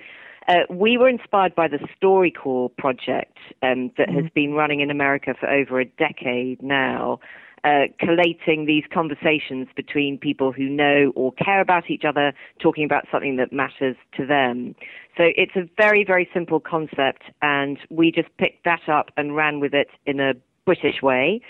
uh, 0.49 0.55
we 0.71 0.99
were 0.99 1.09
inspired 1.09 1.55
by 1.55 1.68
the 1.68 1.79
StoryCorps 2.01 2.77
project 2.77 3.38
um, 3.62 3.90
that 3.97 4.09
mm-hmm. 4.09 4.21
has 4.21 4.31
been 4.35 4.53
running 4.53 4.81
in 4.81 4.90
America 4.90 5.35
for 5.38 5.49
over 5.49 5.81
a 5.81 5.85
decade 5.85 6.62
now. 6.62 7.21
Uh, 7.64 7.83
collating 8.01 8.66
these 8.66 8.83
conversations 8.92 9.68
between 9.77 10.18
people 10.18 10.51
who 10.51 10.68
know 10.68 11.12
or 11.14 11.31
care 11.35 11.61
about 11.61 11.88
each 11.88 12.03
other, 12.05 12.33
talking 12.61 12.85
about 12.85 13.05
something 13.09 13.37
that 13.37 13.53
matters 13.53 13.95
to 14.16 14.27
them. 14.27 14.75
So 15.16 15.27
it's 15.37 15.55
a 15.55 15.71
very, 15.77 16.03
very 16.05 16.29
simple 16.35 16.59
concept, 16.59 17.23
and 17.40 17.79
we 17.88 18.11
just 18.11 18.37
picked 18.37 18.64
that 18.64 18.88
up 18.88 19.12
and 19.16 19.37
ran 19.37 19.61
with 19.61 19.75
it 19.75 19.87
in 20.07 20.18
a 20.18 20.33
British 20.64 21.03
way 21.03 21.40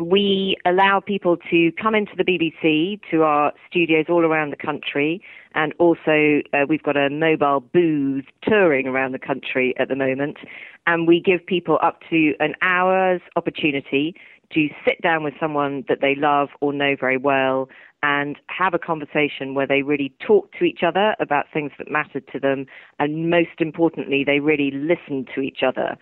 we 0.00 0.56
allow 0.64 1.00
people 1.00 1.36
to 1.50 1.72
come 1.80 1.94
into 1.94 2.12
the 2.16 2.24
BBC 2.24 3.00
to 3.10 3.22
our 3.22 3.52
studios 3.68 4.06
all 4.08 4.24
around 4.24 4.50
the 4.50 4.56
country, 4.56 5.22
and 5.54 5.74
also 5.78 6.40
uh, 6.52 6.64
we've 6.68 6.82
got 6.82 6.96
a 6.96 7.10
mobile 7.10 7.60
booth 7.60 8.24
touring 8.42 8.86
around 8.86 9.12
the 9.12 9.18
country 9.18 9.74
at 9.78 9.88
the 9.88 9.96
moment, 9.96 10.38
and 10.86 11.06
we 11.06 11.20
give 11.20 11.44
people 11.44 11.78
up 11.82 12.00
to 12.10 12.34
an 12.40 12.54
hour's 12.62 13.20
opportunity 13.36 14.14
to 14.52 14.68
sit 14.84 15.00
down 15.02 15.22
with 15.22 15.34
someone 15.38 15.84
that 15.88 15.98
they 16.00 16.14
love 16.16 16.48
or 16.60 16.72
know 16.72 16.96
very 16.98 17.16
well 17.16 17.68
and 18.02 18.38
have 18.46 18.74
a 18.74 18.78
conversation 18.78 19.54
where 19.54 19.66
they 19.66 19.82
really 19.82 20.12
talk 20.26 20.50
to 20.58 20.64
each 20.64 20.80
other 20.82 21.14
about 21.20 21.44
things 21.52 21.70
that 21.78 21.90
mattered 21.90 22.26
to 22.32 22.40
them, 22.40 22.66
and 22.98 23.28
most 23.30 23.60
importantly, 23.60 24.24
they 24.24 24.40
really 24.40 24.70
listen 24.70 25.26
to 25.34 25.40
each 25.40 25.62
other 25.62 25.96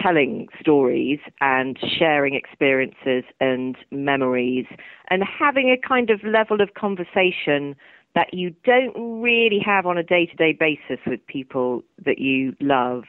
telling 0.00 0.48
stories 0.60 1.20
and 1.40 1.78
sharing 1.98 2.34
experiences 2.34 3.24
and 3.40 3.76
memories 3.90 4.66
and 5.08 5.22
having 5.22 5.70
a 5.70 5.88
kind 5.88 6.10
of 6.10 6.22
level 6.24 6.60
of 6.60 6.74
conversation 6.74 7.76
that 8.14 8.32
you 8.32 8.54
don't 8.64 8.94
really 9.20 9.58
have 9.64 9.86
on 9.86 9.98
a 9.98 10.02
day 10.02 10.26
to 10.26 10.36
day 10.36 10.52
basis 10.52 11.00
with 11.06 11.24
people 11.26 11.82
that 12.04 12.18
you 12.18 12.54
love. 12.60 13.04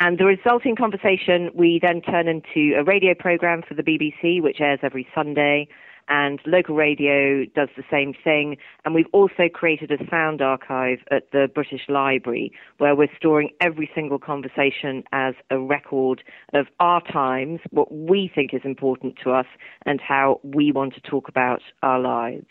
And 0.00 0.18
the 0.18 0.24
resulting 0.24 0.74
conversation 0.74 1.50
we 1.54 1.78
then 1.80 2.00
turn 2.00 2.26
into 2.26 2.76
a 2.76 2.82
radio 2.82 3.14
program 3.14 3.62
for 3.66 3.74
the 3.74 3.82
BBC, 3.82 4.42
which 4.42 4.60
airs 4.60 4.80
every 4.82 5.06
Sunday. 5.14 5.68
And 6.08 6.40
local 6.46 6.74
radio 6.74 7.44
does 7.54 7.68
the 7.76 7.84
same 7.90 8.14
thing. 8.24 8.56
And 8.84 8.94
we've 8.94 9.06
also 9.12 9.48
created 9.52 9.90
a 9.90 9.98
sound 10.10 10.40
archive 10.42 10.98
at 11.10 11.30
the 11.32 11.48
British 11.52 11.82
Library 11.88 12.52
where 12.78 12.94
we're 12.94 13.14
storing 13.16 13.50
every 13.60 13.90
single 13.94 14.18
conversation 14.18 15.04
as 15.12 15.34
a 15.50 15.58
record 15.58 16.22
of 16.54 16.66
our 16.80 17.02
times, 17.02 17.60
what 17.70 17.92
we 17.92 18.30
think 18.34 18.54
is 18.54 18.62
important 18.64 19.16
to 19.22 19.32
us, 19.32 19.46
and 19.86 20.00
how 20.00 20.40
we 20.42 20.72
want 20.72 20.94
to 20.94 21.00
talk 21.00 21.28
about 21.28 21.62
our 21.82 22.00
lives. 22.00 22.46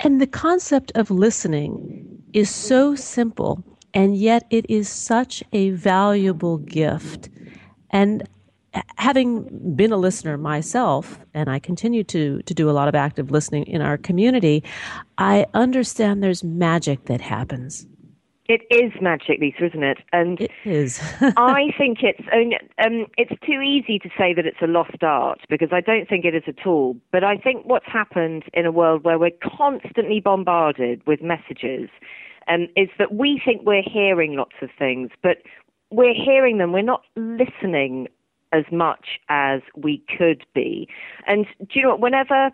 And 0.00 0.20
the 0.20 0.26
concept 0.26 0.92
of 0.94 1.10
listening 1.10 2.22
is 2.32 2.50
so 2.50 2.94
simple, 2.94 3.62
and 3.94 4.16
yet 4.16 4.46
it 4.50 4.66
is 4.68 4.88
such 4.88 5.42
a 5.52 5.70
valuable 5.70 6.58
gift. 6.58 7.28
And 7.90 8.26
having 8.96 9.74
been 9.74 9.92
a 9.92 9.96
listener 9.96 10.38
myself, 10.38 11.18
and 11.34 11.50
I 11.50 11.58
continue 11.58 12.04
to, 12.04 12.42
to 12.42 12.54
do 12.54 12.70
a 12.70 12.72
lot 12.72 12.88
of 12.88 12.94
active 12.94 13.30
listening 13.30 13.64
in 13.64 13.82
our 13.82 13.96
community, 13.96 14.64
I 15.18 15.46
understand 15.54 16.22
there's 16.22 16.44
magic 16.44 17.06
that 17.06 17.20
happens. 17.20 17.86
It 18.46 18.62
is 18.70 18.92
magic, 19.00 19.38
Lisa, 19.40 19.66
isn't 19.66 19.82
it? 19.82 19.98
And 20.12 20.40
it 20.40 20.50
is. 20.64 21.00
I 21.36 21.68
think 21.78 21.98
it's 22.02 22.20
um, 22.84 23.06
it's 23.16 23.32
too 23.46 23.60
easy 23.60 23.98
to 24.00 24.08
say 24.18 24.34
that 24.34 24.44
it's 24.44 24.60
a 24.60 24.66
lost 24.66 25.02
art 25.02 25.40
because 25.48 25.68
I 25.72 25.80
don't 25.80 26.08
think 26.08 26.24
it 26.24 26.34
is 26.34 26.42
at 26.48 26.66
all. 26.66 26.96
But 27.12 27.22
I 27.22 27.36
think 27.36 27.64
what's 27.64 27.86
happened 27.86 28.44
in 28.52 28.66
a 28.66 28.72
world 28.72 29.04
where 29.04 29.18
we're 29.18 29.30
constantly 29.56 30.20
bombarded 30.20 31.02
with 31.06 31.22
messages 31.22 31.88
um, 32.48 32.66
is 32.76 32.88
that 32.98 33.14
we 33.14 33.40
think 33.44 33.62
we're 33.64 33.82
hearing 33.82 34.34
lots 34.34 34.56
of 34.60 34.70
things, 34.76 35.10
but 35.22 35.38
we're 35.90 36.14
hearing 36.14 36.58
them. 36.58 36.72
We're 36.72 36.82
not 36.82 37.02
listening 37.16 38.08
as 38.52 38.64
much 38.70 39.20
as 39.28 39.60
we 39.76 40.02
could 40.18 40.44
be. 40.54 40.88
And 41.26 41.46
do 41.58 41.66
you 41.74 41.82
know 41.82 41.90
what? 41.90 42.00
Whenever 42.00 42.50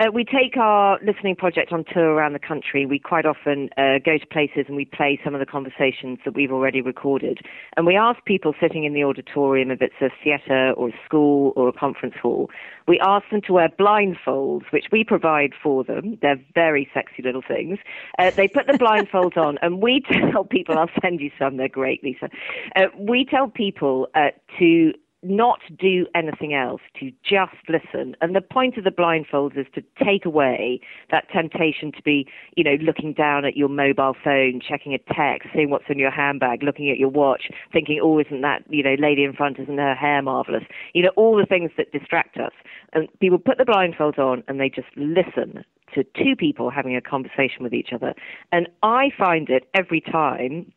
uh, 0.00 0.06
we 0.12 0.24
take 0.24 0.56
our 0.56 0.98
listening 1.04 1.34
project 1.34 1.72
on 1.72 1.84
tour 1.92 2.10
around 2.10 2.32
the 2.32 2.38
country. 2.38 2.86
We 2.86 3.00
quite 3.00 3.26
often 3.26 3.68
uh, 3.76 3.98
go 4.04 4.16
to 4.16 4.26
places 4.26 4.66
and 4.68 4.76
we 4.76 4.84
play 4.84 5.18
some 5.24 5.34
of 5.34 5.40
the 5.40 5.46
conversations 5.46 6.20
that 6.24 6.34
we've 6.34 6.52
already 6.52 6.80
recorded. 6.80 7.40
And 7.76 7.84
we 7.84 7.96
ask 7.96 8.24
people 8.24 8.54
sitting 8.60 8.84
in 8.84 8.94
the 8.94 9.02
auditorium, 9.02 9.72
if 9.72 9.82
it's 9.82 10.00
a 10.00 10.10
theatre 10.22 10.72
or 10.72 10.90
a 10.90 11.00
school 11.04 11.52
or 11.56 11.68
a 11.68 11.72
conference 11.72 12.14
hall, 12.22 12.48
we 12.86 13.00
ask 13.00 13.28
them 13.30 13.40
to 13.42 13.52
wear 13.52 13.68
blindfolds, 13.68 14.70
which 14.70 14.86
we 14.92 15.02
provide 15.02 15.52
for 15.60 15.82
them. 15.82 16.16
They're 16.22 16.40
very 16.54 16.88
sexy 16.94 17.22
little 17.22 17.42
things. 17.42 17.78
Uh, 18.20 18.30
they 18.30 18.46
put 18.46 18.68
the 18.68 18.74
blindfolds 18.74 19.36
on, 19.36 19.58
and 19.62 19.82
we 19.82 20.02
tell 20.30 20.44
people, 20.44 20.78
I'll 20.78 20.90
send 21.02 21.20
you 21.20 21.30
some, 21.38 21.56
they're 21.56 21.68
great, 21.68 22.04
Lisa. 22.04 22.28
Uh, 22.76 22.86
we 22.96 23.24
tell 23.24 23.48
people 23.48 24.08
uh, 24.14 24.28
to 24.60 24.92
not 25.22 25.60
do 25.78 26.06
anything 26.14 26.54
else, 26.54 26.80
to 27.00 27.10
just 27.28 27.56
listen. 27.68 28.14
And 28.20 28.36
the 28.36 28.40
point 28.40 28.76
of 28.76 28.84
the 28.84 28.90
blindfolds 28.90 29.58
is 29.58 29.66
to 29.74 29.82
take 30.04 30.24
away 30.24 30.80
that 31.10 31.28
temptation 31.32 31.92
to 31.92 32.02
be, 32.02 32.26
you 32.56 32.64
know, 32.64 32.76
looking 32.80 33.12
down 33.12 33.44
at 33.44 33.56
your 33.56 33.68
mobile 33.68 34.14
phone, 34.22 34.60
checking 34.60 34.94
a 34.94 34.98
text, 35.12 35.48
seeing 35.54 35.70
what's 35.70 35.86
in 35.88 35.98
your 35.98 36.10
handbag, 36.10 36.62
looking 36.62 36.90
at 36.90 36.98
your 36.98 37.08
watch, 37.08 37.50
thinking, 37.72 38.00
oh, 38.02 38.18
isn't 38.18 38.42
that, 38.42 38.62
you 38.68 38.82
know, 38.82 38.94
lady 38.98 39.24
in 39.24 39.32
front, 39.32 39.58
isn't 39.58 39.78
her 39.78 39.94
hair 39.94 40.22
marvelous? 40.22 40.64
You 40.94 41.02
know, 41.02 41.12
all 41.16 41.36
the 41.36 41.46
things 41.46 41.70
that 41.76 41.92
distract 41.92 42.36
us. 42.36 42.52
And 42.92 43.08
people 43.20 43.38
put 43.38 43.58
the 43.58 43.64
blindfolds 43.64 44.18
on 44.18 44.44
and 44.46 44.60
they 44.60 44.68
just 44.68 44.88
listen 44.96 45.64
to 45.94 46.04
two 46.04 46.36
people 46.36 46.70
having 46.70 46.94
a 46.94 47.00
conversation 47.00 47.62
with 47.62 47.72
each 47.72 47.92
other. 47.92 48.14
And 48.52 48.68
I 48.82 49.10
find 49.16 49.48
it 49.48 49.68
every 49.74 50.00
time 50.00 50.72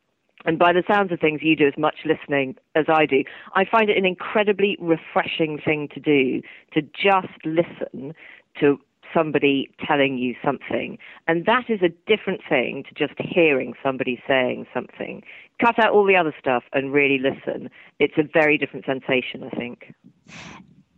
and 0.45 0.57
by 0.57 0.73
the 0.73 0.83
sounds 0.87 1.11
of 1.11 1.19
things, 1.19 1.41
you 1.43 1.55
do 1.55 1.67
as 1.67 1.77
much 1.77 2.05
listening 2.05 2.55
as 2.75 2.85
I 2.87 3.05
do. 3.05 3.23
I 3.55 3.65
find 3.65 3.89
it 3.89 3.97
an 3.97 4.05
incredibly 4.05 4.77
refreshing 4.79 5.59
thing 5.63 5.87
to 5.93 5.99
do 5.99 6.41
to 6.73 6.81
just 6.81 7.45
listen 7.45 8.13
to 8.59 8.79
somebody 9.13 9.69
telling 9.85 10.17
you 10.17 10.35
something. 10.43 10.97
And 11.27 11.45
that 11.45 11.65
is 11.69 11.81
a 11.81 11.89
different 12.07 12.41
thing 12.47 12.83
to 12.87 12.95
just 12.95 13.19
hearing 13.19 13.73
somebody 13.83 14.21
saying 14.27 14.67
something. 14.73 15.21
Cut 15.59 15.77
out 15.79 15.91
all 15.91 16.05
the 16.05 16.15
other 16.15 16.33
stuff 16.39 16.63
and 16.73 16.93
really 16.93 17.19
listen. 17.19 17.69
It's 17.99 18.17
a 18.17 18.23
very 18.23 18.57
different 18.57 18.85
sensation, 18.85 19.43
I 19.43 19.55
think. 19.55 19.93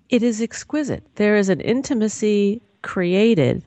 It 0.10 0.24
is 0.24 0.42
exquisite. 0.42 1.04
There 1.16 1.36
is 1.36 1.50
an 1.50 1.60
intimacy 1.62 2.62
created 2.82 3.64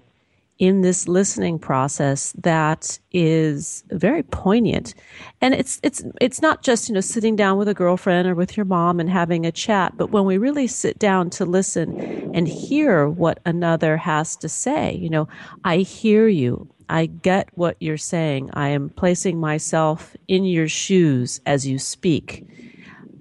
in 0.58 0.80
this 0.80 1.06
listening 1.06 1.58
process 1.58 2.32
that 2.38 2.98
is 3.12 3.84
very 3.90 4.22
poignant. 4.22 4.94
And 5.40 5.54
it's 5.54 5.78
it's 5.82 6.02
it's 6.20 6.40
not 6.40 6.62
just 6.62 6.88
you 6.88 6.94
know 6.94 7.00
sitting 7.00 7.36
down 7.36 7.58
with 7.58 7.68
a 7.68 7.74
girlfriend 7.74 8.26
or 8.26 8.34
with 8.34 8.56
your 8.56 8.64
mom 8.64 8.98
and 8.98 9.10
having 9.10 9.44
a 9.44 9.52
chat 9.52 9.96
but 9.96 10.10
when 10.10 10.24
we 10.24 10.38
really 10.38 10.66
sit 10.66 10.98
down 10.98 11.30
to 11.30 11.44
listen 11.44 12.00
and 12.34 12.48
hear 12.48 13.08
what 13.08 13.40
another 13.44 13.96
has 13.96 14.36
to 14.36 14.48
say 14.48 14.94
you 14.94 15.10
know 15.10 15.28
i 15.64 15.78
hear 15.78 16.28
you. 16.28 16.68
I 16.88 17.06
get 17.06 17.48
what 17.54 17.76
you're 17.80 17.96
saying. 17.96 18.50
I 18.52 18.68
am 18.68 18.90
placing 18.90 19.40
myself 19.40 20.16
in 20.28 20.44
your 20.44 20.68
shoes 20.68 21.40
as 21.44 21.66
you 21.66 21.80
speak. 21.80 22.46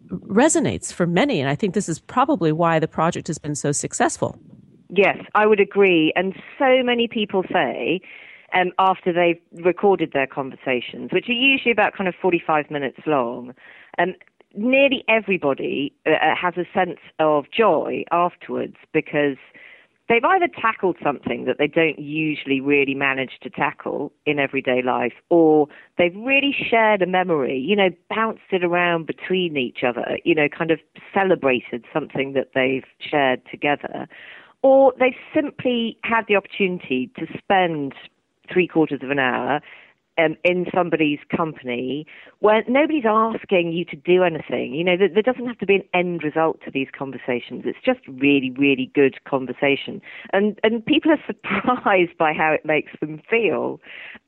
Resonates 0.10 0.94
for 0.94 1.08
many 1.08 1.42
and 1.42 1.50
i 1.50 1.56
think 1.56 1.74
this 1.74 1.90
is 1.90 2.00
probably 2.00 2.52
why 2.52 2.80
the 2.80 2.88
project 2.88 3.28
has 3.28 3.40
been 3.40 3.56
so 3.56 3.72
successful 3.72 4.40
Yes, 4.96 5.18
I 5.36 5.46
would 5.46 5.60
agree. 5.60 6.14
And 6.16 6.34
so 6.58 6.82
many 6.82 7.08
people 7.08 7.44
say, 7.52 8.00
um, 8.54 8.72
after 8.80 9.12
they've 9.12 9.42
recorded 9.64 10.12
their 10.14 10.28
conversations, 10.28 11.12
which 11.12 11.28
are 11.28 11.34
usually 11.34 11.72
about 11.72 11.94
kind 11.94 12.08
of 12.08 12.16
45 12.22 12.72
minutes 12.72 13.00
long, 13.06 13.54
um, 14.00 14.14
nearly 14.56 15.04
everybody 15.10 15.94
uh, 16.06 16.12
uh, 16.12 16.36
has 16.42 16.54
a 16.56 16.66
sense 16.74 17.00
of 17.20 17.46
joy 17.52 18.06
afterwards 18.12 18.76
because 18.94 19.36
they've 20.08 20.24
either 20.24 20.48
tackled 20.48 20.96
something 21.04 21.44
that 21.44 21.58
they 21.58 21.68
don't 21.68 22.00
usually 22.00 22.62
really 22.62 22.94
manage 22.94 23.40
to 23.42 23.50
tackle 23.50 24.14
in 24.26 24.40
everyday 24.40 24.82
life, 24.82 25.14
or 25.30 25.68
they've 25.98 26.16
really 26.16 26.56
shared 26.70 27.02
a 27.02 27.08
memory, 27.08 27.60
you 27.60 27.76
know, 27.76 27.90
bounced 28.10 28.44
it 28.52 28.64
around 28.64 29.08
between 29.08 29.58
each 29.58 29.80
other, 29.86 30.18
you 30.24 30.36
know, 30.36 30.48
kind 30.48 30.72
of 30.72 30.80
celebrated 31.14 31.84
something 31.92 32.32
that 32.32 32.52
they've 32.54 32.86
shared 33.00 33.42
together 33.52 34.08
or 34.66 34.94
they've 35.00 35.14
simply 35.32 35.96
had 36.04 36.24
the 36.28 36.36
opportunity 36.36 37.08
to 37.20 37.28
spend 37.38 37.94
three 38.52 38.68
quarters 38.68 39.00
of 39.04 39.12
an 39.12 39.20
hour 39.20 39.62
um, 40.18 40.36
in 40.44 40.66
somebody's 40.74 41.20
company 41.36 42.08
where 42.40 42.64
nobody's 42.68 43.04
asking 43.08 43.74
you 43.74 43.86
to 43.86 43.96
do 43.96 44.24
anything. 44.24 44.74
You 44.74 44.84
know, 44.84 44.98
there, 44.98 45.10
there, 45.10 45.22
doesn't 45.22 45.46
have 45.46 45.60
to 45.60 45.68
be 45.68 45.76
an 45.76 45.84
end 45.94 46.24
result 46.24 46.62
to 46.66 46.72
these 46.72 46.88
conversations. 46.98 47.62
It's 47.66 47.78
just 47.86 48.00
really, 48.08 48.50
really 48.58 48.90
good 48.96 49.24
conversation, 49.26 50.02
and 50.34 50.60
and 50.64 50.84
people 50.84 51.12
are 51.12 51.24
surprised 51.28 52.18
by 52.18 52.34
how 52.34 52.52
it 52.52 52.66
makes 52.66 52.92
them 53.00 53.22
feel, 53.30 53.80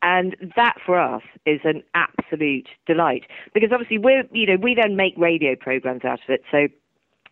and 0.04 0.36
that 0.56 0.76
for 0.86 1.00
us 1.00 1.24
is 1.48 1.62
an 1.64 1.82
absolute 1.96 2.68
delight 2.86 3.24
because 3.56 3.72
obviously 3.74 3.98
we're 3.98 4.24
you 4.32 4.46
know 4.46 4.58
we 4.62 4.76
then 4.80 4.96
make 4.96 5.16
radio 5.18 5.56
programs 5.56 6.06
out 6.06 6.20
of 6.28 6.30
it. 6.30 6.44
So 6.52 6.68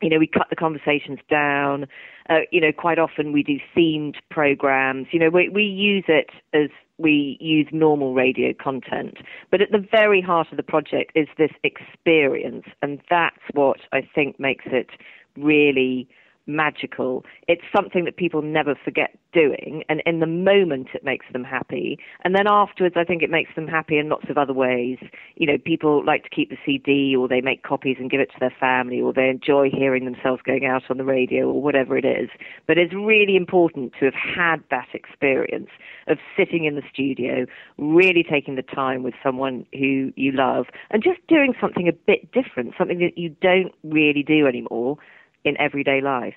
you 0.01 0.09
know, 0.09 0.19
we 0.19 0.27
cut 0.27 0.47
the 0.49 0.55
conversations 0.55 1.19
down. 1.29 1.87
Uh, 2.29 2.39
you 2.51 2.59
know, 2.59 2.71
quite 2.71 2.99
often 2.99 3.31
we 3.31 3.43
do 3.43 3.57
themed 3.75 4.15
programs. 4.29 5.07
You 5.11 5.19
know, 5.19 5.29
we, 5.29 5.49
we 5.49 5.63
use 5.63 6.05
it 6.07 6.29
as 6.53 6.69
we 6.97 7.37
use 7.39 7.67
normal 7.71 8.13
radio 8.13 8.53
content. 8.53 9.17
But 9.51 9.61
at 9.61 9.71
the 9.71 9.85
very 9.91 10.21
heart 10.21 10.47
of 10.51 10.57
the 10.57 10.63
project 10.63 11.11
is 11.15 11.27
this 11.37 11.51
experience. 11.63 12.65
And 12.81 13.01
that's 13.09 13.41
what 13.53 13.79
I 13.91 14.07
think 14.13 14.39
makes 14.39 14.65
it 14.67 14.89
really 15.37 16.07
magical. 16.47 17.25
It's 17.47 17.63
something 17.75 18.05
that 18.05 18.17
people 18.17 18.41
never 18.41 18.75
forget 18.75 19.17
doing, 19.33 19.83
and 19.89 20.01
in 20.05 20.19
the 20.19 20.27
moment 20.27 20.89
it 20.93 21.03
makes 21.03 21.25
them 21.33 21.43
happy. 21.43 21.99
And 22.23 22.33
then 22.33 22.47
afterwards, 22.47 22.95
I 22.97 23.03
think 23.03 23.21
it 23.21 23.29
makes 23.29 23.53
them 23.55 23.67
happy 23.67 23.97
in 23.97 24.09
lots 24.09 24.29
of 24.29 24.37
other 24.37 24.53
ways. 24.53 24.97
You 25.35 25.47
know, 25.47 25.57
people 25.57 26.05
like 26.05 26.23
to 26.23 26.29
keep 26.29 26.49
the 26.49 26.57
CD, 26.65 27.15
or 27.15 27.27
they 27.27 27.41
make 27.41 27.63
copies 27.63 27.97
and 27.99 28.09
give 28.09 28.21
it 28.21 28.31
to 28.31 28.39
their 28.39 28.53
family, 28.59 29.01
or 29.01 29.13
they 29.13 29.29
enjoy 29.29 29.69
hearing 29.69 30.05
themselves 30.05 30.41
going 30.41 30.65
out 30.65 30.83
on 30.89 30.97
the 30.97 31.03
radio, 31.03 31.47
or 31.47 31.61
whatever 31.61 31.97
it 31.97 32.05
is. 32.05 32.29
But 32.67 32.77
it's 32.77 32.93
really 32.93 33.35
important 33.35 33.93
to 33.99 34.05
have 34.05 34.13
had 34.13 34.63
that 34.71 34.87
experience 34.93 35.69
of 36.07 36.17
sitting 36.37 36.65
in 36.65 36.75
the 36.75 36.83
studio, 36.91 37.45
really 37.77 38.23
taking 38.23 38.55
the 38.55 38.61
time 38.61 39.03
with 39.03 39.15
someone 39.21 39.65
who 39.73 40.13
you 40.15 40.31
love, 40.31 40.67
and 40.91 41.03
just 41.03 41.25
doing 41.27 41.53
something 41.59 41.87
a 41.87 41.93
bit 41.93 42.31
different, 42.31 42.73
something 42.77 42.99
that 42.99 43.17
you 43.17 43.35
don't 43.41 43.73
really 43.83 44.23
do 44.23 44.47
anymore 44.47 44.97
in 45.45 45.59
everyday 45.59 46.01
life. 46.01 46.35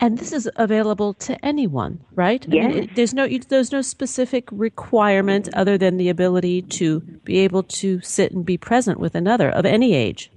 And 0.00 0.18
this 0.18 0.32
is 0.32 0.50
available 0.56 1.14
to 1.14 1.42
anyone, 1.44 2.04
right? 2.16 2.44
Yes. 2.48 2.64
I 2.64 2.68
mean, 2.68 2.90
there's 2.96 3.14
no 3.14 3.28
there's 3.48 3.70
no 3.70 3.82
specific 3.82 4.48
requirement 4.50 5.48
other 5.54 5.78
than 5.78 5.96
the 5.96 6.08
ability 6.08 6.62
to 6.62 7.00
be 7.00 7.38
able 7.38 7.62
to 7.62 8.00
sit 8.00 8.32
and 8.32 8.44
be 8.44 8.58
present 8.58 8.98
with 8.98 9.14
another 9.14 9.50
of 9.50 9.64
any 9.64 9.94
age. 9.94 10.30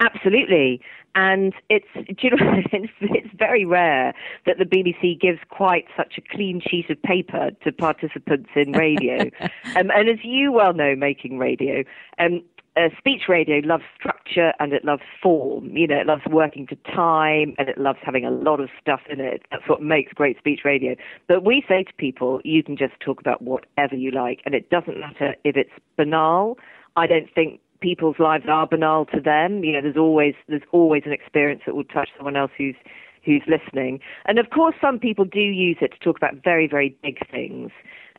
Absolutely. 0.00 0.80
And 1.14 1.52
it's, 1.68 1.86
you 2.22 2.30
know, 2.30 2.62
it's, 2.72 2.92
it's 3.00 3.34
very 3.36 3.64
rare 3.64 4.14
that 4.46 4.58
the 4.58 4.64
BBC 4.64 5.20
gives 5.20 5.38
quite 5.50 5.84
such 5.96 6.14
a 6.18 6.22
clean 6.34 6.62
sheet 6.66 6.88
of 6.88 7.02
paper 7.02 7.50
to 7.64 7.72
participants 7.72 8.50
in 8.54 8.72
radio. 8.72 9.22
um, 9.76 9.90
and 9.90 10.08
as 10.08 10.18
you 10.22 10.52
well 10.52 10.72
know, 10.72 10.94
making 10.96 11.38
radio, 11.38 11.84
um, 12.18 12.42
uh, 12.76 12.88
speech 12.98 13.22
radio 13.28 13.60
loves 13.64 13.82
structure 13.98 14.52
and 14.60 14.72
it 14.72 14.84
loves 14.84 15.02
form. 15.22 15.76
You 15.76 15.86
know, 15.86 15.96
it 15.96 16.06
loves 16.06 16.22
working 16.30 16.66
to 16.68 16.76
time 16.94 17.54
and 17.58 17.68
it 17.68 17.78
loves 17.78 17.98
having 18.02 18.24
a 18.24 18.30
lot 18.30 18.60
of 18.60 18.68
stuff 18.80 19.00
in 19.10 19.20
it. 19.20 19.42
That's 19.50 19.68
what 19.68 19.82
makes 19.82 20.12
great 20.12 20.38
speech 20.38 20.60
radio. 20.64 20.94
But 21.26 21.44
we 21.44 21.64
say 21.68 21.84
to 21.84 21.92
people, 21.94 22.40
you 22.44 22.62
can 22.62 22.76
just 22.76 22.94
talk 23.00 23.20
about 23.20 23.42
whatever 23.42 23.96
you 23.96 24.10
like, 24.10 24.40
and 24.44 24.54
it 24.54 24.70
doesn't 24.70 24.98
matter 24.98 25.34
if 25.44 25.56
it's 25.56 25.70
banal. 25.96 26.58
I 26.96 27.06
don't 27.06 27.28
think 27.34 27.60
people's 27.80 28.16
lives 28.18 28.44
are 28.48 28.66
banal 28.66 29.06
to 29.06 29.20
them. 29.20 29.64
You 29.64 29.72
know, 29.72 29.82
there's 29.82 29.96
always 29.96 30.34
there's 30.48 30.62
always 30.72 31.02
an 31.06 31.12
experience 31.12 31.62
that 31.66 31.74
will 31.74 31.84
touch 31.84 32.10
someone 32.16 32.36
else 32.36 32.52
who's 32.56 32.76
who's 33.24 33.42
listening. 33.46 34.00
And 34.26 34.38
of 34.38 34.50
course, 34.50 34.74
some 34.80 34.98
people 34.98 35.24
do 35.24 35.40
use 35.40 35.78
it 35.80 35.92
to 35.92 35.98
talk 35.98 36.16
about 36.16 36.42
very 36.44 36.68
very 36.68 36.96
big 37.02 37.18
things. 37.30 37.70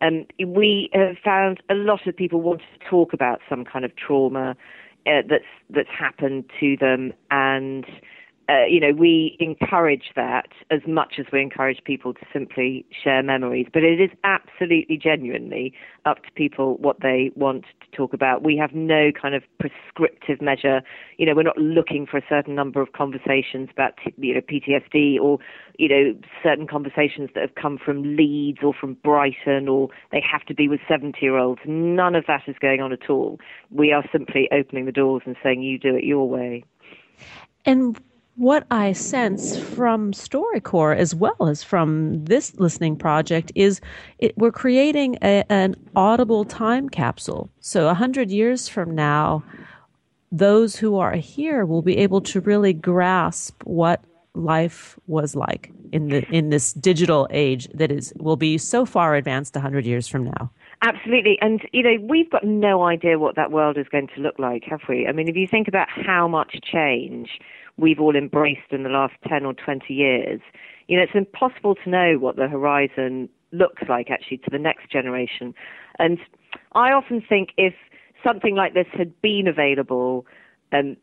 Um, 0.02 0.26
we 0.45 0.89
have 0.93 1.18
found 1.24 1.62
a 1.70 1.76
lot 1.76 2.08
of 2.08 2.16
people 2.16 2.41
want 2.41 2.62
to 2.62 2.89
talk 2.89 3.14
about 3.14 3.39
some 3.49 3.64
kind 3.66 3.86
of 3.86 3.95
trauma 3.95 4.56
uh, 5.06 5.22
that's 5.28 5.45
that's 5.70 5.89
happened 5.89 6.45
to 6.60 6.76
them. 6.78 7.14
And 7.30 7.86
uh, 8.52 8.66
you 8.66 8.82
know, 8.82 8.91
we 8.91 9.38
encourage 9.39 10.12
that 10.16 10.49
as 10.72 10.82
much 10.86 11.16
as 11.20 11.26
we 11.32 11.41
encourage 11.41 11.82
people 11.86 12.14
to 12.14 12.20
simply 12.34 12.86
share 12.91 13.24
memories. 13.24 13.68
But 13.72 13.84
it 13.84 14.02
is 14.02 14.10
absolutely 14.26 14.97
genuinely 14.97 15.74
up 16.06 16.24
to 16.24 16.32
people 16.36 16.76
what 16.78 16.97
they 17.02 17.32
want 17.36 17.64
to 17.64 17.97
talk 17.97 18.14
about. 18.14 18.43
We 18.43 18.58
have 18.58 18.74
no 18.74 19.12
kind 19.14 19.36
of 19.36 19.43
prescriptive 19.58 20.41
measure. 20.41 20.82
You 21.18 21.28
know, 21.28 21.34
we're 21.34 21.43
not 21.43 21.58
looking 21.58 22.06
for 22.06 22.18
a 22.18 22.24
certain 22.28 22.54
number 22.54 22.82
of 22.82 22.91
conversations 22.91 23.70
about, 23.72 23.93
you 24.18 24.34
know, 24.34 24.41
PTSD 24.41 25.18
or, 25.22 25.38
you 25.78 25.88
know, 25.88 26.14
certain 26.43 26.68
conversations 26.68 27.30
that 27.36 27.41
have 27.41 27.56
come 27.56 27.78
from 27.78 28.18
Leeds 28.18 28.60
or 28.64 28.74
from 28.74 28.95
Brighton 28.95 29.70
or 29.70 29.88
they 30.12 30.22
have 30.30 30.43
to 30.47 30.54
be 30.54 30.68
with 30.68 30.82
70 30.89 31.20
year 31.22 31.38
olds. 31.38 31.62
None 31.66 32.16
of 32.16 32.26
that 32.28 32.41
is 32.47 32.56
going 32.60 32.82
on 32.82 32.91
at 32.91 33.10
all. 33.10 33.39
We 33.70 33.93
are 33.93 34.04
simply 34.12 34.49
opening 34.52 34.86
the 34.86 34.91
doors 34.91 35.22
and 35.26 35.38
saying, 35.41 35.62
you 35.62 35.80
do 35.80 35.95
it 35.95 36.04
your 36.04 36.28
way. 36.28 36.66
And 37.66 37.99
what 38.42 38.66
I 38.72 38.92
sense 38.94 39.56
from 39.56 40.14
StoryCorps 40.14 40.98
as 40.98 41.14
well 41.14 41.48
as 41.48 41.62
from 41.62 42.26
this 42.26 42.60
listening 42.60 42.96
project 42.96 43.52
is 43.54 43.80
it, 44.18 44.36
we're 44.36 44.52
creating 44.52 45.20
a, 45.22 45.44
an 45.50 45.76
audible 45.96 46.44
time 46.44 46.89
capsule. 46.89 47.52
So 47.60 47.88
a 47.88 47.94
hundred 47.94 48.32
years 48.32 48.68
from 48.68 48.96
now, 48.96 49.44
those 50.32 50.76
who 50.76 50.98
are 50.98 51.14
here 51.14 51.68
will 51.68 51.84
be 51.84 52.00
able 52.00 52.20
to 52.22 52.39
really 52.39 52.74
grasp 52.74 53.62
what 53.64 54.04
life 54.34 54.98
was 55.06 55.36
like 55.36 55.72
in 55.92 56.08
the 56.08 56.28
in 56.32 56.50
this 56.50 56.74
digital 56.74 57.28
age 57.30 57.68
that 57.76 57.92
is 57.92 58.12
will 58.18 58.38
be 58.38 58.58
so 58.58 58.88
far 58.88 59.14
advanced 59.14 59.54
100 59.54 59.86
years 59.86 60.08
from 60.08 60.24
now. 60.24 60.50
Absolutely. 60.82 61.38
And 61.42 61.62
you 61.74 61.84
know 61.84 61.98
we've 62.10 62.32
got 62.32 62.44
no 62.44 62.86
idea 62.86 63.20
what 63.20 63.36
that 63.36 63.52
world 63.52 63.78
is 63.78 63.88
going 63.92 64.08
to 64.16 64.20
look 64.20 64.39
like 64.39 64.64
have 64.64 64.82
we? 64.89 65.06
I 65.06 65.12
mean 65.12 65.28
if 65.28 65.36
you 65.36 65.46
think 65.46 65.68
about 65.68 65.89
how 65.92 66.28
much 66.28 66.56
change 66.64 67.39
we've 67.78 67.99
all 67.99 68.15
embraced 68.15 68.72
in 68.72 68.84
the 68.84 68.89
last 68.89 69.13
10 69.28 69.45
or 69.45 69.53
20 69.53 69.93
years, 69.93 70.41
you 70.88 70.97
know, 70.97 71.03
it's 71.03 71.15
impossible 71.15 71.76
to 71.76 71.89
know 71.89 72.17
what 72.19 72.36
the 72.36 72.47
horizon 72.47 73.30
looks 73.51 73.84
like 73.89 74.09
actually 74.09 74.38
to 74.38 74.49
the 74.49 74.59
next 74.59 74.89
generation. 74.91 75.53
And 75.99 76.17
I 76.74 76.91
often 76.91 77.24
think 77.28 77.49
if 77.57 77.74
something 78.24 78.55
like 78.55 78.74
this 78.74 78.88
had 78.91 79.19
been 79.22 79.47
available 79.47 80.26
um, 80.72 80.97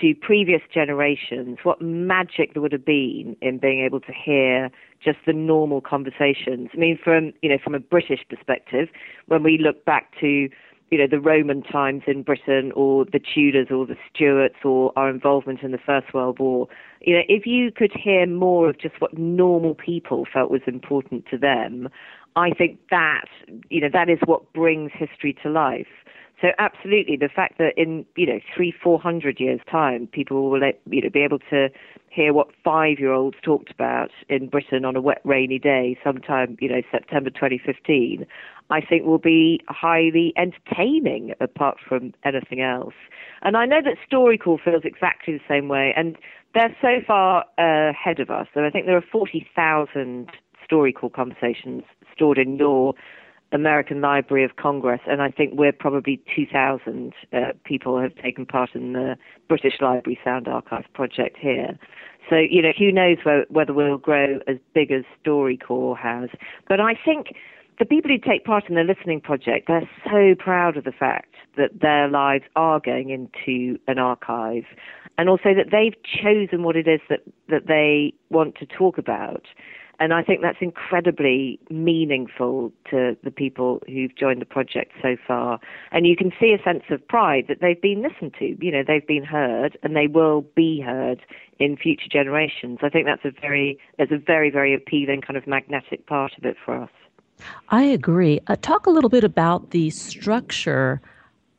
to 0.00 0.14
previous 0.14 0.62
generations, 0.72 1.58
what 1.62 1.80
magic 1.82 2.54
there 2.54 2.62
would 2.62 2.72
have 2.72 2.84
been 2.84 3.36
in 3.40 3.58
being 3.58 3.84
able 3.84 4.00
to 4.00 4.12
hear 4.12 4.70
just 5.04 5.18
the 5.26 5.32
normal 5.32 5.80
conversations. 5.80 6.70
I 6.72 6.76
mean, 6.78 6.98
from 7.02 7.32
you 7.42 7.50
know, 7.50 7.58
from 7.62 7.74
a 7.74 7.80
British 7.80 8.20
perspective, 8.28 8.88
when 9.26 9.42
we 9.42 9.58
look 9.58 9.84
back 9.84 10.12
to 10.20 10.48
you 10.90 10.98
know, 10.98 11.06
the 11.10 11.20
Roman 11.20 11.62
times 11.62 12.02
in 12.06 12.22
Britain 12.22 12.72
or 12.76 13.04
the 13.04 13.20
Tudors 13.20 13.68
or 13.70 13.86
the 13.86 13.96
Stuarts 14.12 14.56
or 14.64 14.92
our 14.96 15.10
involvement 15.10 15.62
in 15.62 15.72
the 15.72 15.78
First 15.78 16.14
World 16.14 16.38
War. 16.38 16.68
You 17.00 17.16
know, 17.16 17.22
if 17.28 17.46
you 17.46 17.72
could 17.72 17.92
hear 17.92 18.26
more 18.26 18.70
of 18.70 18.78
just 18.78 19.00
what 19.00 19.18
normal 19.18 19.74
people 19.74 20.26
felt 20.32 20.50
was 20.50 20.62
important 20.66 21.24
to 21.30 21.38
them, 21.38 21.88
I 22.36 22.50
think 22.50 22.78
that, 22.90 23.24
you 23.70 23.80
know, 23.80 23.88
that 23.92 24.08
is 24.08 24.18
what 24.26 24.52
brings 24.52 24.92
history 24.94 25.36
to 25.42 25.50
life. 25.50 25.86
So 26.40 26.48
absolutely, 26.58 27.16
the 27.16 27.30
fact 27.34 27.56
that 27.58 27.72
in 27.78 28.04
you 28.14 28.26
know 28.26 28.40
three, 28.54 28.70
four 28.70 29.00
hundred 29.00 29.40
years' 29.40 29.60
time, 29.70 30.06
people 30.06 30.50
will 30.50 30.60
you 30.90 31.00
know 31.00 31.08
be 31.10 31.20
able 31.20 31.38
to 31.50 31.70
hear 32.10 32.34
what 32.34 32.48
five-year-olds 32.62 33.38
talked 33.42 33.70
about 33.70 34.10
in 34.28 34.48
Britain 34.48 34.84
on 34.84 34.96
a 34.96 35.00
wet, 35.00 35.22
rainy 35.24 35.58
day, 35.58 35.98
sometime 36.04 36.58
you 36.60 36.68
know 36.68 36.82
September 36.90 37.30
2015. 37.30 38.26
I 38.70 38.80
think 38.80 39.04
will 39.04 39.18
be 39.18 39.60
highly 39.68 40.32
entertaining 40.36 41.34
apart 41.40 41.78
from 41.86 42.12
anything 42.24 42.60
else. 42.60 42.94
And 43.42 43.56
I 43.56 43.66
know 43.66 43.80
that 43.84 43.96
StoryCorps 44.10 44.64
feels 44.64 44.82
exactly 44.84 45.34
the 45.34 45.44
same 45.48 45.68
way, 45.68 45.92
and 45.96 46.16
they're 46.54 46.74
so 46.80 47.00
far 47.06 47.44
ahead 47.58 48.18
of 48.18 48.30
us. 48.30 48.46
So 48.54 48.64
I 48.64 48.70
think 48.70 48.86
there 48.86 48.96
are 48.96 49.04
40,000 49.12 50.30
StoryCorps 50.70 51.12
conversations 51.12 51.84
stored 52.14 52.38
in 52.38 52.56
your 52.56 52.94
American 53.52 54.00
Library 54.00 54.44
of 54.44 54.56
Congress, 54.56 55.00
and 55.06 55.22
I 55.22 55.30
think 55.30 55.54
we're 55.54 55.72
probably 55.72 56.20
2,000 56.34 57.12
uh, 57.32 57.38
people 57.64 58.00
have 58.00 58.14
taken 58.16 58.44
part 58.44 58.70
in 58.74 58.92
the 58.92 59.16
British 59.48 59.74
Library 59.80 60.18
Sound 60.24 60.48
Archive 60.48 60.84
project 60.94 61.36
here. 61.40 61.78
So, 62.28 62.36
you 62.36 62.60
know, 62.60 62.72
who 62.76 62.90
knows 62.90 63.18
whether 63.48 63.72
we'll 63.72 63.98
grow 63.98 64.40
as 64.48 64.56
big 64.74 64.90
as 64.90 65.04
StoryCorps 65.24 65.98
has. 65.98 66.30
But 66.68 66.80
I 66.80 66.94
think 67.04 67.28
the 67.78 67.84
people 67.84 68.10
who 68.10 68.18
take 68.18 68.44
part 68.44 68.64
in 68.68 68.74
the 68.74 68.82
listening 68.82 69.20
project, 69.20 69.68
they're 69.68 69.88
so 70.04 70.34
proud 70.38 70.76
of 70.76 70.84
the 70.84 70.92
fact 70.92 71.34
that 71.56 71.80
their 71.80 72.08
lives 72.08 72.44
are 72.54 72.80
going 72.80 73.10
into 73.10 73.78
an 73.86 73.98
archive 73.98 74.64
and 75.18 75.28
also 75.28 75.54
that 75.54 75.70
they've 75.70 75.96
chosen 76.02 76.62
what 76.62 76.76
it 76.76 76.86
is 76.86 77.00
that, 77.08 77.20
that 77.48 77.66
they 77.66 78.12
want 78.30 78.54
to 78.56 78.66
talk 78.66 78.98
about. 78.98 79.46
And 79.98 80.12
I 80.12 80.22
think 80.22 80.42
that's 80.42 80.58
incredibly 80.60 81.58
meaningful 81.70 82.70
to 82.90 83.16
the 83.24 83.30
people 83.30 83.82
who've 83.86 84.14
joined 84.14 84.42
the 84.42 84.46
project 84.46 84.92
so 85.00 85.16
far. 85.26 85.58
And 85.90 86.06
you 86.06 86.16
can 86.16 86.32
see 86.38 86.52
a 86.52 86.62
sense 86.62 86.82
of 86.90 87.06
pride 87.08 87.46
that 87.48 87.62
they've 87.62 87.80
been 87.80 88.02
listened 88.02 88.34
to. 88.38 88.56
You 88.60 88.72
know, 88.72 88.82
they've 88.86 89.06
been 89.06 89.24
heard 89.24 89.78
and 89.82 89.96
they 89.96 90.06
will 90.06 90.44
be 90.54 90.82
heard 90.84 91.22
in 91.58 91.78
future 91.78 92.08
generations. 92.12 92.80
I 92.82 92.90
think 92.90 93.06
that's 93.06 93.24
a 93.24 93.40
very, 93.40 93.78
there's 93.96 94.12
a 94.12 94.18
very, 94.18 94.50
very 94.50 94.74
appealing 94.74 95.22
kind 95.22 95.38
of 95.38 95.46
magnetic 95.46 96.06
part 96.06 96.32
of 96.36 96.44
it 96.44 96.56
for 96.62 96.76
us. 96.76 96.90
I 97.68 97.82
agree. 97.82 98.40
Uh, 98.46 98.56
talk 98.60 98.86
a 98.86 98.90
little 98.90 99.10
bit 99.10 99.24
about 99.24 99.70
the 99.70 99.90
structure 99.90 101.00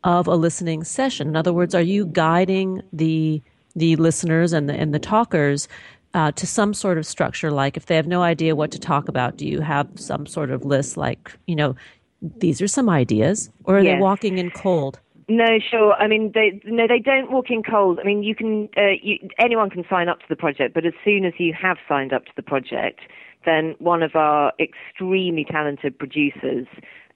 of 0.04 0.28
a 0.28 0.36
listening 0.36 0.84
session. 0.84 1.28
In 1.28 1.36
other 1.36 1.54
words, 1.54 1.76
are 1.76 1.82
you 1.82 2.06
guiding 2.06 2.82
the 2.94 3.42
the 3.76 3.96
listeners 3.98 4.54
and 4.54 4.70
the 4.70 4.74
and 4.74 4.94
the 4.94 5.00
talkers 5.00 5.68
uh, 6.14 6.32
to 6.32 6.48
some 6.48 6.74
sort 6.74 6.98
of 6.98 7.06
structure? 7.06 7.52
Like, 7.52 7.78
if 7.78 7.88
they 7.88 7.96
have 7.96 8.08
no 8.08 8.22
idea 8.22 8.56
what 8.56 8.72
to 8.72 8.80
talk 8.80 9.08
about, 9.08 9.38
do 9.38 9.48
you 9.48 9.62
have 9.62 9.88
some 9.96 10.26
sort 10.26 10.50
of 10.50 10.66
list? 10.66 10.98
Like, 10.98 11.32
you 11.46 11.56
know, 11.56 11.76
these 12.22 12.62
are 12.62 12.68
some 12.68 12.90
ideas, 12.90 13.50
or 13.66 13.80
are 13.80 13.84
they 13.84 13.98
walking 13.98 14.38
in 14.38 14.50
cold? 14.52 15.00
No, 15.30 15.60
sure. 15.60 15.94
I 15.94 16.08
mean, 16.08 16.32
they 16.34 16.62
no, 16.64 16.88
they 16.88 17.00
don't 17.00 17.30
walk 17.32 17.50
in 17.50 17.62
cold. 17.62 18.00
I 18.00 18.04
mean, 18.06 18.24
you 18.24 18.34
can 18.34 18.70
uh, 18.78 18.96
you, 19.02 19.18
anyone 19.38 19.70
can 19.70 19.84
sign 19.90 20.08
up 20.08 20.20
to 20.20 20.26
the 20.30 20.38
project, 20.38 20.74
but 20.74 20.86
as 20.86 20.94
soon 21.04 21.26
as 21.26 21.34
you 21.38 21.54
have 21.54 21.78
signed 21.88 22.14
up 22.14 22.26
to 22.26 22.32
the 22.36 22.42
project, 22.42 23.02
then 23.46 23.76
one 23.80 24.04
of 24.04 24.16
our 24.16 24.54
extremely 24.60 25.46
talented 25.46 25.98
producers 25.98 26.68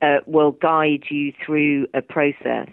uh, 0.01 0.17
will 0.26 0.51
guide 0.51 1.05
you 1.09 1.34
through 1.45 1.88
a 1.93 2.01
process. 2.01 2.69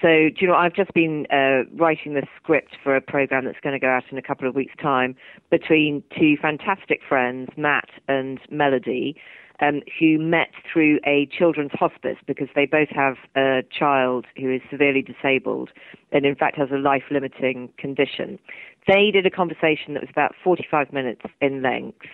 So, 0.00 0.28
do 0.28 0.34
you 0.40 0.46
know, 0.46 0.54
I've 0.54 0.74
just 0.74 0.94
been 0.94 1.26
uh, 1.32 1.68
writing 1.74 2.14
the 2.14 2.22
script 2.40 2.76
for 2.84 2.94
a 2.94 3.00
program 3.00 3.44
that's 3.44 3.58
going 3.60 3.72
to 3.72 3.80
go 3.80 3.88
out 3.88 4.04
in 4.12 4.18
a 4.18 4.22
couple 4.22 4.48
of 4.48 4.54
weeks' 4.54 4.74
time 4.80 5.16
between 5.50 6.04
two 6.16 6.36
fantastic 6.40 7.00
friends, 7.08 7.48
Matt 7.56 7.88
and 8.06 8.38
Melody, 8.48 9.16
um, 9.60 9.80
who 9.98 10.18
met 10.18 10.50
through 10.72 11.00
a 11.04 11.26
children's 11.36 11.72
hospice 11.72 12.16
because 12.28 12.46
they 12.54 12.64
both 12.64 12.90
have 12.90 13.16
a 13.36 13.62
child 13.76 14.26
who 14.36 14.54
is 14.54 14.60
severely 14.70 15.02
disabled 15.02 15.70
and, 16.12 16.24
in 16.24 16.36
fact, 16.36 16.56
has 16.56 16.68
a 16.70 16.78
life 16.78 17.04
limiting 17.10 17.68
condition. 17.76 18.38
They 18.86 19.10
did 19.10 19.26
a 19.26 19.30
conversation 19.30 19.94
that 19.94 20.02
was 20.02 20.10
about 20.10 20.34
45 20.44 20.92
minutes 20.92 21.22
in 21.40 21.60
length 21.60 22.06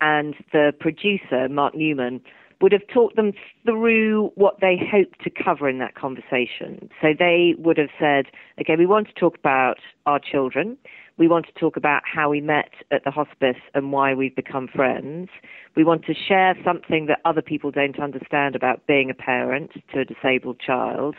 and 0.00 0.34
the 0.52 0.72
producer, 0.78 1.48
Mark 1.48 1.74
Newman, 1.74 2.20
would 2.60 2.72
have 2.72 2.86
talked 2.92 3.16
them 3.16 3.32
through 3.64 4.32
what 4.34 4.60
they 4.60 4.76
hoped 4.90 5.22
to 5.22 5.30
cover 5.30 5.68
in 5.68 5.78
that 5.78 5.94
conversation. 5.94 6.88
So 7.02 7.08
they 7.18 7.54
would 7.58 7.76
have 7.76 7.90
said, 7.98 8.26
okay, 8.60 8.76
we 8.76 8.86
want 8.86 9.08
to 9.08 9.14
talk 9.14 9.36
about 9.36 9.76
our 10.06 10.18
children. 10.18 10.78
We 11.18 11.28
want 11.28 11.46
to 11.46 11.52
talk 11.52 11.76
about 11.76 12.02
how 12.04 12.30
we 12.30 12.40
met 12.40 12.70
at 12.90 13.04
the 13.04 13.10
hospice 13.10 13.60
and 13.74 13.92
why 13.92 14.14
we've 14.14 14.34
become 14.34 14.68
friends. 14.68 15.28
We 15.74 15.84
want 15.84 16.04
to 16.06 16.14
share 16.14 16.54
something 16.64 17.06
that 17.06 17.20
other 17.24 17.42
people 17.42 17.70
don't 17.70 17.98
understand 17.98 18.54
about 18.54 18.86
being 18.86 19.10
a 19.10 19.14
parent 19.14 19.72
to 19.92 20.00
a 20.00 20.04
disabled 20.04 20.58
child. 20.58 21.16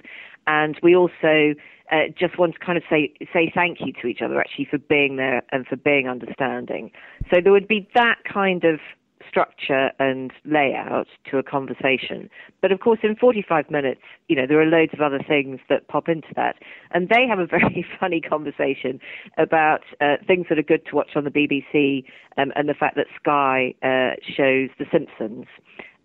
And 0.48 0.80
we 0.82 0.95
also 0.95 1.54
uh, 1.91 2.04
just 2.18 2.38
want 2.38 2.54
to 2.54 2.60
kind 2.60 2.78
of 2.78 2.84
say 2.89 3.14
say 3.34 3.52
thank 3.54 3.80
you 3.82 3.93
to 4.02 4.08
each 4.08 4.22
other 4.22 4.39
actually 4.39 4.66
for 4.66 4.78
being 4.78 5.18
there 5.18 5.43
and 5.52 5.66
for 5.68 5.76
being 5.76 6.08
understanding. 6.08 6.91
So 7.32 7.39
there 7.41 7.52
would 7.52 7.68
be 7.68 7.88
that 7.93 8.18
kind 8.32 8.64
of 8.64 8.80
structure 9.28 9.91
and 10.00 10.32
layout 10.45 11.08
to 11.30 11.38
a 11.38 11.43
conversation. 11.43 12.30
But 12.62 12.72
of 12.72 12.80
course, 12.80 13.00
in 13.04 13.16
45 13.16 13.70
minutes, 13.70 14.02
you 14.28 14.36
know, 14.36 14.45
there 14.48 14.60
are 14.62 14.66
loads 14.66 14.93
of 14.93 15.02
other 15.02 15.20
things 15.28 15.60
that 15.70 15.88
pop 15.88 16.08
into 16.10 16.30
that. 16.36 16.56
And 16.91 17.10
they 17.10 17.28
have 17.28 17.39
a 17.39 17.45
very 17.58 17.86
funny 18.00 18.22
conversation 18.22 19.00
about 19.38 19.82
uh, 20.02 20.16
things 20.26 20.48
that 20.50 20.58
are 20.58 20.64
good 20.64 20.86
to 20.88 20.95
watch 20.95 21.12
on 21.16 21.24
the 21.24 21.30
BBC 21.30 22.04
um, 22.38 22.52
and 22.56 22.70
the 22.70 22.74
fact 22.74 22.95
that 22.95 23.08
Sky 23.20 23.74
uh, 23.84 24.16
shows 24.36 24.70
The 24.80 24.86
Simpsons. 24.91 25.45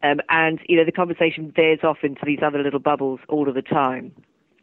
Um, 0.02 0.20
and, 0.28 0.58
you 0.68 0.76
know, 0.76 0.84
the 0.84 0.92
conversation 0.92 1.52
veers 1.54 1.80
off 1.84 1.98
into 2.02 2.22
these 2.26 2.40
other 2.44 2.60
little 2.60 2.80
bubbles 2.80 3.20
all 3.28 3.48
of 3.48 3.54
the 3.54 3.62
time, 3.62 4.12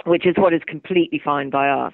which 0.05 0.25
is 0.25 0.35
what 0.37 0.53
is 0.53 0.61
completely 0.67 1.21
fine 1.23 1.49
by 1.49 1.69
us. 1.69 1.93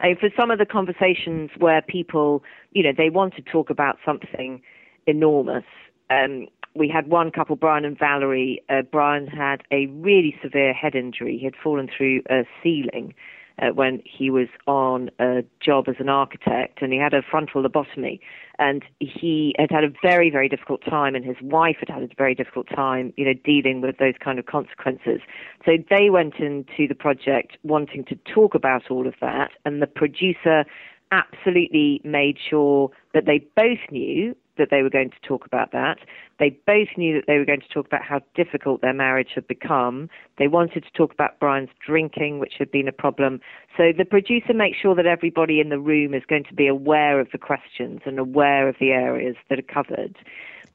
I 0.00 0.08
mean, 0.08 0.16
for 0.18 0.30
some 0.36 0.50
of 0.50 0.58
the 0.58 0.66
conversations 0.66 1.50
where 1.58 1.80
people, 1.82 2.42
you 2.72 2.82
know, 2.82 2.92
they 2.96 3.10
want 3.10 3.34
to 3.36 3.42
talk 3.42 3.70
about 3.70 3.98
something 4.04 4.60
enormous. 5.06 5.64
Um, 6.10 6.48
we 6.74 6.88
had 6.88 7.08
one 7.08 7.30
couple, 7.30 7.56
Brian 7.56 7.84
and 7.84 7.98
Valerie. 7.98 8.62
Uh, 8.68 8.82
Brian 8.82 9.26
had 9.26 9.62
a 9.70 9.86
really 9.86 10.34
severe 10.42 10.72
head 10.72 10.94
injury. 10.94 11.38
He 11.38 11.44
had 11.44 11.54
fallen 11.62 11.88
through 11.94 12.22
a 12.30 12.44
ceiling 12.62 13.14
uh, 13.60 13.68
when 13.74 14.02
he 14.04 14.30
was 14.30 14.48
on 14.66 15.10
a 15.18 15.42
job 15.60 15.88
as 15.88 15.96
an 15.98 16.08
architect, 16.08 16.82
and 16.82 16.92
he 16.92 16.98
had 16.98 17.14
a 17.14 17.22
frontal 17.22 17.62
lobotomy. 17.62 18.20
And 18.58 18.84
he 19.00 19.54
had 19.58 19.70
had 19.70 19.84
a 19.84 19.92
very, 20.02 20.30
very 20.30 20.48
difficult 20.48 20.84
time, 20.84 21.14
and 21.14 21.24
his 21.24 21.36
wife 21.42 21.76
had 21.80 21.88
had 21.88 22.02
a 22.02 22.08
very 22.16 22.34
difficult 22.34 22.68
time, 22.68 23.12
you 23.16 23.24
know, 23.24 23.34
dealing 23.44 23.80
with 23.80 23.98
those 23.98 24.14
kind 24.22 24.38
of 24.38 24.46
consequences. 24.46 25.20
So 25.64 25.72
they 25.90 26.10
went 26.10 26.34
into 26.36 26.86
the 26.86 26.94
project 26.94 27.56
wanting 27.62 28.04
to 28.04 28.16
talk 28.32 28.54
about 28.54 28.90
all 28.90 29.06
of 29.06 29.14
that, 29.20 29.50
and 29.64 29.82
the 29.82 29.86
producer 29.86 30.64
absolutely 31.10 32.00
made 32.04 32.38
sure 32.38 32.90
that 33.14 33.26
they 33.26 33.46
both 33.54 33.78
knew 33.90 34.34
that 34.58 34.68
they 34.70 34.82
were 34.82 34.90
going 34.90 35.10
to 35.10 35.28
talk 35.28 35.46
about 35.46 35.72
that. 35.72 35.98
They 36.38 36.50
both 36.66 36.88
knew 36.96 37.14
that 37.14 37.24
they 37.26 37.38
were 37.38 37.44
going 37.44 37.60
to 37.60 37.68
talk 37.68 37.86
about 37.86 38.02
how 38.02 38.20
difficult 38.34 38.80
their 38.80 38.92
marriage 38.92 39.30
had 39.34 39.46
become. 39.46 40.08
They 40.38 40.48
wanted 40.48 40.84
to 40.84 40.90
talk 40.92 41.12
about 41.12 41.38
Brian's 41.40 41.70
drinking, 41.84 42.38
which 42.38 42.54
had 42.58 42.70
been 42.70 42.88
a 42.88 42.92
problem. 42.92 43.40
So 43.76 43.92
the 43.96 44.04
producer 44.04 44.52
makes 44.54 44.78
sure 44.78 44.94
that 44.94 45.06
everybody 45.06 45.60
in 45.60 45.68
the 45.68 45.78
room 45.78 46.14
is 46.14 46.22
going 46.28 46.44
to 46.44 46.54
be 46.54 46.66
aware 46.66 47.20
of 47.20 47.28
the 47.32 47.38
questions 47.38 48.00
and 48.04 48.18
aware 48.18 48.68
of 48.68 48.76
the 48.78 48.90
areas 48.90 49.36
that 49.48 49.58
are 49.58 49.62
covered. 49.62 50.16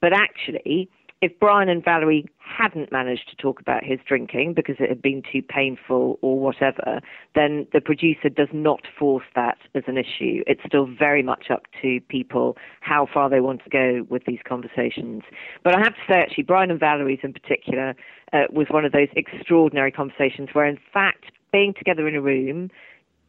But 0.00 0.12
actually, 0.12 0.88
if 1.20 1.32
Brian 1.40 1.68
and 1.68 1.84
Valerie 1.84 2.26
hadn't 2.38 2.92
managed 2.92 3.28
to 3.30 3.36
talk 3.36 3.60
about 3.60 3.82
his 3.82 3.98
drinking 4.06 4.54
because 4.54 4.76
it 4.78 4.88
had 4.88 5.02
been 5.02 5.22
too 5.32 5.42
painful 5.42 6.18
or 6.22 6.38
whatever, 6.38 7.00
then 7.34 7.66
the 7.72 7.80
producer 7.80 8.28
does 8.28 8.48
not 8.52 8.82
force 8.98 9.24
that 9.34 9.58
as 9.74 9.82
an 9.86 9.98
issue. 9.98 10.42
It's 10.46 10.60
still 10.64 10.86
very 10.86 11.22
much 11.22 11.50
up 11.50 11.62
to 11.82 12.00
people 12.08 12.56
how 12.80 13.08
far 13.12 13.28
they 13.28 13.40
want 13.40 13.62
to 13.64 13.70
go 13.70 14.06
with 14.08 14.24
these 14.26 14.38
conversations. 14.46 15.22
But 15.64 15.74
I 15.74 15.80
have 15.80 15.94
to 15.94 16.00
say, 16.08 16.14
actually, 16.14 16.44
Brian 16.44 16.70
and 16.70 16.78
Valerie's 16.78 17.20
in 17.22 17.32
particular 17.32 17.94
uh, 18.32 18.44
was 18.52 18.68
one 18.70 18.84
of 18.84 18.92
those 18.92 19.08
extraordinary 19.16 19.90
conversations 19.90 20.50
where, 20.52 20.66
in 20.66 20.78
fact, 20.92 21.32
being 21.52 21.74
together 21.74 22.06
in 22.06 22.14
a 22.14 22.20
room, 22.20 22.70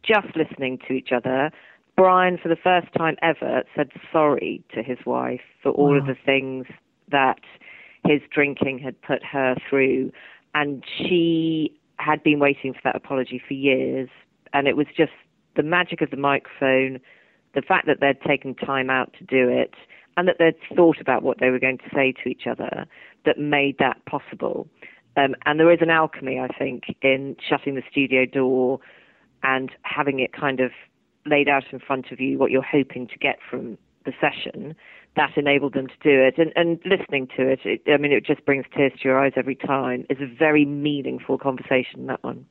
just 0.04 0.28
listening 0.36 0.78
to 0.86 0.92
each 0.92 1.10
other, 1.12 1.50
Brian, 1.96 2.38
for 2.38 2.48
the 2.48 2.56
first 2.56 2.86
time 2.96 3.16
ever, 3.20 3.64
said 3.76 3.90
sorry 4.12 4.62
to 4.74 4.82
his 4.82 4.98
wife 5.04 5.40
for 5.62 5.72
all 5.72 5.90
wow. 5.90 5.98
of 5.98 6.06
the 6.06 6.16
things 6.24 6.66
that 7.10 7.40
his 8.04 8.20
drinking 8.32 8.78
had 8.78 9.00
put 9.02 9.24
her 9.24 9.56
through. 9.68 10.12
And 10.54 10.84
she 10.98 11.78
had 11.98 12.22
been 12.22 12.38
waiting 12.38 12.72
for 12.72 12.80
that 12.84 12.96
apology 12.96 13.40
for 13.46 13.54
years. 13.54 14.08
And 14.52 14.66
it 14.66 14.76
was 14.76 14.86
just 14.96 15.12
the 15.56 15.62
magic 15.62 16.00
of 16.00 16.10
the 16.10 16.16
microphone, 16.16 17.00
the 17.54 17.62
fact 17.62 17.86
that 17.86 17.98
they'd 18.00 18.20
taken 18.20 18.54
time 18.54 18.90
out 18.90 19.12
to 19.18 19.24
do 19.24 19.48
it, 19.48 19.74
and 20.16 20.26
that 20.28 20.36
they'd 20.38 20.76
thought 20.76 21.00
about 21.00 21.22
what 21.22 21.38
they 21.40 21.50
were 21.50 21.58
going 21.58 21.78
to 21.78 21.90
say 21.94 22.12
to 22.12 22.28
each 22.28 22.46
other 22.50 22.86
that 23.24 23.38
made 23.38 23.76
that 23.78 24.04
possible. 24.06 24.68
Um, 25.16 25.34
and 25.44 25.58
there 25.58 25.72
is 25.72 25.80
an 25.80 25.90
alchemy, 25.90 26.38
I 26.38 26.48
think, 26.48 26.84
in 27.02 27.36
shutting 27.48 27.74
the 27.74 27.82
studio 27.90 28.24
door 28.26 28.80
and 29.42 29.70
having 29.82 30.20
it 30.20 30.32
kind 30.32 30.60
of 30.60 30.70
laid 31.26 31.48
out 31.48 31.64
in 31.72 31.78
front 31.78 32.12
of 32.12 32.20
you 32.20 32.38
what 32.38 32.50
you're 32.50 32.62
hoping 32.62 33.06
to 33.08 33.18
get 33.18 33.38
from 33.48 33.76
the 34.04 34.12
session 34.20 34.74
that 35.16 35.36
enabled 35.36 35.74
them 35.74 35.88
to 35.88 35.94
do 36.02 36.22
it. 36.22 36.38
And, 36.38 36.52
and 36.56 36.80
listening 36.84 37.28
to 37.36 37.48
it, 37.48 37.60
it, 37.64 37.82
I 37.92 37.96
mean, 37.96 38.12
it 38.12 38.24
just 38.24 38.44
brings 38.44 38.64
tears 38.74 38.92
to 39.02 39.08
your 39.08 39.18
eyes 39.18 39.32
every 39.36 39.56
time. 39.56 40.06
It's 40.08 40.20
a 40.20 40.26
very 40.26 40.64
meaningful 40.64 41.38
conversation, 41.38 42.06
that 42.06 42.22
one. 42.22 42.46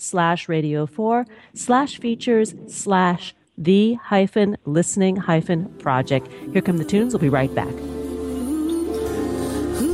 slash 0.00 0.48
radio 0.48 0.86
4 0.86 1.26
slash 1.54 1.98
features 1.98 2.54
slash 2.66 3.34
the 3.56 3.94
hyphen 3.94 4.56
listening 4.64 5.16
hyphen 5.16 5.66
project. 5.78 6.28
Here 6.52 6.62
come 6.62 6.78
the 6.78 6.84
tunes. 6.84 7.14
We'll 7.14 7.20
be 7.20 7.28
right 7.28 7.54
back. 7.54 7.72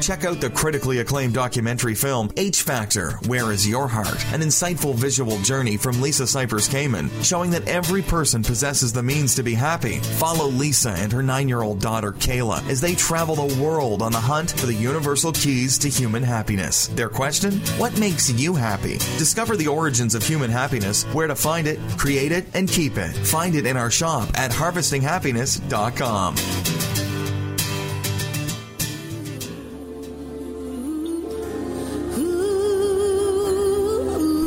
Check 0.00 0.24
out 0.24 0.40
the 0.40 0.50
critically 0.50 1.00
acclaimed 1.00 1.34
documentary 1.34 1.94
film 1.94 2.30
H 2.36 2.62
Factor 2.62 3.12
Where 3.26 3.52
Is 3.52 3.68
Your 3.68 3.88
Heart? 3.88 4.24
An 4.32 4.40
insightful 4.40 4.94
visual 4.94 5.38
journey 5.42 5.76
from 5.76 6.00
Lisa 6.00 6.22
Cypers 6.22 6.68
Kamen, 6.68 7.10
showing 7.24 7.50
that 7.50 7.66
every 7.68 8.02
person 8.02 8.42
possesses 8.42 8.92
the 8.92 9.02
means 9.02 9.34
to 9.34 9.42
be 9.42 9.54
happy. 9.54 9.98
Follow 9.98 10.46
Lisa 10.46 10.90
and 10.90 11.12
her 11.12 11.22
nine 11.22 11.48
year 11.48 11.62
old 11.62 11.80
daughter 11.80 12.12
Kayla 12.12 12.66
as 12.68 12.80
they 12.80 12.94
travel 12.94 13.34
the 13.34 13.62
world 13.62 14.02
on 14.02 14.12
the 14.12 14.20
hunt 14.20 14.52
for 14.52 14.66
the 14.66 14.74
universal 14.74 15.32
keys 15.32 15.78
to 15.78 15.88
human 15.88 16.22
happiness. 16.22 16.86
Their 16.88 17.08
question? 17.08 17.54
What 17.76 17.98
makes 17.98 18.30
you 18.30 18.54
happy? 18.54 18.98
Discover 19.18 19.56
the 19.56 19.68
origins 19.68 20.14
of 20.14 20.22
human 20.22 20.50
happiness, 20.50 21.04
where 21.12 21.26
to 21.26 21.34
find 21.34 21.66
it, 21.66 21.78
create 21.96 22.32
it, 22.32 22.46
and 22.54 22.68
keep 22.68 22.96
it. 22.96 23.12
Find 23.12 23.54
it 23.54 23.66
in 23.66 23.76
our 23.76 23.90
shop 23.90 24.28
at 24.34 24.52
harvestinghappiness.com. 24.52 26.87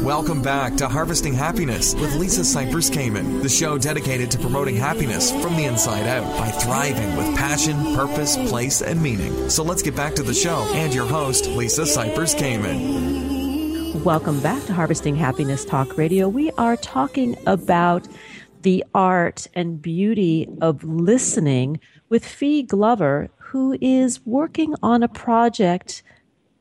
Welcome 0.02 0.42
back 0.42 0.78
to 0.78 0.88
Harvesting 0.88 1.36
Happiness 1.36 1.94
with 1.94 2.16
Lisa 2.16 2.42
Cypers 2.42 2.90
Kamen, 2.90 3.44
the 3.44 3.48
show 3.48 3.78
dedicated 3.78 4.32
to 4.32 4.40
promoting 4.40 4.76
happiness 4.76 5.30
from 5.30 5.56
the 5.56 5.66
inside 5.66 6.08
out 6.08 6.26
by 6.40 6.50
thriving 6.50 7.16
with 7.16 7.38
passion, 7.38 7.78
purpose, 7.96 8.36
place, 8.50 8.82
and 8.82 9.00
meaning. 9.00 9.48
So 9.48 9.64
let's 9.64 9.84
get 9.84 9.96
back 9.96 10.16
to 10.16 10.24
the 10.24 10.34
show 10.34 10.68
and 10.74 10.92
your 10.92 11.06
host, 11.06 11.46
Lisa 11.50 11.84
Cypers 11.84 12.36
Kamen. 12.36 14.04
Welcome 14.04 14.40
back 14.42 14.64
to 14.66 14.74
Harvesting 14.74 15.18
Happiness 15.18 15.64
Talk 15.66 15.96
Radio. 15.96 16.28
We 16.28 16.50
are 16.54 16.78
talking 16.78 17.38
about 17.46 18.08
the 18.64 18.84
art 18.96 19.46
and 19.54 19.80
beauty 19.80 20.48
of 20.62 20.84
listening 20.84 21.80
with 22.10 22.26
Fi 22.26 22.64
Glover, 22.64 23.30
who 23.38 23.78
is 23.80 24.26
working 24.26 24.74
on 24.82 25.04
a 25.04 25.08
project 25.08 26.02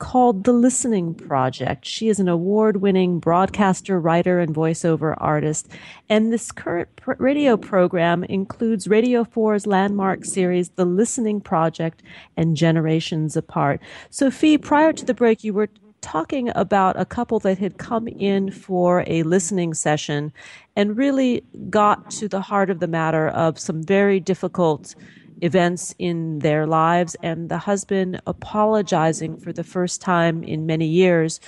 called 0.00 0.44
The 0.44 0.52
Listening 0.52 1.14
Project. 1.14 1.84
She 1.84 2.08
is 2.08 2.18
an 2.18 2.26
award 2.26 2.78
winning 2.78 3.20
broadcaster, 3.20 4.00
writer, 4.00 4.40
and 4.40 4.52
voiceover 4.52 5.14
artist. 5.18 5.68
And 6.08 6.32
this 6.32 6.50
current 6.50 6.88
pr- 6.96 7.12
radio 7.18 7.56
program 7.56 8.24
includes 8.24 8.88
Radio 8.88 9.24
4's 9.24 9.66
landmark 9.66 10.24
series, 10.24 10.70
The 10.70 10.86
Listening 10.86 11.40
Project 11.40 12.02
and 12.36 12.56
Generations 12.56 13.36
Apart. 13.36 13.80
Sophie, 14.08 14.58
prior 14.58 14.92
to 14.92 15.04
the 15.04 15.14
break, 15.14 15.44
you 15.44 15.52
were 15.52 15.68
talking 16.00 16.50
about 16.54 16.98
a 16.98 17.04
couple 17.04 17.38
that 17.40 17.58
had 17.58 17.76
come 17.76 18.08
in 18.08 18.50
for 18.50 19.04
a 19.06 19.22
listening 19.24 19.74
session 19.74 20.32
and 20.76 20.96
really 20.96 21.44
got 21.68 22.10
to 22.10 22.26
the 22.26 22.40
heart 22.40 22.70
of 22.70 22.80
the 22.80 22.88
matter 22.88 23.28
of 23.28 23.58
some 23.58 23.82
very 23.82 24.18
difficult 24.18 24.94
events 25.40 25.94
in 25.98 26.40
their 26.40 26.66
lives 26.66 27.16
and 27.22 27.48
the 27.48 27.58
husband 27.58 28.20
apologizing 28.26 29.38
for 29.38 29.52
the 29.52 29.64
first 29.64 30.00
time 30.00 30.42
in 30.42 30.66
many 30.66 30.86
years 30.86 31.40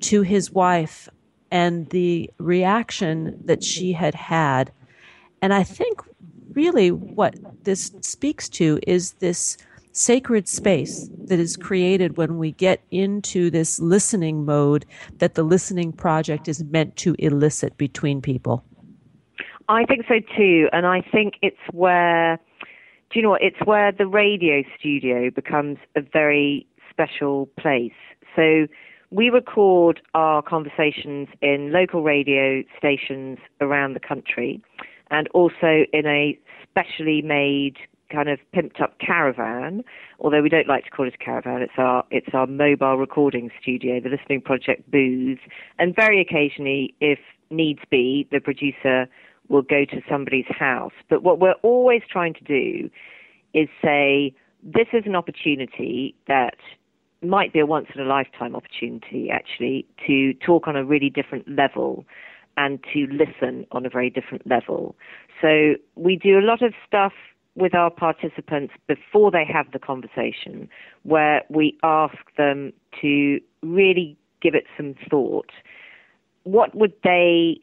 to 0.00 0.22
his 0.22 0.50
wife 0.50 1.08
and 1.50 1.88
the 1.90 2.30
reaction 2.38 3.38
that 3.44 3.62
she 3.62 3.92
had 3.92 4.14
had. 4.14 4.72
And 5.42 5.54
I 5.54 5.62
think 5.62 6.00
really 6.52 6.90
what 6.90 7.34
this 7.64 7.92
speaks 8.00 8.48
to 8.48 8.80
is 8.86 9.12
this 9.14 9.56
sacred 9.92 10.46
space 10.46 11.08
that 11.24 11.38
is 11.38 11.56
created 11.56 12.18
when 12.18 12.36
we 12.36 12.52
get 12.52 12.82
into 12.90 13.50
this 13.50 13.80
listening 13.80 14.44
mode 14.44 14.84
that 15.18 15.34
the 15.34 15.42
listening 15.42 15.92
project 15.92 16.48
is 16.48 16.62
meant 16.64 16.94
to 16.96 17.14
elicit 17.18 17.76
between 17.78 18.20
people. 18.20 18.62
I 19.68 19.84
think 19.84 20.04
so 20.06 20.20
too. 20.36 20.68
And 20.72 20.86
I 20.86 21.00
think 21.00 21.34
it's 21.42 21.56
where 21.72 22.38
do 23.10 23.18
you 23.18 23.22
know 23.22 23.30
what? 23.30 23.42
It's 23.42 23.64
where 23.64 23.92
the 23.92 24.06
radio 24.06 24.62
studio 24.78 25.30
becomes 25.30 25.78
a 25.94 26.00
very 26.00 26.66
special 26.90 27.48
place. 27.58 27.92
So 28.34 28.66
we 29.10 29.30
record 29.30 30.00
our 30.14 30.42
conversations 30.42 31.28
in 31.40 31.72
local 31.72 32.02
radio 32.02 32.62
stations 32.76 33.38
around 33.60 33.94
the 33.94 34.00
country 34.00 34.60
and 35.10 35.28
also 35.28 35.84
in 35.92 36.06
a 36.06 36.38
specially 36.70 37.22
made 37.22 37.76
kind 38.10 38.28
of 38.28 38.38
pimped 38.54 38.80
up 38.80 38.98
caravan, 38.98 39.82
although 40.20 40.42
we 40.42 40.48
don't 40.48 40.68
like 40.68 40.84
to 40.84 40.90
call 40.90 41.06
it 41.06 41.14
a 41.14 41.24
caravan, 41.24 41.62
it's 41.62 41.72
our 41.76 42.04
it's 42.10 42.28
our 42.32 42.46
mobile 42.46 42.96
recording 42.96 43.50
studio, 43.60 44.00
the 44.00 44.08
Listening 44.08 44.40
Project 44.40 44.88
booth, 44.90 45.40
and 45.78 45.94
very 45.94 46.20
occasionally, 46.20 46.94
if 47.00 47.18
needs 47.50 47.80
be, 47.90 48.28
the 48.30 48.40
producer 48.40 49.08
will 49.48 49.62
go 49.62 49.84
to 49.84 50.00
somebody's 50.08 50.46
house. 50.48 50.92
But 51.08 51.22
what 51.22 51.38
we're 51.38 51.54
always 51.62 52.02
trying 52.10 52.34
to 52.34 52.44
do 52.44 52.90
is 53.54 53.68
say, 53.82 54.34
this 54.62 54.88
is 54.92 55.04
an 55.06 55.14
opportunity 55.14 56.14
that 56.26 56.56
might 57.22 57.52
be 57.52 57.60
a 57.60 57.66
once 57.66 57.86
in 57.94 58.00
a 58.00 58.04
lifetime 58.04 58.54
opportunity, 58.54 59.30
actually, 59.30 59.86
to 60.06 60.34
talk 60.34 60.68
on 60.68 60.76
a 60.76 60.84
really 60.84 61.10
different 61.10 61.48
level 61.48 62.04
and 62.56 62.82
to 62.92 63.06
listen 63.10 63.66
on 63.72 63.84
a 63.84 63.88
very 63.90 64.10
different 64.10 64.46
level. 64.46 64.96
So 65.40 65.74
we 65.94 66.16
do 66.16 66.38
a 66.38 66.40
lot 66.40 66.62
of 66.62 66.72
stuff 66.86 67.12
with 67.54 67.74
our 67.74 67.90
participants 67.90 68.74
before 68.86 69.30
they 69.30 69.44
have 69.44 69.66
the 69.72 69.78
conversation 69.78 70.68
where 71.04 71.42
we 71.48 71.76
ask 71.82 72.16
them 72.36 72.72
to 73.00 73.40
really 73.62 74.16
give 74.42 74.54
it 74.54 74.64
some 74.76 74.94
thought. 75.08 75.50
What 76.44 76.74
would 76.74 76.92
they 77.02 77.60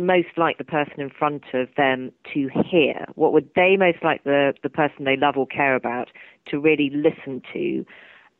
most 0.00 0.36
like 0.36 0.58
the 0.58 0.64
person 0.64 1.00
in 1.00 1.10
front 1.10 1.44
of 1.54 1.68
them 1.76 2.12
to 2.34 2.48
hear? 2.70 3.06
What 3.14 3.32
would 3.32 3.50
they 3.54 3.76
most 3.78 4.02
like 4.02 4.24
the, 4.24 4.54
the 4.62 4.70
person 4.70 5.04
they 5.04 5.16
love 5.16 5.36
or 5.36 5.46
care 5.46 5.76
about 5.76 6.08
to 6.46 6.58
really 6.58 6.90
listen 6.90 7.42
to? 7.52 7.84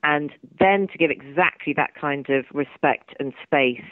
And 0.02 0.32
then 0.58 0.88
to 0.88 0.98
give 0.98 1.10
exactly 1.10 1.74
that 1.76 1.94
kind 1.94 2.28
of 2.30 2.46
respect 2.52 3.14
and 3.20 3.34
space 3.44 3.84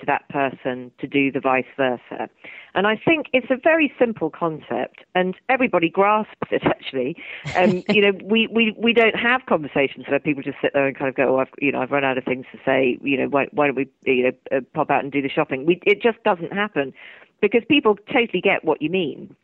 to 0.00 0.06
that 0.06 0.28
person 0.28 0.90
to 0.98 1.06
do 1.06 1.30
the 1.30 1.40
vice 1.40 1.64
versa. 1.76 2.28
And 2.74 2.86
I 2.86 2.96
think 2.96 3.26
it's 3.32 3.46
a 3.50 3.56
very 3.56 3.92
simple 3.98 4.30
concept, 4.30 5.04
and 5.14 5.34
everybody 5.48 5.88
grasps 5.88 6.48
it 6.50 6.62
actually. 6.64 7.16
Um, 7.56 7.82
you 7.88 8.02
know, 8.02 8.12
we, 8.24 8.48
we, 8.48 8.74
we 8.76 8.92
don't 8.92 9.16
have 9.16 9.42
conversations 9.46 10.06
where 10.08 10.18
people 10.18 10.42
just 10.42 10.58
sit 10.60 10.72
there 10.74 10.86
and 10.86 10.96
kind 10.96 11.08
of 11.08 11.14
go, 11.14 11.36
"Oh, 11.36 11.38
I've 11.40 11.48
you 11.60 11.72
know 11.72 11.80
I've 11.80 11.90
run 11.90 12.04
out 12.04 12.18
of 12.18 12.24
things 12.24 12.46
to 12.52 12.58
say. 12.64 12.98
You 13.02 13.18
know, 13.18 13.28
why, 13.28 13.46
why 13.52 13.66
don't 13.66 13.76
we 13.76 13.88
you 14.04 14.24
know 14.24 14.56
uh, 14.56 14.60
pop 14.72 14.90
out 14.90 15.02
and 15.02 15.12
do 15.12 15.22
the 15.22 15.28
shopping?" 15.28 15.66
We, 15.66 15.80
it 15.86 16.02
just 16.02 16.22
doesn't 16.24 16.52
happen 16.52 16.92
because 17.40 17.62
people 17.68 17.96
totally 18.12 18.40
get 18.42 18.64
what 18.64 18.82
you 18.82 18.90
mean. 18.90 19.34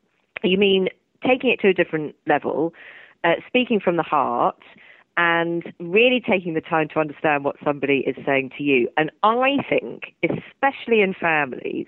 You 0.43 0.59
mean 0.59 0.89
taking 1.27 1.51
it 1.51 1.61
to 1.61 1.69
a 1.69 1.75
different 1.75 2.15
level, 2.27 2.73
uh, 3.25 3.35
speaking 3.47 3.79
from 3.79 3.97
the 3.97 4.03
heart 4.03 4.57
and 5.17 5.73
really 5.79 6.21
taking 6.21 6.55
the 6.55 6.61
time 6.61 6.89
to 6.89 7.01
understand 7.01 7.45
what 7.45 7.57
somebody 7.65 8.05
is 8.07 8.17
saying 8.25 8.51
to 8.57 8.63
you. 8.63 8.89
And 8.97 9.11
I 9.23 9.57
think, 9.69 10.15
especially 10.23 11.01
in 11.01 11.15
families, 11.15 11.87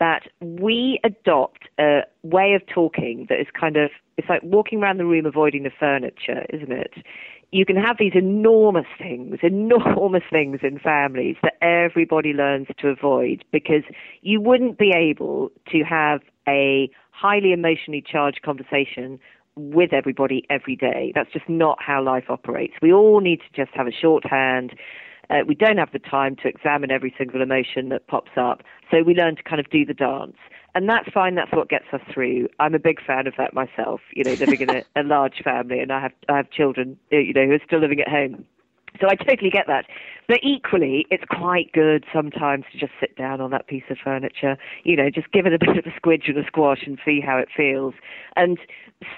that 0.00 0.28
we 0.40 1.00
adopt 1.04 1.68
a 1.78 2.02
way 2.22 2.54
of 2.54 2.62
talking 2.72 3.26
that 3.28 3.40
is 3.40 3.48
kind 3.58 3.76
of, 3.76 3.90
it's 4.16 4.28
like 4.28 4.42
walking 4.42 4.80
around 4.80 4.98
the 4.98 5.04
room 5.04 5.26
avoiding 5.26 5.64
the 5.64 5.70
furniture, 5.70 6.44
isn't 6.50 6.72
it? 6.72 6.92
You 7.50 7.64
can 7.64 7.76
have 7.76 7.96
these 7.98 8.12
enormous 8.14 8.86
things, 8.98 9.38
enormous 9.42 10.22
things 10.30 10.60
in 10.62 10.78
families 10.78 11.36
that 11.42 11.54
everybody 11.62 12.32
learns 12.32 12.68
to 12.78 12.88
avoid 12.88 13.44
because 13.50 13.82
you 14.22 14.40
wouldn't 14.40 14.78
be 14.78 14.92
able 14.92 15.50
to 15.72 15.82
have 15.82 16.20
a 16.46 16.90
highly 17.10 17.52
emotionally 17.52 18.04
charged 18.06 18.42
conversation 18.42 19.18
with 19.58 19.92
everybody 19.92 20.44
every 20.48 20.76
day. 20.76 21.12
That's 21.14 21.32
just 21.32 21.48
not 21.48 21.78
how 21.82 22.02
life 22.02 22.24
operates. 22.28 22.74
We 22.80 22.92
all 22.92 23.20
need 23.20 23.40
to 23.40 23.64
just 23.64 23.76
have 23.76 23.86
a 23.86 23.92
shorthand. 23.92 24.74
Uh, 25.30 25.40
we 25.46 25.54
don't 25.54 25.76
have 25.76 25.92
the 25.92 25.98
time 25.98 26.36
to 26.36 26.48
examine 26.48 26.90
every 26.90 27.14
single 27.18 27.42
emotion 27.42 27.90
that 27.90 28.06
pops 28.06 28.30
up. 28.36 28.62
So 28.90 29.02
we 29.02 29.14
learn 29.14 29.36
to 29.36 29.42
kind 29.42 29.60
of 29.60 29.68
do 29.70 29.84
the 29.84 29.94
dance. 29.94 30.36
And 30.74 30.88
that's 30.88 31.08
fine. 31.12 31.34
That's 31.34 31.52
what 31.52 31.68
gets 31.68 31.86
us 31.92 32.00
through. 32.12 32.48
I'm 32.60 32.74
a 32.74 32.78
big 32.78 33.04
fan 33.04 33.26
of 33.26 33.34
that 33.36 33.52
myself. 33.52 34.00
You 34.14 34.24
know, 34.24 34.34
living 34.34 34.60
in 34.60 34.70
a, 34.70 34.84
a 34.96 35.02
large 35.02 35.42
family, 35.42 35.80
and 35.80 35.90
I 35.92 36.00
have 36.00 36.12
I 36.28 36.36
have 36.36 36.50
children. 36.50 36.98
You 37.10 37.32
know, 37.32 37.46
who 37.46 37.52
are 37.52 37.60
still 37.66 37.80
living 37.80 38.00
at 38.00 38.08
home. 38.08 38.44
So 39.00 39.06
I 39.08 39.14
totally 39.14 39.50
get 39.50 39.66
that. 39.66 39.86
But 40.26 40.40
equally, 40.42 41.06
it's 41.10 41.24
quite 41.28 41.72
good 41.72 42.04
sometimes 42.12 42.64
to 42.72 42.78
just 42.78 42.92
sit 43.00 43.16
down 43.16 43.40
on 43.40 43.50
that 43.50 43.66
piece 43.66 43.84
of 43.88 43.96
furniture, 44.02 44.56
you 44.84 44.96
know, 44.96 45.08
just 45.10 45.32
give 45.32 45.46
it 45.46 45.54
a 45.54 45.58
bit 45.60 45.78
of 45.78 45.84
a 45.86 46.00
squidge 46.00 46.28
and 46.28 46.38
a 46.38 46.46
squash 46.46 46.82
and 46.86 46.98
see 47.04 47.20
how 47.20 47.38
it 47.38 47.48
feels. 47.56 47.94
And 48.36 48.58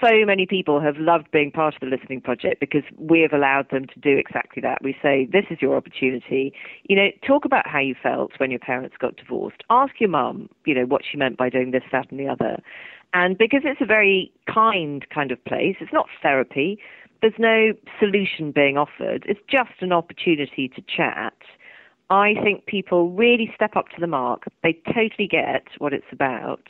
so 0.01 0.25
many 0.25 0.45
people 0.45 0.79
have 0.79 0.97
loved 0.97 1.29
being 1.31 1.51
part 1.51 1.75
of 1.75 1.81
the 1.81 1.87
listening 1.87 2.21
project 2.21 2.59
because 2.59 2.83
we 2.97 3.21
have 3.21 3.33
allowed 3.33 3.69
them 3.71 3.87
to 3.87 3.99
do 3.99 4.17
exactly 4.17 4.61
that. 4.61 4.83
We 4.83 4.95
say, 5.01 5.27
this 5.31 5.45
is 5.49 5.57
your 5.61 5.75
opportunity. 5.75 6.53
You 6.83 6.95
know, 6.95 7.07
talk 7.25 7.45
about 7.45 7.67
how 7.67 7.79
you 7.79 7.95
felt 8.01 8.31
when 8.37 8.51
your 8.51 8.59
parents 8.59 8.95
got 8.99 9.15
divorced. 9.17 9.63
Ask 9.69 9.99
your 9.99 10.09
mum, 10.09 10.49
you 10.65 10.75
know, 10.75 10.85
what 10.85 11.01
she 11.09 11.17
meant 11.17 11.37
by 11.37 11.49
doing 11.49 11.71
this, 11.71 11.83
that, 11.91 12.09
and 12.11 12.19
the 12.19 12.27
other. 12.27 12.61
And 13.13 13.37
because 13.37 13.61
it's 13.65 13.81
a 13.81 13.85
very 13.85 14.31
kind 14.51 15.05
kind 15.13 15.31
of 15.31 15.43
place, 15.43 15.75
it's 15.81 15.91
not 15.91 16.07
therapy, 16.21 16.79
there's 17.21 17.33
no 17.37 17.73
solution 17.99 18.51
being 18.51 18.77
offered. 18.77 19.25
It's 19.27 19.39
just 19.49 19.81
an 19.81 19.91
opportunity 19.91 20.67
to 20.69 20.81
chat. 20.81 21.33
I 22.09 22.33
think 22.43 22.65
people 22.65 23.11
really 23.11 23.51
step 23.55 23.75
up 23.75 23.89
to 23.89 24.01
the 24.01 24.07
mark. 24.07 24.43
They 24.63 24.73
totally 24.85 25.27
get 25.29 25.67
what 25.77 25.93
it's 25.93 26.11
about. 26.11 26.67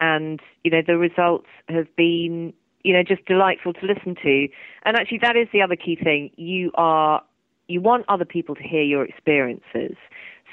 And, 0.00 0.40
you 0.64 0.70
know, 0.70 0.82
the 0.86 0.96
results 0.96 1.48
have 1.68 1.94
been, 1.96 2.52
you 2.84 2.94
know, 2.94 3.02
just 3.02 3.24
delightful 3.26 3.74
to 3.74 3.86
listen 3.86 4.14
to. 4.22 4.48
And 4.84 4.96
actually, 4.96 5.18
that 5.22 5.36
is 5.36 5.48
the 5.52 5.60
other 5.60 5.76
key 5.76 5.96
thing. 5.96 6.30
You 6.36 6.70
are, 6.74 7.22
you 7.66 7.80
want 7.80 8.06
other 8.08 8.24
people 8.24 8.54
to 8.54 8.62
hear 8.62 8.82
your 8.82 9.04
experiences. 9.04 9.96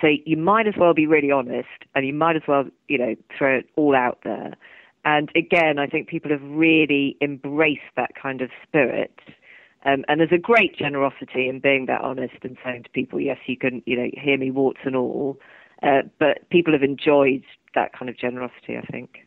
So 0.01 0.07
you 0.25 0.35
might 0.35 0.67
as 0.67 0.73
well 0.77 0.93
be 0.93 1.07
really 1.07 1.31
honest 1.31 1.69
and 1.93 2.05
you 2.05 2.13
might 2.13 2.35
as 2.35 2.41
well, 2.47 2.65
you 2.89 2.97
know, 2.97 3.15
throw 3.37 3.59
it 3.59 3.69
all 3.77 3.95
out 3.95 4.19
there. 4.23 4.55
And 5.05 5.29
again, 5.35 5.77
I 5.77 5.85
think 5.87 6.07
people 6.07 6.31
have 6.31 6.41
really 6.41 7.15
embraced 7.21 7.81
that 7.95 8.11
kind 8.21 8.41
of 8.41 8.49
spirit. 8.67 9.17
Um, 9.85 10.03
and 10.07 10.19
there's 10.19 10.31
a 10.31 10.39
great 10.39 10.75
generosity 10.75 11.47
in 11.47 11.59
being 11.59 11.85
that 11.85 12.01
honest 12.01 12.37
and 12.41 12.57
saying 12.63 12.83
to 12.83 12.89
people, 12.89 13.21
yes, 13.21 13.37
you 13.45 13.55
can, 13.55 13.83
you 13.85 13.95
know, 13.95 14.09
hear 14.13 14.37
me 14.37 14.49
warts 14.49 14.79
and 14.83 14.95
all. 14.95 15.39
Uh, 15.83 16.01
but 16.17 16.49
people 16.49 16.73
have 16.73 16.81
enjoyed 16.81 17.43
that 17.75 17.93
kind 17.93 18.09
of 18.09 18.17
generosity, 18.17 18.77
I 18.77 18.85
think. 18.91 19.19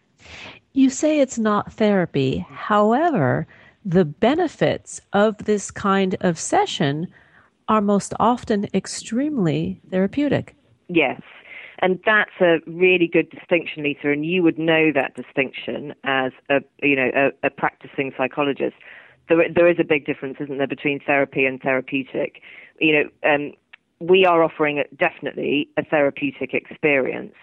You 0.73 0.91
say 0.91 1.21
it's 1.21 1.39
not 1.39 1.73
therapy. 1.73 2.45
However, 2.51 3.47
the 3.85 4.05
benefits 4.05 5.01
of 5.13 5.39
this 5.45 5.71
kind 5.71 6.17
of 6.21 6.41
session 6.41 7.07
are 7.69 7.81
most 7.81 8.13
often 8.19 8.67
extremely 8.75 9.81
therapeutic. 9.91 10.57
Yes. 10.89 11.21
And 11.81 12.01
that's 12.05 12.41
a 12.41 12.59
really 12.67 13.07
good 13.07 13.31
distinction, 13.31 13.85
Lisa, 13.85 14.11
and 14.11 14.27
you 14.27 14.43
would 14.43 14.59
know 14.59 14.91
that 14.93 15.15
distinction 15.15 15.95
as 16.05 16.33
a, 16.51 16.61
you 16.83 16.97
know, 16.97 17.11
a, 17.15 17.47
a 17.47 17.51
practicing 17.51 18.13
psychologist. 18.17 18.75
There, 19.29 19.45
there 19.55 19.69
is 19.69 19.77
a 19.79 19.85
big 19.85 20.05
difference, 20.05 20.39
isn't 20.41 20.59
there, 20.59 20.67
between 20.67 20.99
therapy 21.01 21.45
and 21.45 21.61
therapeutic? 21.61 22.43
You 22.81 23.11
know, 23.23 23.31
um, 23.31 23.53
we 24.01 24.25
are 24.25 24.43
offering 24.43 24.83
definitely 24.99 25.69
a 25.77 25.85
therapeutic 25.85 26.53
experience, 26.55 27.35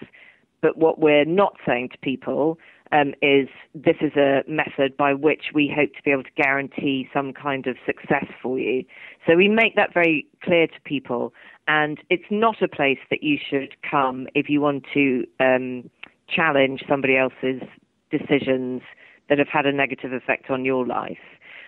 but 0.62 0.78
what 0.78 1.00
we're 1.00 1.26
not 1.26 1.56
saying 1.66 1.90
to 1.90 1.98
people 2.00 2.58
um, 2.92 3.14
is 3.22 3.48
this 3.74 3.98
is 4.02 4.16
a 4.16 4.44
method 4.48 4.96
by 4.98 5.14
which 5.14 5.46
we 5.54 5.72
hope 5.74 5.94
to 5.94 6.04
be 6.04 6.12
able 6.12 6.24
to 6.24 6.30
guarantee 6.36 7.08
some 7.14 7.34
kind 7.34 7.68
of 7.68 7.78
success 7.86 8.26
for 8.42 8.60
you. 8.60 8.84
So 9.28 9.36
we 9.36 9.48
make 9.48 9.76
that 9.76 9.94
very 9.94 10.28
clear 10.44 10.68
to 10.68 10.82
people, 10.84 11.34
and 11.68 12.00
it's 12.10 12.30
not 12.30 12.62
a 12.62 12.68
place 12.68 13.00
that 13.10 13.24
you 13.24 13.38
should 13.38 13.76
come 13.90 14.28
if 14.36 14.50
you 14.50 14.62
want 14.62 14.86
to 14.94 15.26
um, 15.40 15.90
challenge 16.28 16.84
somebody 16.88 17.18
else's 17.18 17.62
decisions 18.12 18.82
that 19.30 19.40
have 19.40 19.48
had 19.48 19.66
a 19.66 19.72
negative 19.72 20.14
effect 20.14 20.50
on 20.50 20.66
your 20.66 20.86
life. 20.86 21.18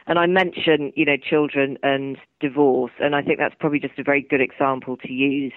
And 0.06 0.18
I 0.18 0.26
mention, 0.26 0.94
you 0.96 1.06
know, 1.06 1.18
children 1.18 1.78
and 1.84 2.18
divorce, 2.40 2.94
and 3.00 3.14
I 3.14 3.22
think 3.22 3.40
that's 3.40 3.56
probably 3.60 3.80
just 3.80 4.00
a 4.00 4.04
very 4.04 4.22
good 4.22 4.40
example 4.40 4.96
to 4.98 5.12
use 5.12 5.52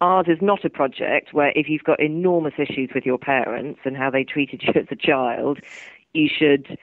ours 0.00 0.26
is 0.28 0.38
not 0.40 0.64
a 0.64 0.70
project 0.70 1.32
where 1.32 1.52
if 1.54 1.68
you've 1.68 1.84
got 1.84 2.00
enormous 2.00 2.54
issues 2.58 2.90
with 2.94 3.04
your 3.04 3.18
parents 3.18 3.80
and 3.84 3.96
how 3.96 4.10
they 4.10 4.24
treated 4.24 4.62
you 4.66 4.72
as 4.74 4.86
a 4.90 4.96
child, 4.96 5.58
you 6.12 6.28
should 6.28 6.78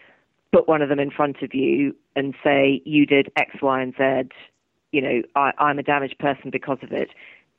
put 0.52 0.68
one 0.68 0.82
of 0.82 0.90
them 0.90 1.00
in 1.00 1.12
front 1.12 1.42
of 1.42 1.54
you 1.54 1.96
and 2.16 2.34
say, 2.44 2.82
you 2.86 3.06
did 3.06 3.32
X, 3.36 3.56
Y, 3.62 3.82
and 3.82 3.94
Z. 3.98 4.36
You 4.92 5.02
know, 5.02 5.22
I, 5.36 5.52
I'm 5.58 5.80
a 5.80 5.84
damaged 5.84 6.18
person 6.20 6.50
because 6.50 6.78
of 6.82 6.92
it. 6.92 7.10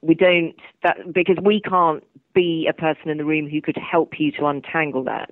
We 0.01 0.15
don't, 0.15 0.55
that, 0.83 1.13
because 1.13 1.37
we 1.43 1.61
can't 1.61 2.05
be 2.35 2.67
a 2.69 2.73
person 2.73 3.11
in 3.11 3.19
the 3.19 3.25
room 3.25 3.49
who 3.49 3.61
could 3.61 3.77
help 3.77 4.19
you 4.19 4.31
to 4.33 4.47
untangle 4.47 5.05
that. 5.05 5.31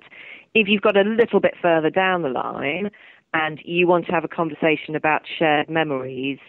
If 0.53 0.67
you've 0.67 0.81
got 0.81 0.97
a 0.97 1.01
little 1.01 1.39
bit 1.39 1.55
further 1.61 1.89
down 1.89 2.21
the 2.21 2.29
line 2.29 2.91
and 3.33 3.59
you 3.63 3.87
want 3.87 4.05
to 4.07 4.11
have 4.11 4.23
a 4.23 4.27
conversation 4.27 4.95
about 4.95 5.23
shared 5.39 5.69
memories 5.69 6.39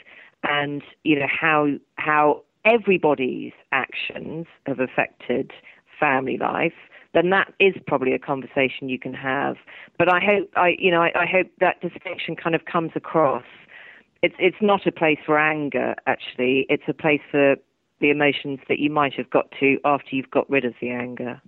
and, 0.42 0.82
you 1.04 1.18
know, 1.18 1.26
how, 1.28 1.68
how 1.96 2.42
everybody's 2.64 3.52
actions 3.72 4.46
have 4.66 4.80
affected 4.80 5.52
family 5.98 6.36
life, 6.38 6.72
then 7.14 7.30
that 7.30 7.52
is 7.58 7.74
probably 7.86 8.12
a 8.12 8.18
conversation 8.18 8.88
you 8.88 8.98
can 8.98 9.14
have. 9.14 9.56
But 9.98 10.12
I 10.12 10.20
hope 10.20 10.50
I 10.56 10.76
you 10.78 10.90
know 10.90 11.02
I, 11.02 11.12
I 11.14 11.26
hope 11.26 11.48
that 11.60 11.80
distinction 11.80 12.36
kind 12.36 12.54
of 12.54 12.64
comes 12.64 12.92
across. 12.94 13.44
It's 14.22 14.34
it's 14.38 14.56
not 14.60 14.86
a 14.86 14.92
place 14.92 15.18
for 15.24 15.38
anger 15.38 15.94
actually. 16.06 16.66
It's 16.68 16.84
a 16.88 16.94
place 16.94 17.20
for 17.30 17.56
the 18.00 18.10
emotions 18.10 18.60
that 18.68 18.78
you 18.78 18.90
might 18.90 19.14
have 19.14 19.30
got 19.30 19.52
to 19.58 19.78
after 19.84 20.14
you've 20.14 20.30
got 20.30 20.48
rid 20.48 20.64
of 20.64 20.74
the 20.80 20.90
anger. 20.90 21.40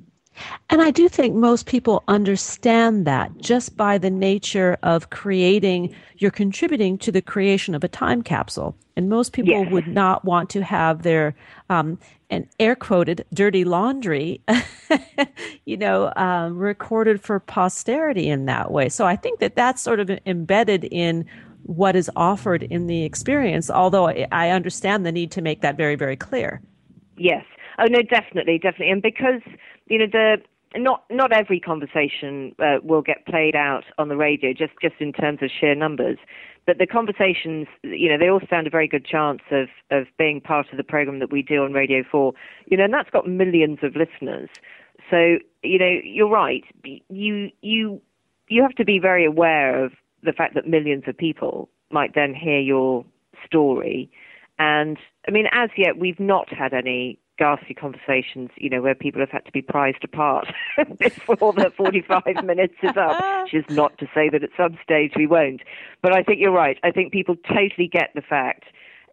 And 0.71 0.81
I 0.81 0.91
do 0.91 1.09
think 1.09 1.35
most 1.35 1.67
people 1.67 2.05
understand 2.09 3.07
that 3.07 3.37
just 3.39 3.77
by 3.77 3.99
the 3.99 4.11
nature 4.11 4.79
of 4.83 5.11
creating, 5.11 5.95
you're 6.19 6.31
contributing 6.31 6.97
to 6.99 7.13
the 7.13 7.21
creation 7.21 7.75
of 7.75 7.85
a 7.85 7.89
time 7.89 8.23
capsule. 8.23 8.77
And 8.97 9.09
most 9.09 9.33
people 9.33 9.65
yes. 9.65 9.73
would 9.73 9.89
not 9.89 10.25
want 10.25 10.51
to 10.51 10.63
have 10.63 11.03
their, 11.03 11.35
um, 11.69 11.99
and 12.31 12.47
air 12.61 12.77
quoted, 12.77 13.25
dirty 13.35 13.65
laundry, 13.65 14.41
you 15.65 15.77
know, 15.77 16.13
um, 16.17 16.57
recorded 16.57 17.21
for 17.21 17.41
posterity 17.41 18.29
in 18.29 18.47
that 18.47 18.71
way. 18.71 18.89
So 18.89 19.07
I 19.07 19.17
think 19.17 19.41
that 19.41 19.57
that's 19.57 19.83
sort 19.83 20.01
of 20.01 20.11
embedded 20.27 20.85
in 20.85 21.25
what 21.65 21.97
is 21.97 22.11
offered 22.17 22.63
in 22.65 22.87
the 22.87 23.05
experience, 23.05 23.71
although 23.71 24.09
I 24.09 24.51
understand 24.51 25.05
the 25.05 25.13
need 25.13 25.31
to 25.33 25.43
make 25.43 25.61
that 25.63 25.77
very, 25.77 25.97
very 25.97 26.17
clear. 26.17 26.61
Yes. 27.17 27.45
Oh, 27.79 27.87
no, 27.87 28.03
definitely, 28.03 28.59
definitely. 28.59 28.91
And 28.91 29.03
because 29.03 29.41
you 29.91 29.99
know 29.99 30.07
the 30.11 30.37
not 30.77 31.05
not 31.11 31.33
every 31.33 31.61
conversation 31.61 32.55
uh, 32.61 32.77
will 32.83 33.03
get 33.03 33.27
played 33.27 33.57
out 33.57 33.85
on 33.99 34.09
the 34.09 34.17
radio 34.17 34.53
just 34.53 34.73
just 34.81 34.95
in 35.01 35.13
terms 35.13 35.41
of 35.43 35.51
sheer 35.61 35.75
numbers. 35.75 36.17
But 36.67 36.79
the 36.79 36.87
conversations 36.87 37.67
you 37.83 38.09
know 38.09 38.17
they 38.17 38.31
all 38.31 38.41
stand 38.47 38.67
a 38.67 38.71
very 38.71 38.89
good 38.89 39.05
chance 39.05 39.41
of 39.51 39.69
of 39.91 40.07
being 40.17 40.41
part 40.41 40.67
of 40.71 40.77
the 40.77 40.85
program 40.85 41.19
that 41.19 41.33
we 41.33 41.43
do 41.43 41.65
on 41.65 41.73
radio 41.73 42.05
4 42.11 42.33
you 42.67 42.77
know 42.77 42.85
and 42.85 42.95
that's 42.95 43.11
got 43.11 43.29
millions 43.29 43.81
of 43.83 43.97
listeners. 43.97 44.49
So 45.11 45.39
you 45.63 45.79
know 45.79 45.99
you're 46.05 46.31
right. 46.31 46.65
You 46.85 47.51
you 47.61 48.01
you 48.49 48.63
have 48.63 48.75
to 48.77 48.85
be 48.85 49.01
very 49.01 49.27
aware 49.27 49.85
of 49.85 49.93
the 50.23 50.33
fact 50.33 50.55
that 50.55 50.69
millions 50.69 51.05
of 51.09 51.17
people 51.17 51.69
might 51.91 52.15
then 52.15 52.33
hear 52.35 52.61
your 52.61 53.05
story. 53.45 54.09
And 54.61 54.99
i 55.27 55.33
mean 55.33 55.47
as 55.53 55.71
yet 55.77 55.99
we've 55.99 56.21
not 56.21 56.53
had 56.53 56.73
any 56.73 57.19
ghastly 57.41 57.75
conversations, 57.75 58.51
you 58.57 58.69
know, 58.69 58.83
where 58.83 58.95
people 58.95 59.21
have 59.21 59.31
had 59.31 59.47
to 59.47 59.51
be 59.51 59.63
prized 59.63 60.05
apart 60.05 60.47
before 60.99 61.55
the 61.55 61.73
45 61.75 62.23
minutes 62.45 62.75
is 62.83 62.97
up, 62.97 63.45
which 63.45 63.55
is 63.55 63.65
not 63.75 63.97
to 63.99 64.07
say 64.15 64.29
that 64.29 64.45
at 64.45 64.51
some 64.57 64.79
stage 64.83 65.13
we 65.17 65.27
won't. 65.27 65.63
But 66.03 66.13
I 66.13 66.23
think 66.23 66.39
you're 66.39 66.53
right. 66.53 66.79
I 66.85 66.91
think 66.91 67.13
people 67.13 67.37
totally 67.49 67.89
get 67.91 68.11
the 68.15 68.21
fact 68.21 68.65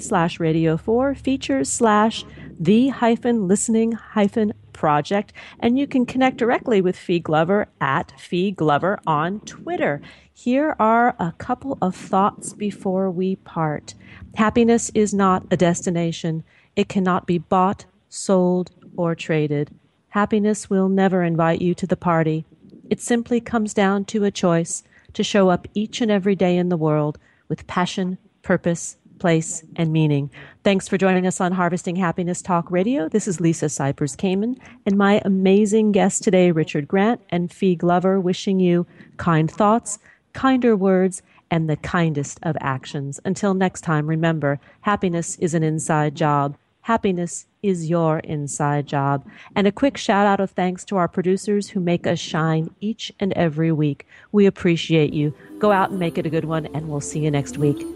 slash 0.00 0.40
radio 0.40 0.78
4 0.78 1.14
features 1.14 1.70
slash 1.70 2.24
the 2.58 2.88
hyphen 2.88 3.46
listening 3.46 3.92
hyphen 3.92 4.54
project. 4.72 5.34
And 5.60 5.78
you 5.78 5.86
can 5.86 6.06
connect 6.06 6.38
directly 6.38 6.80
with 6.80 6.96
Fi 6.96 7.18
Glover 7.18 7.68
at 7.82 8.18
Fi 8.18 8.50
Glover 8.50 8.98
on 9.06 9.40
Twitter. 9.40 10.00
Here 10.32 10.74
are 10.78 11.14
a 11.18 11.34
couple 11.36 11.76
of 11.82 11.94
thoughts 11.94 12.54
before 12.54 13.10
we 13.10 13.36
part. 13.36 13.94
Happiness 14.36 14.90
is 14.94 15.12
not 15.12 15.44
a 15.50 15.56
destination. 15.58 16.44
It 16.74 16.88
cannot 16.88 17.26
be 17.26 17.38
bought, 17.38 17.84
sold, 18.08 18.70
or 18.96 19.14
traded. 19.14 19.70
Happiness 20.08 20.70
will 20.70 20.88
never 20.88 21.22
invite 21.22 21.60
you 21.60 21.74
to 21.74 21.86
the 21.86 21.96
party. 21.96 22.44
It 22.88 23.00
simply 23.00 23.40
comes 23.40 23.74
down 23.74 24.04
to 24.06 24.24
a 24.24 24.30
choice 24.30 24.82
to 25.12 25.22
show 25.22 25.50
up 25.50 25.68
each 25.74 26.00
and 26.00 26.10
every 26.10 26.34
day 26.34 26.56
in 26.56 26.68
the 26.70 26.76
world 26.76 27.18
with 27.48 27.66
passion, 27.66 28.18
purpose, 28.42 28.96
place, 29.18 29.62
and 29.76 29.92
meaning. 29.92 30.30
Thanks 30.64 30.88
for 30.88 30.98
joining 30.98 31.26
us 31.26 31.40
on 31.40 31.52
Harvesting 31.52 31.96
Happiness 31.96 32.42
Talk 32.42 32.70
Radio. 32.70 33.08
This 33.08 33.28
is 33.28 33.40
Lisa 33.40 33.66
Cypers 33.66 34.16
Kamen 34.16 34.58
and 34.84 34.98
my 34.98 35.20
amazing 35.24 35.92
guest 35.92 36.24
today, 36.24 36.50
Richard 36.50 36.88
Grant 36.88 37.20
and 37.30 37.52
Fi 37.52 37.74
Glover, 37.74 38.18
wishing 38.18 38.58
you 38.60 38.86
kind 39.18 39.50
thoughts, 39.50 39.98
kinder 40.32 40.74
words, 40.74 41.22
and 41.50 41.68
the 41.68 41.76
kindest 41.76 42.40
of 42.42 42.56
actions. 42.60 43.20
Until 43.24 43.54
next 43.54 43.82
time, 43.82 44.06
remember, 44.06 44.58
happiness 44.80 45.36
is 45.38 45.54
an 45.54 45.62
inside 45.62 46.14
job. 46.14 46.56
Happiness 46.82 47.46
is 47.62 47.88
your 47.88 48.18
inside 48.18 48.86
job. 48.86 49.24
And 49.54 49.66
a 49.66 49.72
quick 49.72 49.96
shout 49.96 50.26
out 50.26 50.40
of 50.40 50.50
thanks 50.50 50.84
to 50.86 50.96
our 50.96 51.06
producers 51.06 51.68
who 51.68 51.80
make 51.80 52.08
us 52.08 52.18
shine 52.18 52.74
each 52.80 53.12
and 53.20 53.32
every 53.34 53.70
week. 53.70 54.06
We 54.32 54.46
appreciate 54.46 55.12
you. 55.12 55.32
Go 55.60 55.70
out 55.70 55.90
and 55.90 55.98
make 56.00 56.18
it 56.18 56.26
a 56.26 56.30
good 56.30 56.44
one, 56.44 56.66
and 56.74 56.88
we'll 56.88 57.00
see 57.00 57.20
you 57.20 57.30
next 57.30 57.56
week. 57.56 57.86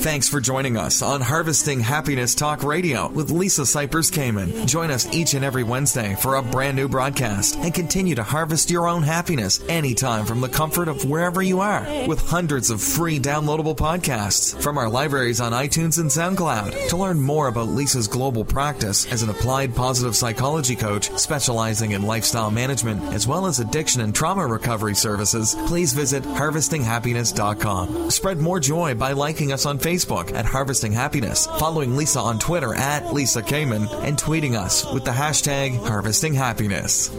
Thanks 0.00 0.30
for 0.30 0.40
joining 0.40 0.78
us 0.78 1.02
on 1.02 1.20
Harvesting 1.20 1.80
Happiness 1.80 2.34
Talk 2.34 2.64
Radio 2.64 3.08
with 3.10 3.30
Lisa 3.30 3.62
Cypers 3.62 4.10
Kamen. 4.10 4.66
Join 4.66 4.90
us 4.90 5.06
each 5.14 5.34
and 5.34 5.44
every 5.44 5.62
Wednesday 5.62 6.14
for 6.14 6.36
a 6.36 6.42
brand 6.42 6.74
new 6.74 6.88
broadcast 6.88 7.56
and 7.56 7.74
continue 7.74 8.14
to 8.14 8.22
harvest 8.22 8.70
your 8.70 8.88
own 8.88 9.02
happiness 9.02 9.62
anytime 9.68 10.24
from 10.24 10.40
the 10.40 10.48
comfort 10.48 10.88
of 10.88 11.04
wherever 11.04 11.42
you 11.42 11.60
are 11.60 11.82
with 12.06 12.26
hundreds 12.26 12.70
of 12.70 12.80
free 12.80 13.20
downloadable 13.20 13.76
podcasts 13.76 14.58
from 14.62 14.78
our 14.78 14.88
libraries 14.88 15.38
on 15.38 15.52
iTunes 15.52 15.98
and 15.98 16.08
SoundCloud. 16.08 16.88
To 16.88 16.96
learn 16.96 17.20
more 17.20 17.48
about 17.48 17.68
Lisa's 17.68 18.08
global 18.08 18.42
practice 18.42 19.04
as 19.12 19.22
an 19.22 19.28
applied 19.28 19.76
positive 19.76 20.16
psychology 20.16 20.76
coach 20.76 21.10
specializing 21.18 21.90
in 21.90 22.04
lifestyle 22.04 22.50
management 22.50 23.02
as 23.12 23.26
well 23.26 23.44
as 23.44 23.60
addiction 23.60 24.00
and 24.00 24.14
trauma 24.14 24.46
recovery 24.46 24.94
services, 24.94 25.54
please 25.66 25.92
visit 25.92 26.22
harvestinghappiness.com. 26.22 28.10
Spread 28.10 28.38
more 28.38 28.60
joy 28.60 28.94
by 28.94 29.12
liking 29.12 29.52
us 29.52 29.66
on 29.66 29.78
Facebook 29.90 30.32
at 30.34 30.44
Harvesting 30.44 30.92
Happiness, 30.92 31.46
following 31.58 31.96
Lisa 31.96 32.20
on 32.20 32.38
Twitter 32.38 32.72
at 32.74 33.12
Lisa 33.12 33.42
Kamen, 33.42 33.92
and 34.04 34.16
tweeting 34.16 34.56
us 34.56 34.84
with 34.92 35.04
the 35.04 35.10
hashtag 35.10 35.76
Harvesting 35.84 36.32
Happiness. 36.32 37.10